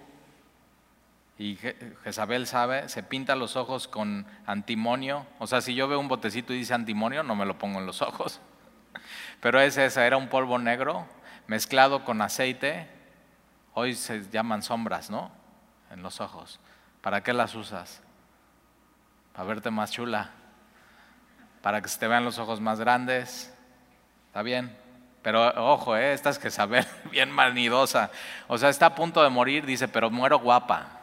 y 1.39 1.59
Jezabel 2.05 2.47
sabe, 2.47 2.89
se 2.89 3.03
pinta 3.03 3.35
los 3.35 3.57
ojos 3.57 3.87
con 3.87 4.27
antimonio. 4.47 5.27
O 5.39 5.47
sea, 5.47 5.61
si 5.61 5.75
yo 5.75 5.89
veo 5.89 6.01
un 6.01 6.09
botecito 6.09 6.55
y 6.55 6.59
dice 6.59 6.73
antimonio, 6.73 7.23
no 7.23 7.35
me 7.35 7.45
lo 7.45 7.59
pongo 7.59 7.81
en 7.81 7.87
los 7.87 8.01
ojos. 8.01 8.41
Pero 9.41 9.61
ese, 9.61 9.85
ese 9.85 10.07
era 10.07 10.17
un 10.17 10.29
polvo 10.29 10.59
negro 10.59 11.07
mezclado 11.47 12.05
con 12.05 12.23
aceite. 12.23 12.89
Hoy 13.75 13.95
se 13.95 14.23
llaman 14.31 14.63
sombras, 14.63 15.11
¿no? 15.11 15.44
En 15.95 16.03
los 16.03 16.21
ojos. 16.21 16.61
¿Para 17.01 17.23
qué 17.23 17.33
las 17.33 17.55
usas? 17.55 18.03
Para 19.33 19.49
verte 19.49 19.71
más 19.71 19.91
chula. 19.91 20.31
Para 21.63 21.81
que 21.81 21.89
se 21.89 21.99
te 21.99 22.09
vean 22.09 22.25
los 22.25 22.39
ojos 22.39 22.61
más 22.61 22.79
grandes. 22.79 23.55
¿Está 24.27 24.43
bien? 24.43 24.77
Pero 25.23 25.49
ojo, 25.73 25.97
¿eh? 25.97 26.13
esta 26.13 26.29
es 26.31 26.39
Jezabel, 26.39 26.85
bien 27.11 27.31
manidosa. 27.31 28.11
O 28.49 28.59
sea, 28.59 28.69
está 28.69 28.87
a 28.87 28.95
punto 28.95 29.23
de 29.23 29.31
morir, 29.31 29.65
dice, 29.65 29.89
pero 29.89 30.11
muero 30.11 30.39
guapa. 30.39 31.01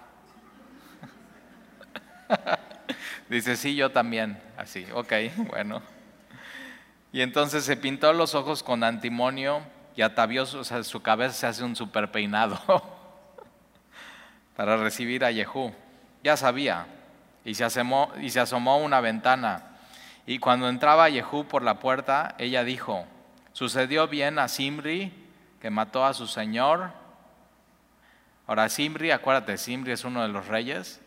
dice, 3.30 3.56
sí, 3.56 3.76
yo 3.76 3.92
también. 3.92 4.39
Así, 4.58 4.86
ok, 4.94 5.14
bueno. 5.50 5.82
Y 7.12 7.22
entonces 7.22 7.64
se 7.66 7.78
pintó 7.78 8.14
los 8.14 8.36
ojos 8.36 8.62
con 8.62 8.84
antimonio 8.84 9.64
y 9.96 10.02
atavió 10.02 10.44
o 10.44 10.64
sea, 10.64 10.84
su 10.84 11.02
cabeza, 11.02 11.34
se 11.34 11.48
hace 11.48 11.64
un 11.64 11.76
super 11.76 12.12
peinado 12.12 12.62
para 14.62 14.78
recibir 14.78 15.26
a 15.26 15.34
Jehú. 15.34 15.74
Ya 16.24 16.38
sabía, 16.38 16.86
y 17.43 17.55
se, 17.55 17.64
asomó, 17.64 18.12
y 18.22 18.30
se 18.30 18.41
asomó 18.41 18.78
una 18.78 19.01
ventana. 19.01 19.64
Y 20.28 20.38
cuando 20.38 20.70
entraba 20.70 21.09
Jehú 21.09 21.47
por 21.47 21.64
la 21.64 21.80
puerta, 21.80 22.36
ella 22.38 22.64
dijo, 22.64 23.07
sucedió 23.53 24.07
bien 24.07 24.38
a 24.38 24.47
Simri, 24.47 25.12
que 25.59 25.72
mató 25.72 26.05
a 26.05 26.14
su 26.14 26.28
señor. 26.28 26.91
Ahora, 28.45 28.70
Simri, 28.70 29.09
acuérdate, 29.09 29.57
Simri 29.57 29.93
es 29.93 30.05
uno 30.05 30.22
de 30.22 30.28
los 30.28 30.45
reyes, 30.45 31.01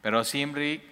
pero 0.00 0.24
Simri, 0.24 0.82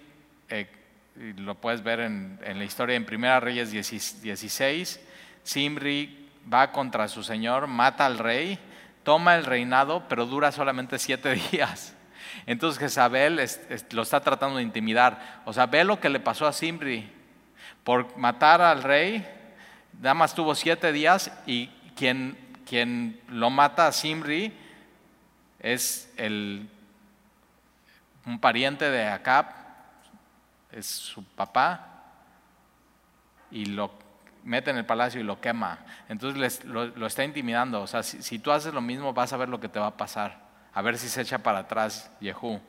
eh, 0.49 0.69
lo 1.15 1.55
puedes 1.55 1.81
ver 1.81 2.01
en, 2.01 2.39
en, 2.43 2.59
la 2.59 2.65
historia 2.65 2.95
en 2.95 3.07
Primera 3.07 3.39
Reyes 3.39 3.71
16, 3.71 4.99
Simri 5.41 6.29
va 6.53 6.71
contra 6.71 7.07
su 7.07 7.23
señor, 7.23 7.65
mata 7.65 8.05
al 8.05 8.19
rey, 8.19 8.59
toma 9.01 9.33
el 9.33 9.45
reinado, 9.45 10.07
pero 10.07 10.27
dura 10.27 10.51
solamente 10.51 10.99
siete 10.99 11.33
días. 11.51 11.94
Entonces 12.45 12.79
Jezabel 12.79 13.39
lo 13.91 14.01
está 14.01 14.19
tratando 14.19 14.57
de 14.57 14.63
intimidar. 14.63 15.41
O 15.45 15.53
sea, 15.53 15.65
ve 15.65 15.83
lo 15.83 15.99
que 15.99 16.09
le 16.09 16.19
pasó 16.19 16.47
a 16.47 16.53
Simri. 16.53 17.11
Por 17.83 18.17
matar 18.17 18.61
al 18.61 18.83
rey, 18.83 19.25
nada 19.99 20.13
más 20.13 20.33
tuvo 20.35 20.55
siete 20.55 20.91
días 20.91 21.31
y 21.45 21.67
quien, 21.95 22.37
quien 22.67 23.19
lo 23.29 23.49
mata 23.49 23.87
a 23.87 23.91
Simri 23.91 24.53
es 25.59 26.11
el, 26.17 26.67
un 28.25 28.39
pariente 28.39 28.89
de 28.89 29.07
Acab, 29.07 29.47
es 30.71 30.85
su 30.87 31.23
papá, 31.23 31.91
y 33.51 33.65
lo 33.65 33.91
mete 34.43 34.71
en 34.71 34.77
el 34.77 34.85
palacio 34.85 35.21
y 35.21 35.23
lo 35.23 35.39
quema. 35.39 35.79
Entonces 36.09 36.65
lo, 36.65 37.07
está 37.07 37.23
intimidando. 37.23 37.81
O 37.81 37.87
sea, 37.87 38.03
si, 38.03 38.21
si 38.21 38.39
tú 38.39 38.51
haces 38.51 38.73
lo 38.73 38.81
mismo, 38.81 39.13
vas 39.13 39.31
a 39.33 39.37
ver 39.37 39.49
lo 39.49 39.59
que 39.59 39.69
te 39.69 39.79
va 39.79 39.87
a 39.87 39.97
pasar 39.97 40.44
a 40.75 40.81
ver 40.81 40.97
si 40.97 41.07
se 41.09 41.21
echa 41.21 41.39
para 41.39 41.59
atrás 41.59 42.11
Yehú. 42.19 42.59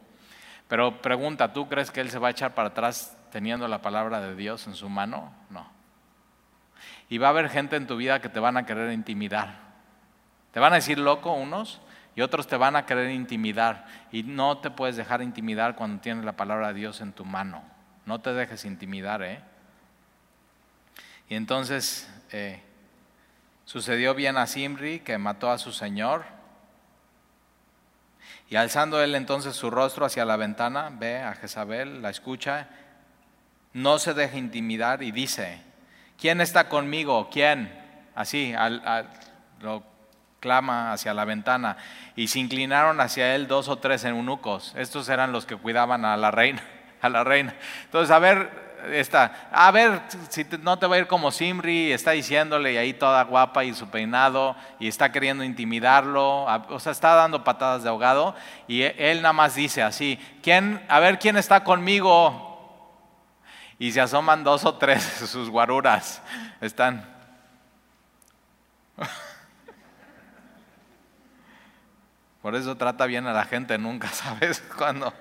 Pero 0.69 1.03
pregunta, 1.03 1.53
¿tú 1.53 1.69
crees 1.69 1.91
que 1.91 2.01
él 2.01 2.11
se 2.11 2.19
va 2.19 2.29
a 2.29 2.31
echar 2.31 2.55
para 2.55 2.69
atrás 2.69 3.17
teniendo 3.31 3.67
la 3.69 3.83
palabra 3.83 4.21
de 4.21 4.37
Dios 4.37 4.67
en 4.69 4.75
su 4.75 4.89
mano? 4.89 5.35
No. 5.51 5.69
Y 7.09 7.19
va 7.19 7.27
a 7.27 7.31
haber 7.31 7.51
gente 7.51 7.77
en 7.77 7.87
tu 7.87 7.97
vida 7.97 8.21
que 8.21 8.29
te 8.29 8.41
van 8.41 8.57
a 8.57 8.65
querer 8.65 8.93
intimidar. 8.93 9.59
Te 10.53 10.61
van 10.61 10.73
a 10.73 10.77
decir 10.77 10.99
loco 10.99 11.33
unos 11.33 11.81
y 12.15 12.23
otros 12.23 12.47
te 12.47 12.57
van 12.57 12.77
a 12.77 12.87
querer 12.87 13.11
intimidar. 13.11 13.87
Y 14.13 14.23
no 14.23 14.59
te 14.59 14.71
puedes 14.71 14.97
dejar 14.97 15.21
intimidar 15.21 15.75
cuando 15.75 16.01
tienes 16.01 16.25
la 16.25 16.37
palabra 16.37 16.69
de 16.69 16.75
Dios 16.75 17.01
en 17.01 17.13
tu 17.13 17.25
mano. 17.25 17.63
No 18.07 18.21
te 18.21 18.33
dejes 18.33 18.65
intimidar, 18.65 19.23
¿eh? 19.23 19.41
Y 21.29 21.35
entonces 21.35 22.09
eh, 22.31 22.63
sucedió 23.65 24.15
bien 24.15 24.37
a 24.37 24.47
Simri 24.47 25.01
que 25.01 25.19
mató 25.19 25.51
a 25.51 25.59
su 25.59 25.73
señor 25.73 26.36
y 28.49 28.57
alzando 28.57 29.03
él 29.03 29.15
entonces 29.15 29.57
su 29.57 29.71
rostro 29.71 30.07
hacia 30.07 30.25
la 30.25 30.37
ventana, 30.37 30.91
ve 30.93 31.21
a 31.21 31.35
Jezabel, 31.35 32.03
la 32.03 32.11
escucha, 32.11 32.69
no 33.73 33.99
se 33.99 34.15
deja 34.15 34.39
intimidar 34.39 35.03
y 35.03 35.11
dice, 35.11 35.61
¿quién 36.19 36.41
está 36.41 36.69
conmigo? 36.69 37.29
¿Quién? 37.31 37.73
Así, 38.15 38.55
lo 39.61 39.83
clama 40.41 40.93
hacia 40.93 41.13
la 41.13 41.25
ventana. 41.25 41.77
Y 42.15 42.29
se 42.29 42.39
inclinaron 42.39 43.01
hacia 43.01 43.35
él 43.35 43.49
dos 43.49 43.69
o 43.69 43.79
tres 43.79 44.05
eunucos. 44.05 44.73
Estos 44.77 45.09
eran 45.09 45.33
los 45.33 45.45
que 45.45 45.57
cuidaban 45.57 46.05
a 46.05 46.17
la 46.17 46.31
reina. 46.31 46.63
A 47.03 47.11
la 47.11 47.25
reina. 47.25 47.55
Entonces, 47.85 48.11
a 48.11 48.19
ver, 48.19 48.66
está, 48.93 49.49
a 49.53 49.71
ver 49.71 50.03
si 50.29 50.47
no 50.61 50.79
te 50.79 50.87
va 50.87 50.97
a 50.97 50.99
ir 50.99 51.07
como 51.07 51.31
Simri, 51.31 51.93
está 51.93 52.13
diciéndole 52.13 52.73
y 52.73 52.77
ahí 52.77 52.93
toda 52.93 53.25
guapa 53.25 53.65
y 53.65 53.75
su 53.75 53.89
peinado 53.89 54.57
y 54.79 54.89
está 54.89 55.13
queriendo 55.13 55.45
intimidarlo, 55.45 56.45
o 56.45 56.81
sea, 56.81 56.93
está 56.93 57.15
dando 57.15 57.45
patadas 57.45 57.83
de 57.83 57.89
ahogado 57.89 58.35
y 58.67 58.83
e, 58.83 58.95
él 58.99 59.23
nada 59.23 59.33
más 59.33 59.55
dice 59.55 59.83
así, 59.83 60.19
¿quién, 60.43 60.85
a 60.89 61.01
ver 61.01 61.19
quién 61.19 61.37
está 61.37 61.65
conmigo? 61.65 62.45
Y 63.79 63.93
se 63.93 64.01
asoman 64.01 64.45
dos 64.45 64.65
o 64.65 64.75
tres 64.77 65.03
sus 65.03 65.51
guaruras, 65.51 66.23
están... 66.61 67.15
Por 72.43 72.55
eso 72.55 72.77
trata 72.77 73.07
bien 73.07 73.27
a 73.27 73.33
la 73.33 73.45
gente, 73.45 73.77
nunca 73.77 74.07
sabes 74.13 74.63
cuándo. 74.77 75.13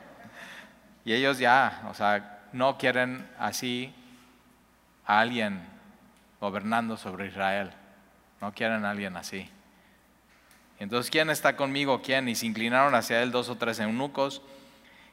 Y 1.03 1.13
ellos 1.13 1.39
ya, 1.39 1.82
o 1.89 1.93
sea, 1.93 2.34
no 2.56 2.78
quieren 2.78 3.30
así 3.38 3.93
a 5.06 5.20
alguien 5.20 5.62
gobernando 6.39 6.95
sobre 6.95 7.28
Israel. 7.28 7.72
No 8.39 8.53
quieren 8.53 8.86
a 8.86 8.91
alguien 8.91 9.18
así. 9.18 9.49
Entonces, 10.80 11.12
¿quién 11.12 11.30
está 11.30 11.58
conmigo? 11.58 12.01
¿Quién? 12.01 12.30
Y 12.30 12.36
se 12.36 12.45
inclinaron 12.45 12.95
hacia 12.95 13.22
él 13.22 13.32
dos 13.32 13.49
o 13.49 13.58
tres 13.58 13.80
eunucos. 13.82 14.41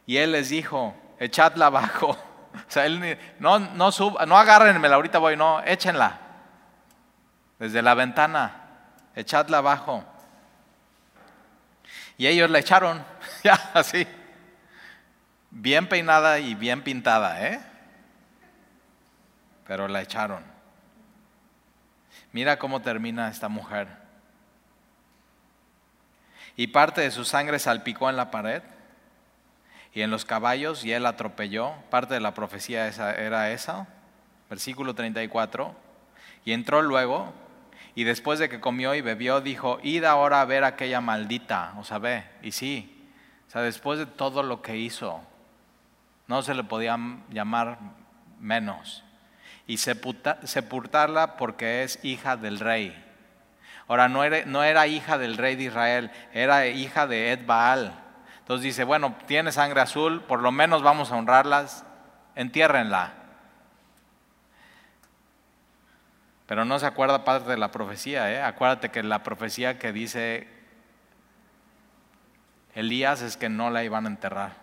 Y 0.07 0.19
él 0.19 0.33
les 0.33 0.51
dijo, 0.51 0.95
echadla 1.19 1.67
abajo. 1.67 2.17
O 2.55 2.71
sea, 2.71 2.85
él 2.85 3.19
no, 3.39 3.59
no, 3.59 3.91
sub, 3.93 4.19
no 4.27 4.37
agárrenmela, 4.37 4.97
ahorita 4.97 5.19
voy, 5.19 5.39
no, 5.39 5.63
échenla. 5.63 6.19
Desde 7.59 7.81
la 7.81 7.95
ventana, 7.95 8.67
echadla 9.17 9.57
abajo. 9.57 10.05
Y 12.19 12.27
ellos 12.27 12.51
la 12.51 12.59
echaron, 12.59 13.03
ya 13.43 13.55
así. 13.73 14.07
Bien 15.55 15.87
peinada 15.87 16.39
y 16.41 16.55
bien 16.55 16.83
pintada, 16.83 17.47
¿eh? 17.47 17.61
Pero 19.67 19.87
la 19.87 20.01
echaron. 20.01 20.43
Mira 22.33 22.59
cómo 22.59 22.81
termina 22.81 23.29
esta 23.29 23.49
mujer. 23.49 23.89
Y 26.57 26.69
parte 26.69 27.03
de 27.03 27.11
su 27.11 27.25
sangre 27.27 27.59
salpicó 27.59 28.09
en 28.09 28.17
la 28.17 28.31
pared 28.31 28.63
y 29.93 30.01
en 30.01 30.11
los 30.11 30.25
caballos 30.25 30.85
y 30.87 30.93
él 30.93 31.05
atropelló. 31.05 31.75
Parte 31.91 32.15
de 32.15 32.21
la 32.21 32.33
profecía 32.33 32.89
era 32.89 33.51
esa, 33.51 33.89
versículo 34.49 34.95
34. 34.95 35.77
Y 36.47 36.53
entró 36.53 36.81
luego 36.81 37.35
y 37.95 38.05
después 38.05 38.39
de 38.39 38.49
que 38.49 38.61
comió 38.61 38.95
y 38.95 39.03
bebió, 39.03 39.43
dijo, 39.43 39.79
id 39.83 40.05
ahora 40.05 40.41
a 40.41 40.47
ver 40.47 40.65
aquella 40.65 41.03
maldita. 41.03 41.75
O 41.77 41.85
sea, 41.85 41.99
ve, 41.99 42.25
y 42.43 42.53
sí, 42.53 43.11
o 43.49 43.51
sea, 43.51 43.61
después 43.61 43.99
de 43.99 44.07
todo 44.07 44.43
lo 44.43 44.63
que 44.63 44.79
hizo, 44.79 45.21
no 46.27 46.43
se 46.43 46.55
le 46.55 46.65
podía 46.65 46.99
llamar 47.31 47.79
menos. 48.41 49.05
Y 49.67 49.79
sepultarla 49.79 51.37
porque 51.37 51.83
es 51.83 51.99
hija 52.03 52.37
del 52.37 52.61
rey. 52.61 53.03
Ahora, 53.89 54.09
no 54.09 54.25
era, 54.25 54.87
hija 54.87 55.19
del 55.19 55.37
rey 55.37 55.57
de 55.57 55.65
Israel, 55.65 56.11
era 56.33 56.67
hija 56.67 57.07
de 57.07 57.33
Ed 57.33 57.47
Baal. 57.47 57.93
Entonces 58.39 58.65
dice, 58.65 58.85
bueno, 58.85 59.17
tiene 59.27 59.53
sangre 59.53 59.81
azul, 59.81 60.23
por 60.23 60.41
lo 60.41 60.51
menos 60.51 60.83
vamos 60.83 61.13
a 61.13 61.17
honrarlas, 61.17 61.85
entiérrenla. 62.35 63.13
Pero 66.47 66.65
no 66.65 66.79
se 66.79 66.87
acuerda 66.87 67.25
parte 67.25 67.51
de 67.51 67.57
la 67.57 67.71
profecía, 67.71 68.33
¿eh? 68.33 68.43
acuérdate 68.43 68.91
que 68.91 69.03
la 69.03 69.23
profecía 69.23 69.79
que 69.79 69.93
dice 69.93 70.49
Elías 72.75 73.23
es 73.23 73.37
que 73.37 73.49
no 73.49 73.71
la 73.71 73.85
iban 73.85 74.07
a 74.07 74.09
enterrar. 74.09 74.62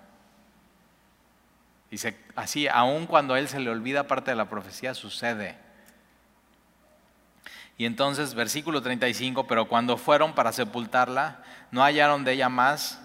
Dice, 1.91 2.17
así, 2.35 2.67
aun 2.67 3.07
cuando 3.07 3.33
a 3.33 3.39
él 3.39 3.47
se 3.47 3.59
le 3.59 3.69
olvida 3.69 4.07
parte 4.07 4.31
de 4.31 4.37
la 4.37 4.49
profecía, 4.49 4.93
sucede. 4.93 5.57
Y 7.77 7.85
entonces, 7.85 8.35
versículo 8.35 8.81
35, 8.81 9.47
pero 9.47 9.69
cuando 9.69 9.97
fueron 9.97 10.33
para 10.33 10.51
sepultarla, 10.51 11.41
no 11.71 11.81
hallaron 11.81 12.25
de 12.25 12.33
ella 12.33 12.49
más 12.49 13.01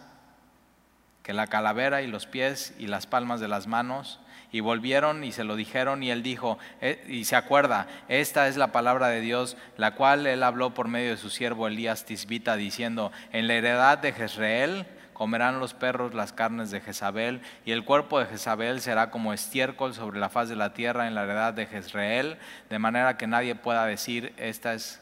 que 1.22 1.32
la 1.32 1.46
calavera 1.46 2.02
y 2.02 2.06
los 2.06 2.26
pies 2.26 2.74
y 2.78 2.88
las 2.88 3.06
palmas 3.06 3.40
de 3.40 3.48
las 3.48 3.66
manos. 3.66 4.20
Y 4.52 4.60
volvieron 4.60 5.24
y 5.24 5.32
se 5.32 5.44
lo 5.44 5.56
dijeron 5.56 6.02
y 6.02 6.10
él 6.10 6.22
dijo, 6.22 6.58
eh, 6.80 7.04
y 7.08 7.24
se 7.24 7.34
acuerda, 7.34 7.88
esta 8.08 8.46
es 8.46 8.56
la 8.56 8.72
palabra 8.72 9.08
de 9.08 9.20
Dios, 9.20 9.56
la 9.76 9.94
cual 9.94 10.26
él 10.26 10.42
habló 10.42 10.74
por 10.74 10.86
medio 10.86 11.10
de 11.10 11.16
su 11.16 11.30
siervo 11.30 11.66
Elías 11.66 12.04
Tisbita, 12.04 12.54
diciendo, 12.56 13.10
en 13.32 13.48
la 13.48 13.54
heredad 13.54 13.98
de 13.98 14.12
Jezreel 14.12 14.86
comerán 15.14 15.60
los 15.60 15.72
perros 15.72 16.12
las 16.12 16.32
carnes 16.32 16.70
de 16.70 16.80
Jezabel, 16.82 17.40
y 17.64 17.72
el 17.72 17.84
cuerpo 17.84 18.18
de 18.18 18.26
Jezabel 18.26 18.82
será 18.82 19.10
como 19.10 19.32
estiércol 19.32 19.94
sobre 19.94 20.20
la 20.20 20.28
faz 20.28 20.50
de 20.50 20.56
la 20.56 20.74
tierra 20.74 21.06
en 21.06 21.14
la 21.14 21.22
heredad 21.22 21.54
de 21.54 21.66
Jezreel, 21.66 22.36
de 22.68 22.78
manera 22.78 23.16
que 23.16 23.26
nadie 23.26 23.54
pueda 23.54 23.86
decir, 23.86 24.34
esta 24.36 24.74
es, 24.74 25.00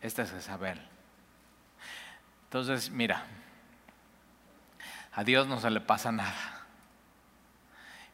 esta 0.00 0.22
es 0.22 0.30
Jezabel. 0.30 0.80
Entonces, 2.44 2.90
mira, 2.90 3.24
a 5.12 5.24
Dios 5.24 5.48
no 5.48 5.58
se 5.58 5.70
le 5.70 5.80
pasa 5.80 6.12
nada. 6.12 6.62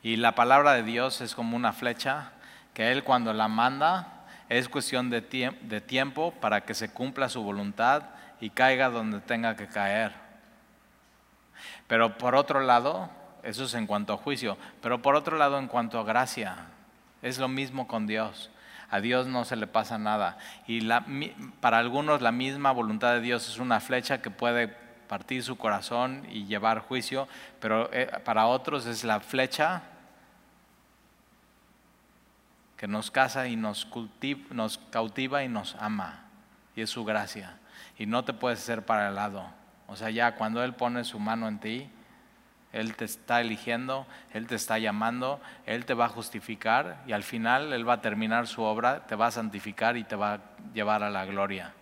Y 0.03 0.17
la 0.17 0.35
palabra 0.35 0.73
de 0.73 0.83
Dios 0.83 1.21
es 1.21 1.35
como 1.35 1.57
una 1.57 1.75
flecha 1.75 2.33
que 2.73 2.91
Él 2.93 3.05
cuando 3.05 3.35
la 3.35 3.49
manda, 3.49 4.25
es 4.49 4.69
cuestión 4.69 5.11
de, 5.11 5.21
de 5.21 5.81
tiempo 5.81 6.33
para 6.41 6.63
que 6.63 6.75
se 6.75 6.91
cumpla 6.91 7.29
su 7.29 7.43
voluntad 7.43 8.03
y 8.41 8.51
caiga 8.51 8.89
donde 8.89 9.21
tenga 9.21 9.57
que 9.57 9.69
caer. 9.69 10.30
Pero 11.91 12.17
por 12.19 12.37
otro 12.37 12.61
lado, 12.61 13.11
eso 13.43 13.65
es 13.65 13.75
en 13.75 13.89
cuanto 13.89 14.13
a 14.13 14.17
juicio, 14.17 14.57
pero 14.81 15.03
por 15.03 15.17
otro 15.17 15.37
lado 15.37 15.59
en 15.59 15.67
cuanto 15.67 15.99
a 15.99 16.05
gracia, 16.05 16.67
es 17.21 17.41
lo 17.41 17.49
mismo 17.49 17.89
con 17.89 18.07
Dios. 18.07 18.49
A 18.91 19.01
Dios 19.01 19.27
no 19.27 19.45
se 19.45 19.57
le 19.57 19.67
pasa 19.67 19.99
nada. 19.99 20.39
Y 20.69 20.89
para 21.61 21.79
algunos 21.79 22.23
la 22.23 22.31
misma 22.31 22.71
voluntad 22.71 23.15
de 23.15 23.21
Dios 23.21 23.49
es 23.49 23.59
una 23.59 23.81
flecha 23.81 24.23
que 24.23 24.31
puede 24.31 24.69
partir 24.69 25.43
su 25.43 25.59
corazón 25.59 26.25
y 26.31 26.45
llevar 26.45 26.79
juicio, 26.79 27.27
pero 27.59 27.93
eh, 27.93 28.09
para 28.25 28.47
otros 28.47 28.87
es 28.87 29.03
la 29.03 29.19
flecha 29.19 29.83
que 32.77 32.87
nos 32.87 33.11
casa 33.11 33.49
y 33.49 33.57
nos, 33.57 33.89
nos 34.51 34.79
cautiva 34.93 35.43
y 35.43 35.49
nos 35.49 35.75
ama. 35.75 36.23
Y 36.77 36.83
es 36.83 36.91
su 36.91 37.05
gracia. 37.05 37.59
Y 37.99 38.07
no 38.07 38.25
te 38.25 38.33
puedes 38.33 38.61
hacer 38.61 38.87
para 38.87 39.09
el 39.09 39.17
lado. 39.17 39.59
O 39.91 39.97
sea, 39.97 40.09
ya 40.09 40.37
cuando 40.37 40.65
Él 40.65 40.73
pone 40.73 41.05
su 41.05 41.19
mano 41.19 41.49
en 41.49 41.59
ti, 41.59 41.91
él 42.73 42.95
te 42.95 43.05
está 43.05 43.41
eligiendo, 43.41 44.07
Él 44.33 44.47
te 44.47 44.55
está 44.55 44.79
llamando, 44.79 45.41
Él 45.67 45.85
te 45.85 45.95
va 45.95 46.05
a 46.05 46.09
justificar 46.09 47.03
y 47.07 47.13
al 47.13 47.25
final 47.25 47.73
Él 47.73 47.89
va 47.89 47.95
a 47.95 48.01
terminar 48.01 48.47
su 48.47 48.63
obra, 48.63 49.07
te 49.07 49.17
va 49.17 49.27
a 49.27 49.31
santificar 49.31 49.97
y 49.97 50.05
te 50.05 50.15
va 50.15 50.35
a 50.35 50.41
llevar 50.73 51.03
a 51.03 51.11
la 51.11 51.25
gloria. 51.25 51.73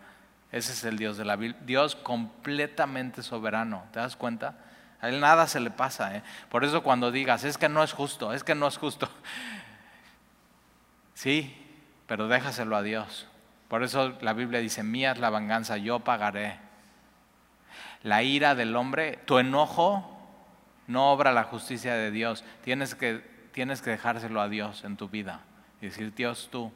Ese 0.51 0.73
es 0.73 0.85
el 0.85 0.97
Dios 0.97 1.19
de 1.19 1.27
la 1.27 1.37
Biblia. 1.37 1.61
Dios 1.67 1.95
completamente 1.95 3.23
soberano, 3.23 3.85
¿te 3.93 4.01
das 4.01 4.17
cuenta? 4.17 4.55
A 5.03 5.11
Él 5.11 5.21
nada 5.21 5.47
se 5.47 5.61
le 5.61 5.71
pasa. 5.71 6.17
¿eh? 6.17 6.23
Por 6.49 6.65
eso 6.65 6.83
cuando 6.83 7.11
digas, 7.11 7.45
es 7.45 7.59
que 7.59 7.69
no 7.69 7.83
es 7.83 7.93
justo, 7.93 8.33
es 8.33 8.43
que 8.43 8.55
no 8.55 8.67
es 8.67 8.77
justo. 8.77 9.09
Sí, 11.15 11.53
pero 12.07 12.29
déjaselo 12.29 12.77
a 12.77 12.83
Dios. 12.83 13.27
Por 13.67 13.83
eso 13.83 14.17
la 14.21 14.35
Biblia 14.35 14.61
dice, 14.61 14.85
mía 14.85 15.11
es 15.11 15.19
la 15.19 15.31
venganza, 15.31 15.77
yo 15.77 15.99
pagaré. 15.99 16.61
La 18.03 18.23
ira 18.23 18.55
del 18.55 18.77
hombre, 18.77 19.19
tu 19.25 19.39
enojo 19.39 20.19
no 20.87 21.13
obra 21.13 21.33
la 21.33 21.45
justicia 21.45 21.95
de 21.95 22.11
Dios. 22.11 22.45
Tienes 22.63 22.95
que, 22.95 23.19
tienes 23.53 23.83
que 23.83 23.91
dejárselo 23.91 24.41
a 24.41 24.49
Dios 24.49 24.85
en 24.85 24.97
tu 24.97 25.09
vida. 25.09 25.41
Y 25.81 25.87
decir, 25.87 26.15
Dios, 26.15 26.49
tú, 26.51 26.73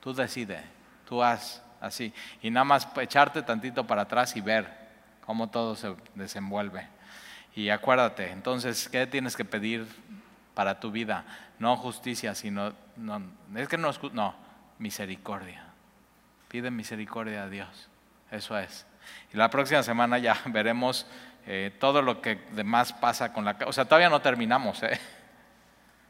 tú 0.00 0.14
decide, 0.14 0.62
tú 1.08 1.22
haz 1.22 1.62
así. 1.80 2.12
Y 2.42 2.50
nada 2.50 2.64
más 2.64 2.88
echarte 2.96 3.42
tantito 3.42 3.86
para 3.86 4.02
atrás 4.02 4.36
y 4.36 4.40
ver 4.40 4.68
cómo 5.24 5.48
todo 5.48 5.74
se 5.76 5.94
desenvuelve. 6.14 6.86
Y 7.54 7.70
acuérdate, 7.70 8.30
entonces, 8.30 8.88
¿qué 8.88 9.06
tienes 9.06 9.36
que 9.36 9.44
pedir 9.44 9.86
para 10.54 10.80
tu 10.80 10.90
vida? 10.90 11.24
No 11.58 11.76
justicia, 11.76 12.34
sino, 12.34 12.72
no, 12.96 13.22
es 13.54 13.68
que 13.68 13.78
no 13.78 13.90
no, 14.12 14.34
misericordia. 14.78 15.64
Pide 16.48 16.70
misericordia 16.70 17.44
a 17.44 17.48
Dios. 17.48 17.88
Eso 18.30 18.58
es. 18.58 18.86
Y 19.32 19.36
la 19.36 19.50
próxima 19.50 19.82
semana 19.82 20.18
ya 20.18 20.36
veremos 20.46 21.06
eh, 21.46 21.74
todo 21.78 22.02
lo 22.02 22.20
que 22.20 22.36
demás 22.52 22.92
pasa 22.92 23.32
con 23.32 23.44
la 23.44 23.54
casa. 23.54 23.68
O 23.68 23.72
sea, 23.72 23.84
todavía 23.84 24.10
no 24.10 24.20
terminamos. 24.20 24.82
¿eh? 24.82 24.98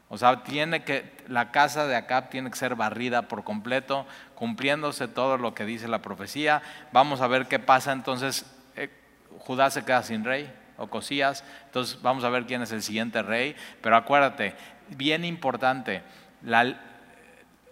O 0.07 0.19
sea, 0.19 0.43
tiene 0.43 0.83
que, 0.83 1.17
la 1.27 1.49
casa 1.49 1.87
de 1.87 1.95
Acab 1.95 2.29
tiene 2.29 2.51
que 2.51 2.55
ser 2.55 2.75
barrida 2.75 3.23
por 3.23 3.43
completo, 3.43 4.05
cumpliéndose 4.35 5.07
todo 5.07 5.39
lo 5.39 5.55
que 5.55 5.65
dice 5.65 5.87
la 5.87 6.03
profecía. 6.03 6.61
Vamos 6.91 7.21
a 7.21 7.27
ver 7.27 7.47
qué 7.47 7.57
pasa 7.57 7.91
entonces. 7.91 8.45
Eh, 8.75 8.91
Judá 9.39 9.71
se 9.71 9.83
queda 9.83 10.03
sin 10.03 10.23
rey, 10.23 10.53
o 10.77 10.87
Cosías. 10.87 11.43
Entonces 11.65 12.01
vamos 12.03 12.23
a 12.23 12.29
ver 12.29 12.45
quién 12.45 12.61
es 12.61 12.71
el 12.71 12.83
siguiente 12.83 13.23
rey. 13.23 13.55
Pero 13.81 13.95
acuérdate, 13.95 14.55
bien 14.89 15.25
importante, 15.25 16.03
la, 16.43 16.79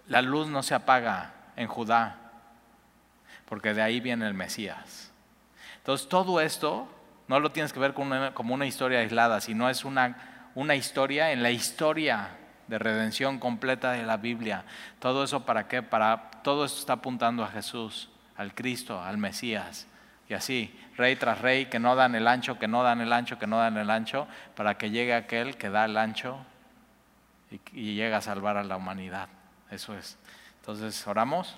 la 0.08 0.22
luz 0.24 0.48
no 0.48 0.64
se 0.64 0.74
apaga 0.74 1.34
en 1.56 1.68
Judá, 1.68 2.23
porque 3.54 3.76
de 3.76 3.84
ahí 3.84 4.00
viene 4.00 4.26
el 4.26 4.34
Mesías. 4.34 5.12
Entonces 5.78 6.10
todo 6.10 6.42
esto 6.42 6.88
no 7.28 7.40
lo 7.40 7.52
tienes 7.52 7.72
que 7.72 7.80
ver 7.80 7.94
como 7.94 8.56
una, 8.56 8.66
historia 8.66 9.02
aislada, 9.02 9.42
sino 9.42 9.70
es 9.70 9.86
una, 9.86 10.50
una 10.56 10.74
historia 10.74 11.32
en 11.32 11.44
la 11.44 11.52
historia 11.52 12.30
de 12.68 12.80
redención 12.80 13.38
completa 13.38 13.92
de 13.92 14.02
la 14.02 14.18
Biblia. 14.18 14.64
Todo 14.98 15.24
eso 15.24 15.46
para 15.46 15.68
qué? 15.68 15.84
Para 15.84 16.32
todo 16.42 16.66
esto 16.66 16.80
está 16.80 16.94
apuntando 16.94 17.44
a 17.44 17.48
Jesús, 17.50 18.10
al 18.38 18.56
Cristo, 18.56 19.00
al 19.00 19.20
Mesías. 19.20 19.86
Y 20.28 20.34
así, 20.34 20.76
rey 20.98 21.16
tras 21.16 21.40
rey, 21.40 21.68
que 21.68 21.78
no 21.78 21.96
dan 21.96 22.16
el 22.16 22.28
ancho, 22.28 22.58
que 22.58 22.68
no 22.68 22.82
dan 22.82 23.02
el 23.02 23.14
ancho, 23.14 23.38
que 23.38 23.46
no 23.46 23.60
dan 23.60 23.78
el 23.78 23.92
ancho, 23.92 24.26
para 24.56 24.80
que 24.80 24.90
llegue 24.90 25.14
aquel 25.14 25.58
que 25.58 25.70
da 25.70 25.86
el 25.86 25.96
ancho 25.98 26.40
y, 27.52 27.62
y 27.72 27.94
llega 27.94 28.18
a 28.18 28.22
salvar 28.22 28.58
a 28.58 28.64
la 28.64 28.78
humanidad. 28.78 29.30
Eso 29.70 29.96
es. 29.96 30.18
Entonces, 30.62 31.06
oramos. 31.06 31.56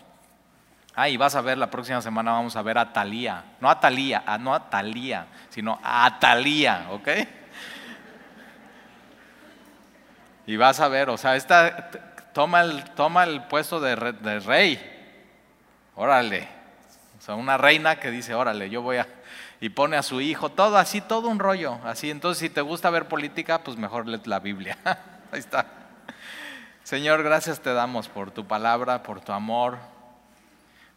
Ah, 0.95 1.09
y 1.09 1.17
vas 1.17 1.35
a 1.35 1.41
ver, 1.41 1.57
la 1.57 1.69
próxima 1.69 2.01
semana 2.01 2.31
vamos 2.31 2.55
a 2.55 2.61
ver 2.61 2.77
a 2.77 2.93
Talía. 2.93 3.43
No 3.59 3.69
a 3.69 3.79
Talía, 3.79 4.23
no 4.39 4.55
a 4.55 4.69
Talía, 4.69 5.27
sino 5.49 5.77
a 5.83 6.17
Talía, 6.19 6.87
¿ok? 6.91 7.09
Y 10.47 10.55
vas 10.55 10.79
a 10.79 10.87
ver, 10.87 11.09
o 11.09 11.17
sea, 11.17 11.35
esta 11.35 11.89
toma 12.33 12.61
el, 12.61 12.83
toma 12.91 13.23
el 13.23 13.43
puesto 13.43 13.79
de, 13.81 13.95
de 13.95 14.39
rey. 14.39 14.79
Órale. 15.95 16.47
O 17.17 17.21
sea, 17.21 17.35
una 17.35 17.57
reina 17.57 17.97
que 17.97 18.11
dice, 18.11 18.33
órale, 18.33 18.69
yo 18.69 18.81
voy 18.81 18.97
a... 18.97 19.07
Y 19.59 19.69
pone 19.69 19.97
a 19.97 20.03
su 20.03 20.21
hijo, 20.21 20.49
todo 20.49 20.77
así, 20.77 21.01
todo 21.01 21.27
un 21.27 21.39
rollo. 21.39 21.79
Así, 21.83 22.11
entonces 22.11 22.39
si 22.39 22.49
te 22.49 22.61
gusta 22.61 22.89
ver 22.89 23.07
política, 23.07 23.63
pues 23.63 23.77
mejor 23.77 24.07
lee 24.07 24.21
la 24.25 24.39
Biblia. 24.39 24.77
Ahí 25.31 25.39
está. 25.39 25.65
Señor, 26.83 27.23
gracias 27.23 27.59
te 27.61 27.73
damos 27.73 28.07
por 28.07 28.31
tu 28.31 28.45
palabra, 28.45 29.01
por 29.01 29.21
tu 29.21 29.31
amor, 29.31 29.79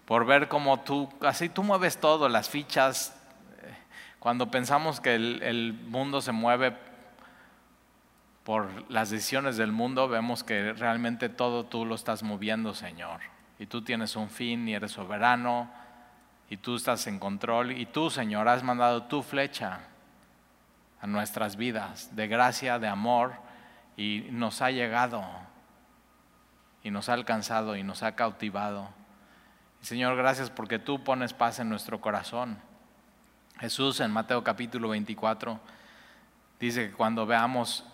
por 0.09 0.25
ver 0.25 0.49
cómo 0.49 0.81
tú, 0.81 1.07
así 1.21 1.51
tú 1.51 1.63
mueves 1.63 2.01
todo, 2.01 2.31
las 2.31 2.49
fichas. 2.49 3.15
Cuando 4.19 4.51
pensamos 4.51 5.03
que 5.03 5.15
el, 5.15 5.79
mundo 5.87 6.23
se 6.23 6.33
mueve 6.33 6.75
por 8.43 8.91
las 8.91 9.11
decisiones 9.11 9.59
del 9.59 9.71
mundo, 9.71 10.09
vemos 10.09 10.43
que 10.45 10.73
realmente 10.73 11.29
todo 11.29 11.67
tú 11.67 11.85
lo 11.85 11.95
estás 11.95 12.23
moviendo, 12.23 12.73
Señor. 12.73 13.21
Y 13.59 13.67
tú 13.67 13.83
tienes 13.83 14.17
un 14.17 14.31
fin 14.31 14.67
y 14.67 14.73
eres 14.73 14.93
soberano 14.93 15.71
y 16.49 16.57
tú 16.57 16.77
estás 16.77 17.07
en 17.07 17.19
control. 17.19 17.73
Y 17.73 17.85
tú, 17.85 18.09
Señor, 18.09 18.49
has 18.49 18.63
mandado 18.63 19.03
tu 19.03 19.23
flecha 19.23 19.81
a 21.03 21.07
nuestras 21.07 21.57
vidas 21.57 22.17
de 22.17 22.29
gracia, 22.29 22.79
de 22.79 22.89
amor 22.89 23.35
y 23.95 24.25
nos 24.31 24.63
ha 24.63 24.71
llegado 24.71 25.23
y 26.83 26.91
nos 26.91 27.11
ha 27.11 27.13
alcanzado 27.13 27.77
y 27.77 27.83
nos 27.83 28.03
ha 28.03 28.17
cautivado. 28.17 28.97
Señor, 29.81 30.17
gracias 30.17 30.51
porque 30.51 30.79
tú 30.79 31.05
pones 31.05 31.33
paz 31.33 31.61
en 31.61 31.69
nuestro 31.69 32.01
corazón. 32.01 32.59
Jesús 33.61 34.01
en 34.01 34.11
Mateo 34.11 34.45
capítulo 34.45 34.89
24 34.91 35.59
dice 36.61 36.89
que 36.89 36.95
cuando 36.95 37.27
veamos 37.27 37.85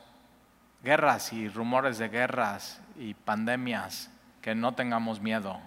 guerras 0.83 1.33
y 1.33 1.49
rumores 1.49 1.99
de 1.99 2.09
guerras 2.09 2.81
y 2.99 3.15
pandemias, 3.15 4.11
que 4.43 4.55
no 4.55 4.75
tengamos 4.75 5.21
miedo. 5.21 5.59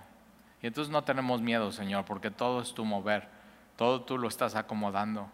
Y 0.62 0.68
entonces 0.68 0.92
no 0.92 1.04
tenemos 1.04 1.42
miedo, 1.42 1.72
Señor, 1.72 2.06
porque 2.06 2.32
todo 2.32 2.62
es 2.62 2.74
tu 2.74 2.86
mover, 2.86 3.28
todo 3.76 4.02
tú 4.02 4.18
lo 4.18 4.28
estás 4.28 4.56
acomodando. 4.56 5.30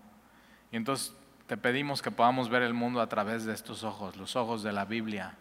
Y 0.72 0.78
entonces 0.78 1.16
te 1.48 1.58
pedimos 1.58 2.02
que 2.02 2.12
podamos 2.12 2.50
ver 2.50 2.62
el 2.62 2.74
mundo 2.74 3.02
a 3.02 3.08
través 3.08 3.46
de 3.46 3.54
estos 3.54 3.84
ojos, 3.84 4.16
los 4.16 4.36
ojos 4.36 4.64
de 4.64 4.72
la 4.72 4.86
Biblia, 4.86 5.36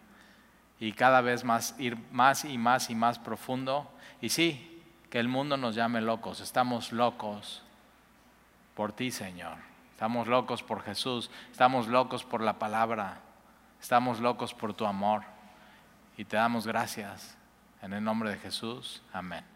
y 0.80 0.92
cada 0.92 1.20
vez 1.20 1.44
más 1.44 1.76
ir 1.78 1.96
más 2.10 2.44
y 2.44 2.58
más 2.58 2.90
y 2.90 2.94
más 2.94 3.18
profundo. 3.18 3.88
Y 4.20 4.30
sí, 4.30 4.71
que 5.12 5.20
el 5.20 5.28
mundo 5.28 5.58
nos 5.58 5.74
llame 5.74 6.00
locos. 6.00 6.40
Estamos 6.40 6.90
locos 6.90 7.62
por 8.74 8.94
ti, 8.94 9.10
Señor. 9.10 9.58
Estamos 9.90 10.26
locos 10.26 10.62
por 10.62 10.82
Jesús. 10.82 11.30
Estamos 11.50 11.86
locos 11.86 12.24
por 12.24 12.40
la 12.40 12.58
palabra. 12.58 13.20
Estamos 13.78 14.20
locos 14.20 14.54
por 14.54 14.72
tu 14.72 14.86
amor. 14.86 15.24
Y 16.16 16.24
te 16.24 16.38
damos 16.38 16.66
gracias. 16.66 17.36
En 17.82 17.92
el 17.92 18.02
nombre 18.02 18.30
de 18.30 18.38
Jesús. 18.38 19.02
Amén. 19.12 19.51